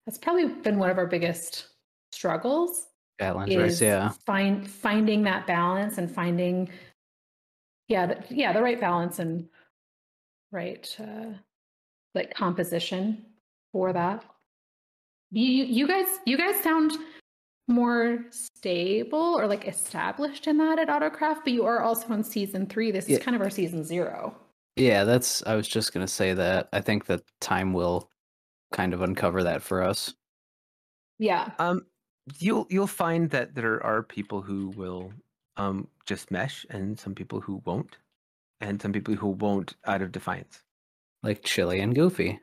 [0.05, 1.67] that's probably been one of our biggest
[2.11, 2.87] struggles
[3.19, 4.09] Challengers, is yeah.
[4.25, 6.69] find finding that balance and finding
[7.87, 9.47] yeah the, yeah the right balance and
[10.51, 11.27] right uh
[12.15, 13.25] like composition
[13.71, 14.25] for that
[15.31, 16.93] you you guys you guys sound
[17.69, 22.65] more stable or like established in that at autocraft but you are also in season
[22.65, 23.17] three this Yeah.
[23.17, 24.35] is kind of our season zero
[24.81, 26.67] Yeah, that's I was just gonna say that.
[26.73, 28.09] I think that time will
[28.71, 30.13] kind of uncover that for us.
[31.19, 31.85] yeah Um,
[32.39, 35.13] you'll you'll find that there are people who will
[35.57, 37.97] um just mesh, and some people who won't,
[38.59, 40.63] and some people who won't out of defiance.
[41.21, 42.39] Like Chili and Goofy.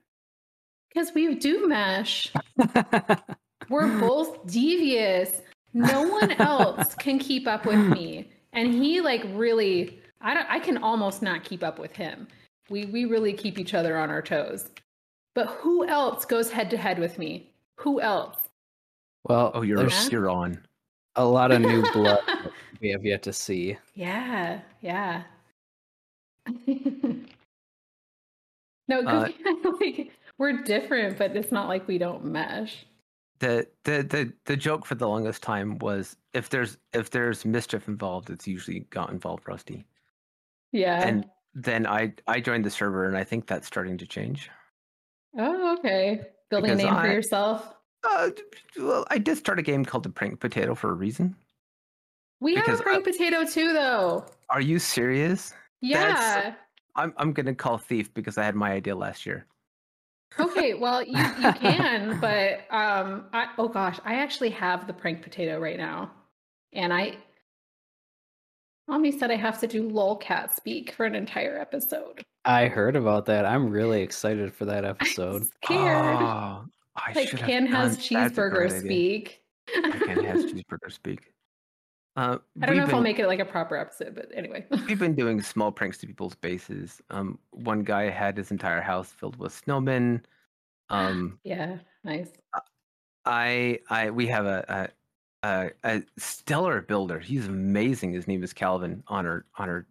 [0.88, 2.32] because we do mesh
[3.68, 5.42] We're both devious.
[5.74, 8.30] No one else can keep up with me.
[8.52, 12.26] And he like really I don't I can almost not keep up with him.
[12.70, 14.70] We we really keep each other on our toes.
[15.34, 17.50] But who else goes head to head with me?
[17.76, 18.36] Who else?
[19.24, 20.58] well, Oh, you're there's you're on.
[21.16, 22.20] a lot of new blood
[22.80, 23.76] we have yet to see.
[23.94, 25.22] Yeah, yeah.
[28.88, 32.86] no, Uh, Goofy and I, like, we're different, but it's not like we don't mesh.
[33.40, 37.86] the the the the joke for the longest time was if there's if there's mischief
[37.88, 39.84] involved, it's usually got involved Rusty.
[40.72, 41.06] Yeah.
[41.06, 44.50] And then I I joined the server, and I think that's starting to change.
[45.38, 46.20] oh, okay.
[46.50, 47.74] Building a Because name for yourself.
[48.08, 48.30] Uh,
[48.78, 51.34] well, I did start a game called the Prank Potato for a reason.
[52.40, 54.24] We have because a I- prank potato too, though.
[54.50, 55.52] Are you serious?
[55.80, 56.54] Yeah.
[56.96, 59.46] I'm I'm gonna call thief because I had my idea last year.
[60.38, 60.74] okay.
[60.74, 65.58] Well, you, you can, but um, I, oh gosh, I actually have the prank potato
[65.58, 66.10] right now,
[66.72, 67.16] and I.
[68.88, 72.22] Mommy said I have to do lolcat speak for an entire episode.
[72.44, 73.44] I heard about that.
[73.44, 75.44] I'm really excited for that episode.
[75.62, 76.16] Scared.
[76.20, 76.64] Oh,
[76.96, 78.80] I like have Ken has done- that's a great cheeseburger idea.
[78.80, 79.42] speak.
[79.74, 81.32] Ken has cheeseburger speak.
[82.16, 84.66] Uh, I don't know we've if I'll make it like a proper episode, but anyway.
[84.88, 87.00] We've been doing small pranks to people's bases.
[87.10, 90.22] Um, one guy had his entire house filled with snowmen.
[90.88, 92.30] Um, yeah, nice.
[93.24, 94.88] I, I, we have a,
[95.42, 97.18] a, a, stellar builder.
[97.18, 98.12] He's amazing.
[98.12, 99.86] His name is Calvin on our on our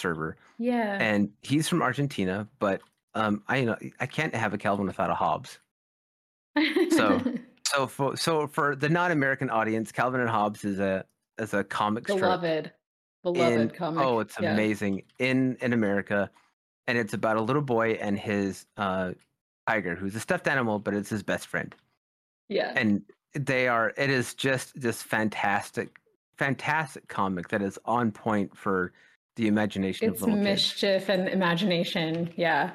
[0.00, 0.98] server, Yeah.
[1.00, 2.46] and he's from Argentina.
[2.58, 2.80] But
[3.14, 5.58] um, I, you know, I can't have a Calvin without a Hobbes.
[6.90, 7.22] so-
[7.74, 11.04] So for so for the non-American audience, Calvin and Hobbes is a
[11.36, 12.72] is a comic strip beloved,
[13.24, 14.04] beloved in- comic.
[14.04, 14.52] Oh, it's yeah.
[14.52, 16.30] amazing in in America,
[16.86, 19.12] and it's about a little boy and his uh,
[19.66, 21.74] tiger, who's a stuffed animal, but it's his best friend,
[22.48, 22.72] Yeah.
[22.76, 23.02] and
[23.38, 23.92] they are.
[23.96, 25.98] It is just this fantastic,
[26.36, 28.92] fantastic comic that is on point for
[29.36, 30.44] the imagination it's of little kids.
[30.44, 32.32] mischief and imagination.
[32.36, 32.70] Yeah.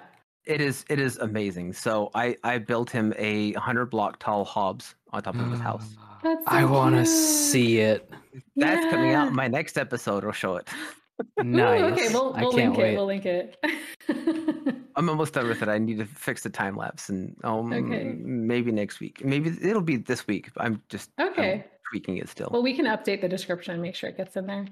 [0.45, 1.73] It is it is amazing.
[1.73, 5.95] So I I built him a hundred block tall Hobbes on top of his house.
[6.23, 8.09] That's I want to see it.
[8.55, 10.23] That's coming out in my next episode.
[10.25, 10.67] I'll show it.
[11.39, 11.91] Ooh, Nice.
[11.93, 12.93] okay, we'll, I we'll can't link wait.
[12.93, 12.95] it.
[12.97, 14.75] We'll link it.
[14.95, 15.69] I'm almost done with it.
[15.69, 18.03] I need to fix the time lapse, and um, Okay.
[18.17, 19.23] maybe next week.
[19.23, 20.49] Maybe it'll be this week.
[20.57, 22.49] I'm just I'm tweaking it still.
[22.51, 24.65] Well, we can update the description and make sure it gets in there.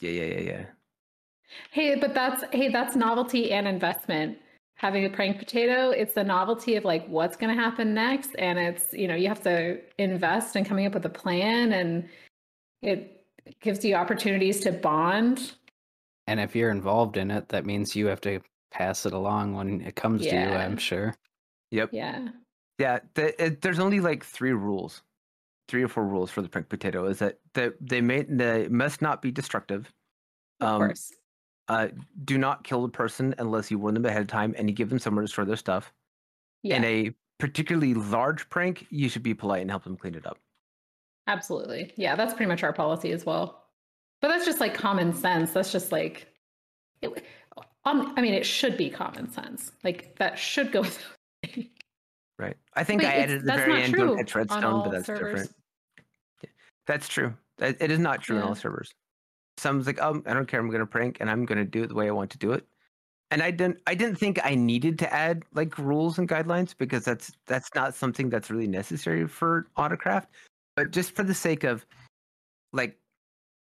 [0.00, 0.64] yeah, yeah, yeah, yeah.
[1.70, 4.38] Hey, but that's hey, that's novelty and investment.
[4.76, 8.58] Having a prank potato, it's the novelty of like what's going to happen next, and
[8.58, 12.08] it's you know you have to invest in coming up with a plan, and
[12.82, 13.24] it
[13.60, 15.52] gives you opportunities to bond.
[16.26, 18.40] And if you're involved in it, that means you have to
[18.70, 21.14] pass it along when it comes to you, I'm sure.
[21.70, 21.92] Yep.
[21.92, 22.28] Yeah,
[22.78, 23.00] Yeah.
[23.14, 25.02] The, it, there's only like three rules,
[25.68, 27.06] three or four rules for the prank potato.
[27.06, 29.92] Is that that they may they must not be destructive.
[30.60, 31.12] of Um, course.
[31.68, 31.88] Uh,
[32.24, 34.90] do not kill the person unless you warn them ahead of time and you give
[34.90, 35.92] them somewhere to store their stuff.
[36.62, 40.26] Yeah, In a particularly large prank, you should be polite and help them clean it
[40.26, 40.38] up.
[41.26, 41.92] absolutely.
[41.96, 43.61] Yeah, that's pretty much our policy as well.
[44.22, 45.50] But that's just like common sense.
[45.50, 46.28] That's just like,
[47.02, 47.24] it,
[47.84, 49.72] um, I mean, it should be common sense.
[49.84, 50.84] Like that should go.
[52.38, 52.56] Right.
[52.74, 55.42] I think Wait, I added the very end don't catch redstone, but that's servers.
[55.42, 55.54] different.
[56.42, 56.50] Yeah,
[56.86, 57.34] That's true.
[57.58, 58.48] It is not true in Yeah.
[58.48, 58.90] all servers.
[59.58, 60.58] Someone's like, um, I don't care.
[60.58, 62.38] I'm going to prank, and I'm going to do it the way I want to
[62.38, 62.66] do it.
[63.30, 63.80] And I didn't.
[63.86, 67.94] I didn't think I needed to add like rules and guidelines because that's that's not
[67.94, 70.26] something that's really necessary for autocraft.
[70.74, 71.86] But just for the sake of
[72.72, 72.98] like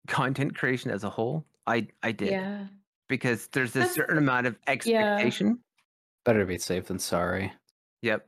[0.08, 2.68] content creation as a whole, I I did Yeah.
[3.08, 5.60] because there's a That's- certain amount of expectation.
[6.26, 7.52] Better to be safe than sorry.
[8.02, 8.28] Yep.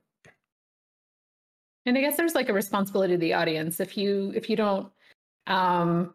[1.86, 3.80] And I guess there's like a responsibility to the audience.
[3.80, 4.92] If you if you don't
[5.48, 6.14] um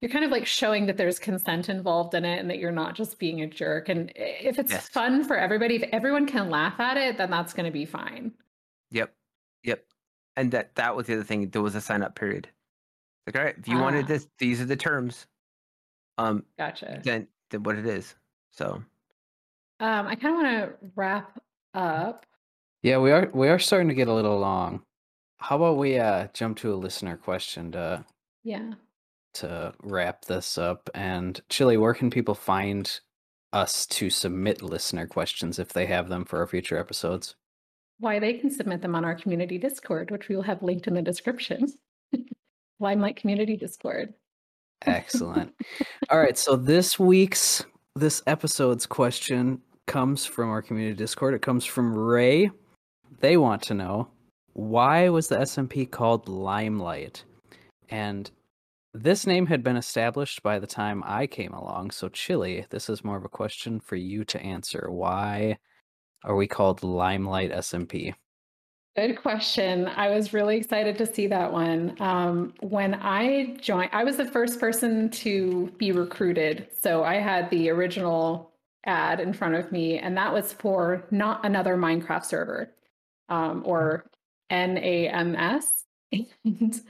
[0.00, 2.94] you're kind of like showing that there's consent involved in it and that you're not
[2.94, 3.88] just being a jerk.
[3.88, 4.88] And if it's Yes.
[4.88, 8.32] fun for everybody, if everyone can laugh at it, then that's gonna be fine.
[8.92, 9.12] Yep.
[9.64, 9.84] Yep.
[10.36, 11.48] And that that was the other thing.
[11.50, 12.48] There was a sign up period.
[13.26, 14.08] Like, all right, if you wanted Ah.
[14.08, 15.26] this, these are the terms.
[16.16, 17.00] Um, Gotcha.
[17.04, 18.14] then then what it is.
[18.50, 18.82] So
[19.80, 20.48] Um I kind of want
[20.80, 21.40] to wrap
[21.74, 22.26] up.
[22.82, 24.82] Yeah, we are we are starting to get a little long.
[25.38, 28.04] How about we uh jump to a listener question to
[28.44, 28.72] Yeah.
[29.34, 30.90] to wrap this up?
[30.94, 33.00] And Chili, where can people find
[33.52, 37.36] us to submit listener questions if they have them for our future episodes?
[38.00, 40.94] Why they can submit them on our community Discord, which we will have linked in
[40.94, 41.66] the description.
[42.80, 44.14] Limelight Community Discord.
[44.82, 45.54] Excellent.
[46.10, 47.64] All right, so this week's
[47.96, 51.34] this episode's question comes from our community Discord.
[51.34, 52.50] It comes from Ray.
[53.20, 54.08] They want to know
[54.52, 57.24] why was the SMP called Limelight?
[57.88, 58.30] And
[58.94, 61.90] this name had been established by the time I came along.
[61.90, 64.88] So Chili, this is more of a question for you to answer.
[64.90, 65.58] Why
[66.24, 68.14] are we called Limelight SMP?
[68.98, 69.86] Good question.
[69.86, 71.94] I was really excited to see that one.
[72.00, 76.66] Um, when I joined, I was the first person to be recruited.
[76.82, 78.50] So I had the original
[78.86, 82.74] ad in front of me, and that was for not another Minecraft server
[83.28, 84.10] um, or
[84.50, 85.84] NAMS.
[86.44, 86.80] And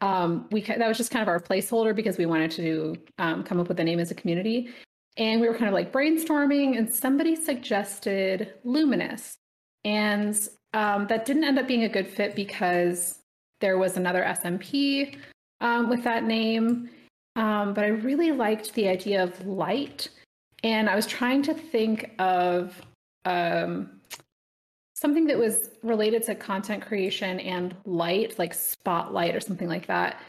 [0.00, 3.60] um, we that was just kind of our placeholder because we wanted to um, come
[3.60, 4.70] up with a name as a community.
[5.18, 9.36] And we were kind of like brainstorming, and somebody suggested Luminous.
[9.84, 13.18] And um, that didn't end up being a good fit because
[13.60, 15.16] there was another SMP
[15.60, 16.90] um, with that name.
[17.36, 20.08] Um, but I really liked the idea of light.
[20.62, 22.80] And I was trying to think of
[23.24, 24.00] um,
[24.94, 30.20] something that was related to content creation and light, like spotlight or something like that.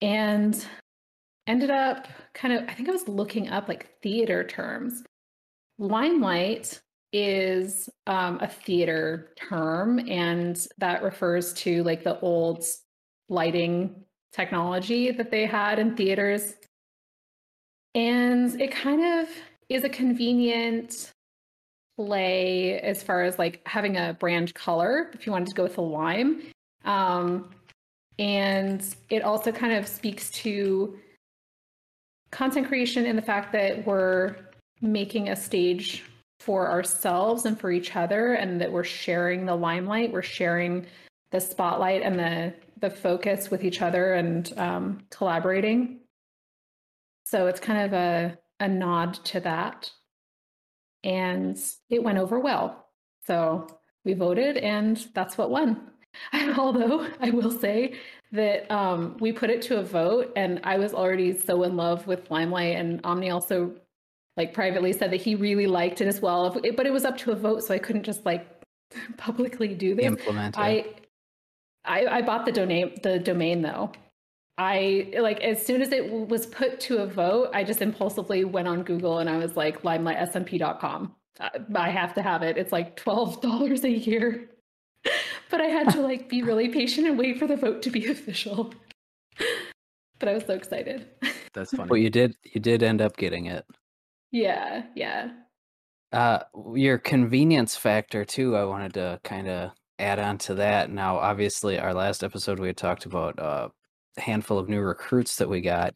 [0.00, 0.64] And
[1.46, 5.02] ended up kind of, I think I was looking up like theater terms.
[5.78, 6.80] Limelight
[7.12, 12.64] is um, a theater term, and that refers to like the old
[13.28, 16.54] lighting technology that they had in theaters.
[17.94, 19.28] And it kind of
[19.68, 21.12] is a convenient
[21.96, 25.74] play as far as like having a brand color if you wanted to go with
[25.74, 26.42] the lime.
[26.84, 27.50] Um,
[28.18, 30.98] and it also kind of speaks to
[32.30, 34.36] content creation in the fact that we're
[34.80, 36.04] making a stage
[36.40, 40.86] for ourselves and for each other and that we're sharing the limelight we're sharing
[41.30, 46.00] the spotlight and the the focus with each other and um, collaborating.
[47.24, 49.90] So it's kind of a, a nod to that.
[51.04, 51.58] And
[51.90, 52.86] it went over well.
[53.26, 53.66] So
[54.04, 55.90] we voted and that's what won.
[56.56, 57.94] Although i will say
[58.32, 62.06] that um, we put it to a vote and i was already so in love
[62.06, 63.74] with limelight and omni also
[64.38, 66.50] like privately said that he really liked it as well.
[66.50, 68.46] But it was up to a vote, so I couldn't just like
[69.18, 70.06] publicly do this.
[70.06, 70.60] Implement it.
[70.60, 70.86] I,
[71.84, 73.92] I I bought the domain the domain though.
[74.56, 78.68] I like as soon as it was put to a vote, I just impulsively went
[78.68, 81.14] on Google and I was like limelightsmp.com.
[81.38, 82.56] Uh, I have to have it.
[82.56, 84.48] It's like twelve dollars a year,
[85.50, 88.06] but I had to like be really patient and wait for the vote to be
[88.10, 88.72] official.
[90.20, 91.06] but I was so excited.
[91.54, 91.88] That's funny.
[91.88, 93.64] But you did you did end up getting it.
[94.30, 95.32] Yeah, yeah.
[96.12, 96.40] Uh,
[96.74, 98.56] your convenience factor too.
[98.56, 100.90] I wanted to kind of add on to that.
[100.90, 103.68] Now, obviously, our last episode we had talked about uh,
[104.16, 105.94] a handful of new recruits that we got.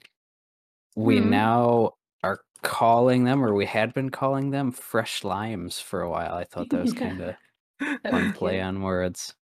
[0.96, 1.28] We Mhm.
[1.28, 1.92] now
[2.22, 6.34] are calling them, or we had been calling them, fresh limes for a while.
[6.34, 7.00] I thought that was Yeah.
[7.00, 7.36] kind of
[8.10, 9.34] was play on words.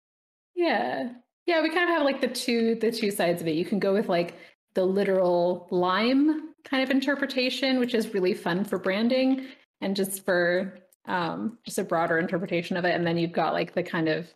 [0.55, 1.13] Yeah.
[1.47, 3.55] Yeah, we kind of have like the two the two sides of it.
[3.57, 4.35] You can go with like
[4.75, 9.47] the literal lime kind of interpretation, which is really fun for branding
[9.81, 12.95] and just for um just a broader interpretation of it.
[12.95, 14.33] And then you've got like the kind of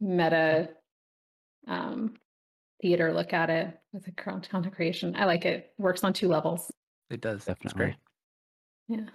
[0.00, 0.70] meta
[1.68, 2.14] um
[2.82, 5.14] theater look at it with the content creation.
[5.16, 5.72] I like it.
[5.78, 6.70] Works on two levels.
[7.10, 7.36] It does.
[7.36, 7.84] It's Definitely.
[7.84, 7.96] great.
[8.88, 9.06] Yeah.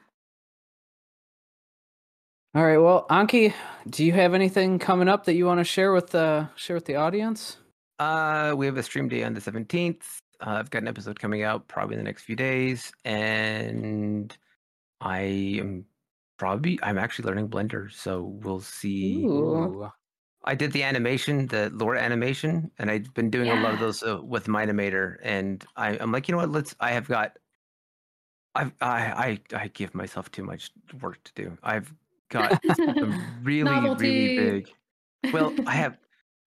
[2.53, 2.77] All right.
[2.77, 3.53] Well, Enki,
[3.89, 6.85] do you have anything coming up that you want to share with the share with
[6.85, 7.57] the audience?
[7.99, 10.19] Uh, we have a stream day on the seventeenth.
[10.41, 14.35] Uh, I've got an episode coming out probably in the next few days, and
[15.01, 15.19] I
[15.59, 15.85] am
[16.37, 19.23] probably I'm actually learning Blender, so we'll see.
[19.25, 19.89] Ooh.
[20.47, 24.03] I did the animation, the lore animation, and I've been doing a lot of those
[24.03, 26.51] uh, with Mine-imator, and I, I'm like, you know what?
[26.51, 26.75] Let's.
[26.79, 27.37] I have got.
[28.53, 30.69] I've I I I give myself too much
[31.01, 31.57] work to do.
[31.63, 31.91] I've
[32.29, 32.63] got
[33.41, 34.37] really Novelty.
[34.37, 34.61] really
[35.23, 35.33] big.
[35.33, 35.97] Well, I have.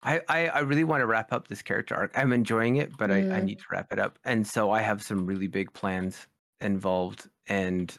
[0.03, 2.17] I, I, I really want to wrap up this character arc.
[2.17, 3.43] I'm enjoying it, but I, I Mm.
[3.43, 4.17] need to wrap it up.
[4.23, 6.27] And so I have some really big plans
[6.61, 7.29] involved.
[7.47, 7.95] And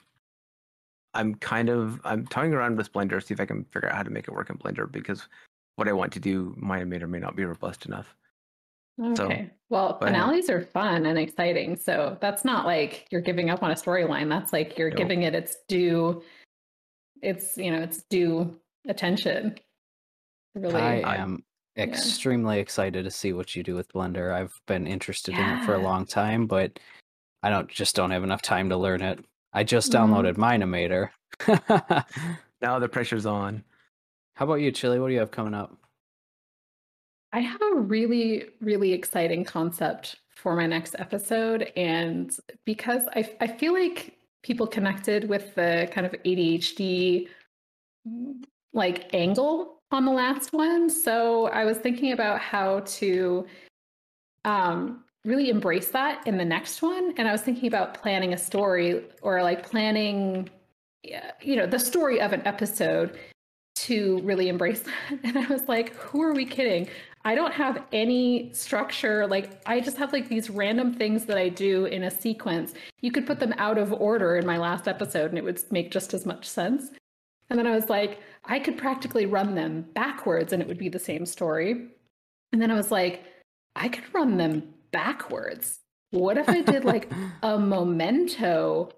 [1.13, 4.03] I'm kind of I'm toying around with Blender, see if I can figure out how
[4.03, 5.29] to make it work in Blender because
[5.77, 8.15] what I want to do, my animator may not be robust enough.
[9.15, 9.51] So, Okay.
[9.71, 11.77] well, finales are fun and exciting.
[11.77, 14.29] So that's not like you're giving up on a storyline.
[14.29, 14.99] That's like you're Nope.
[14.99, 16.23] giving it its due.
[17.23, 18.59] It's you know its due
[18.89, 19.57] attention.
[20.55, 20.81] Really.
[20.81, 21.43] I I- am
[21.81, 24.33] extremely excited to see what you do with Blender.
[24.33, 26.79] I've been interested in it for a long time, but
[27.43, 29.25] I don't just don't have enough time to learn it.
[29.53, 29.99] I just Mhm.
[29.99, 31.11] downloaded Mine-imator.
[31.41, 32.05] How
[32.61, 33.65] Now the pressure's on.
[34.35, 34.99] How about you, Chili?
[34.99, 35.77] What do you have coming up?
[37.33, 41.73] I have a really, really exciting concept for my next episode.
[41.77, 42.35] And
[42.65, 47.29] because I, I feel like people connected with the kind of ADHD
[48.73, 50.89] like angle on the last one.
[50.89, 53.47] So I was thinking about how to
[54.45, 57.15] um, really embrace that in the next one.
[57.17, 60.49] And I was thinking about planning a story or like planning,
[61.43, 63.19] you know, the story of an episode
[63.77, 65.19] to really embrace that.
[65.25, 66.89] And I was like, who are we kidding?
[67.25, 69.27] I don't have any structure.
[69.27, 72.73] Like, I just have like these random things that I do in a sequence.
[73.01, 75.91] You could put them out of order in my last episode and it would make
[75.91, 76.91] just as much sense.
[77.51, 80.89] And then I was like, I could practically run them backwards and it would be
[80.89, 81.89] the same story.
[82.53, 83.25] And then I was like,
[83.77, 85.81] I could run them backwards.
[86.11, 87.13] What if I did like
[87.43, 88.91] a memento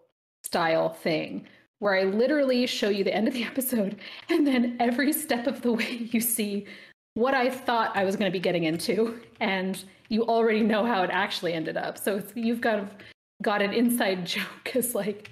[0.44, 1.46] style thing
[1.78, 3.98] where I literally show you the end of the episode
[4.28, 6.66] and then every step of the way you see
[7.14, 11.02] what I thought I was going to be getting into and you already know how
[11.02, 11.98] it actually ended up.
[11.98, 12.86] So it's, you've got
[13.42, 15.30] got an inside joke as like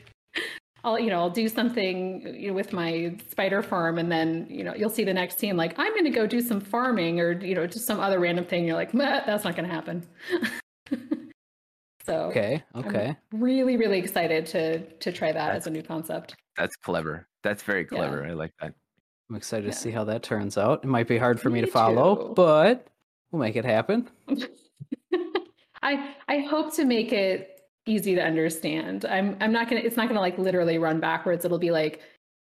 [0.85, 4.65] I'll you know I'll do something you know, with my spider farm and then you
[4.65, 7.33] know you'll see the next scene like I'm going to go do some farming or
[7.33, 10.07] you know just some other random thing you're like that's not going to happen.
[12.07, 13.17] so Okay, I'm okay.
[13.33, 16.35] really really excited to to try that as a new concept.
[16.57, 17.27] That's clever.
[17.43, 17.99] That's very Yeah.
[17.99, 18.25] clever.
[18.25, 18.75] I like that.
[19.29, 19.73] I'm excited Yeah.
[19.73, 20.83] to see how that turns out.
[20.85, 22.33] It might be hard for me, to follow, too.
[22.35, 22.89] but
[23.31, 24.09] we'll make it happen.
[25.83, 27.60] I I hope to make it
[27.91, 29.05] easy to understand.
[29.05, 29.83] I'm I'm not gonna.
[29.83, 31.45] It's not gonna like literally run backwards.
[31.45, 32.01] It'll be like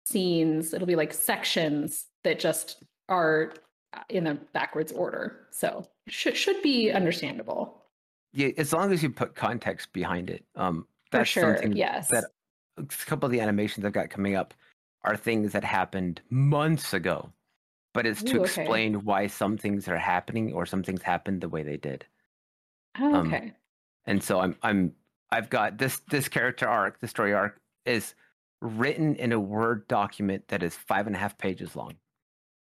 [0.06, 0.72] scenes.
[0.74, 3.52] It'll be like sections that just are
[3.92, 5.46] uh, in a backwards order.
[5.50, 7.82] So should should be understandable.
[8.32, 10.44] Yeah, as long as you put context behind it.
[10.56, 11.56] Um, For that's sure.
[11.56, 12.08] something Yes.
[12.08, 12.24] that
[12.76, 14.54] a couple of the animations I've got coming up
[15.04, 17.30] are things that happened months ago,
[17.92, 18.62] but it's to Ooh, okay.
[18.62, 22.04] explain why some things are happening or some things happened the way they did.
[22.98, 23.52] Oh, um, okay.
[24.06, 24.92] And so I'm I'm
[25.30, 28.14] I've got this this character arc, the story arc is
[28.60, 31.96] written in a Word document that is five and a half pages long.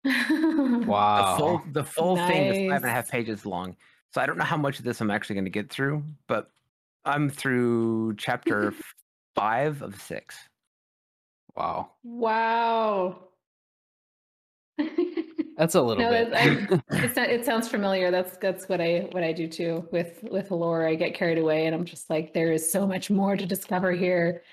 [0.03, 1.35] The Wow.
[1.37, 3.75] full the full thing is five and a half pages long.
[4.11, 6.51] So I don't know how much of this I'm actually going to get through, but
[7.05, 8.73] I'm through chapter
[9.35, 10.37] five of six.
[11.55, 11.91] Wow.
[12.03, 13.29] wow.
[15.63, 16.29] That's a little No, bit.
[16.31, 18.11] that's- It's not, it sounds familiar.
[18.11, 20.85] That's that's what I what I do too with with lore.
[20.85, 23.93] I get carried away and I'm just like, there is so much more to discover
[23.93, 24.43] here.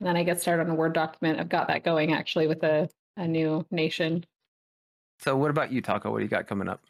[0.00, 1.38] And then I get started on a Word document.
[1.38, 4.26] I've got that going actually with a, a new nation.
[5.20, 6.10] So what about you, Taco?
[6.10, 6.80] What do you got coming up?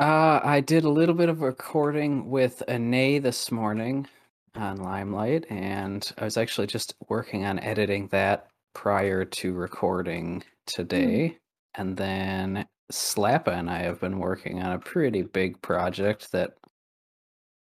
[0.00, 4.08] Uh, I did a little bit of recording with Ane this morning
[4.56, 11.38] on Limelight, and I was actually just working on editing that prior to recording today.
[11.76, 16.54] And then Slappa and I have been working on a pretty big project that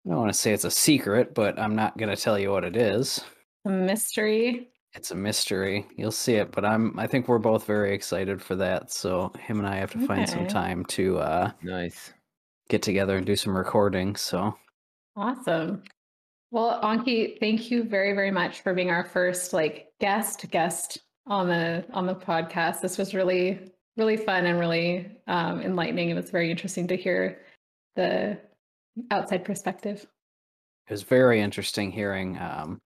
[0.07, 2.51] I don't want to say it's a secret, but I'm not going to tell you
[2.51, 3.23] what it is.
[3.65, 4.69] A mystery.
[4.95, 5.87] It's a mystery.
[5.97, 8.91] You'll see it, but I'm I think we're both very excited for that.
[8.93, 12.13] So him and I have to find some time to uh Nice.
[12.69, 14.17] get together and do some recording.
[14.17, 14.55] So
[15.17, 15.83] Awesome.
[16.51, 21.49] Well, Enki, thank you very, very much for being our first like guest guest on
[21.49, 22.81] the on the podcast.
[22.83, 26.11] This was really, really fun and really um, enlightening.
[26.11, 27.43] It was very interesting to hear
[27.97, 28.39] the
[29.11, 30.07] outside perspective.
[30.89, 32.81] it was very interesting hearing um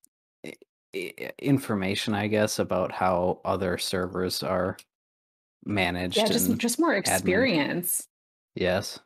[0.44, 0.52] i-
[0.96, 4.76] i- information, I guess, about how other servers are
[5.64, 6.16] managed.
[6.16, 8.06] Yeah, just and- just more experience.
[8.54, 8.98] yes,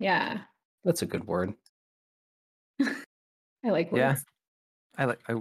[0.00, 0.40] Yeah,
[0.84, 1.54] that's a good word.
[2.80, 4.10] I like Yeah.
[4.12, 4.24] words.
[4.98, 5.34] I like I,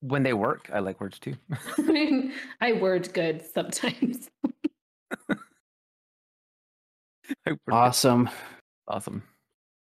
[0.00, 0.70] when they work.
[0.72, 1.34] I like words too.
[1.78, 4.28] I mean, I word good sometimes.
[7.46, 7.74] I word good.
[7.74, 8.30] Awesome.
[8.86, 9.22] Awesome.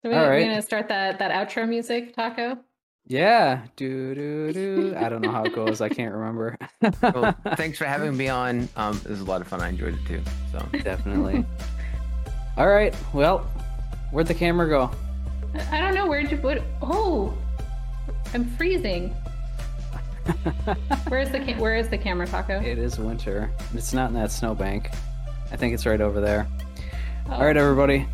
[0.04, 2.58] So we, All we're gonna start that that outro music, Taco.
[3.06, 3.62] Yeah.
[3.76, 4.96] Do do do.
[4.98, 5.82] I don't know how it goes.
[5.82, 6.58] I can't remember.
[7.02, 8.70] Well, thanks for having me on.
[8.76, 9.62] Um, it was a lot of fun.
[9.62, 10.22] I enjoyed it too.
[10.52, 11.46] So Definitely.
[12.58, 12.96] All right.
[13.14, 13.40] Well,
[14.12, 14.92] where'd the camera go?
[15.56, 16.62] I I don't know where to put.
[16.82, 17.34] Oh,
[18.34, 19.14] I'm freezing.
[21.08, 22.62] Where's the ca- where is the camera, Taco?
[22.62, 23.52] It is winter.
[23.74, 24.92] It's not in that snowbank.
[25.52, 26.48] I think it's right over there.
[27.30, 28.06] All right, everybody.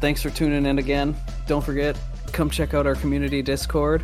[0.00, 1.16] Thanks for tuning in again.
[1.46, 1.98] Don't forget,
[2.32, 4.02] come check out our community Discord.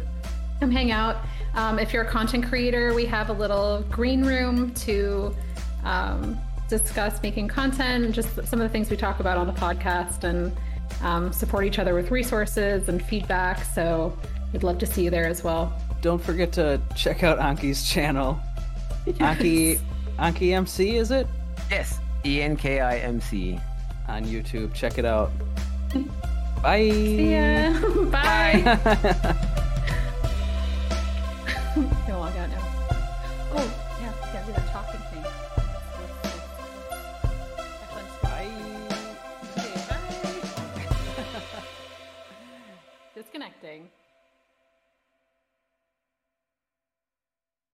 [0.61, 1.17] come hang out.
[1.55, 5.35] Um, if you're a content creator, we have a little green room to
[5.85, 6.39] um,
[6.69, 10.25] discuss making content and just some of the things we talk about on the podcast
[10.25, 10.53] and
[11.03, 13.65] um, support each other with resources and feedback.
[13.65, 14.17] So
[14.53, 15.73] we'd love to see you there as well.
[16.01, 18.41] Don't forget to check out Enki's channel.
[19.21, 19.79] Enki,
[20.19, 21.27] Enki MC, is it?
[21.71, 23.59] yes, E N K I M C.
[24.09, 24.75] On YouTube.
[24.75, 25.31] Check it out.
[26.63, 26.91] Bye.
[26.91, 27.73] See ya.
[28.11, 28.63] Bye.
[31.75, 32.65] Gonna log out now.
[33.55, 33.67] Oh,
[34.01, 35.25] yeah, yeah, do that talking thing.
[37.83, 38.51] Actually, I'm Bye.
[43.15, 43.89] Disconnecting.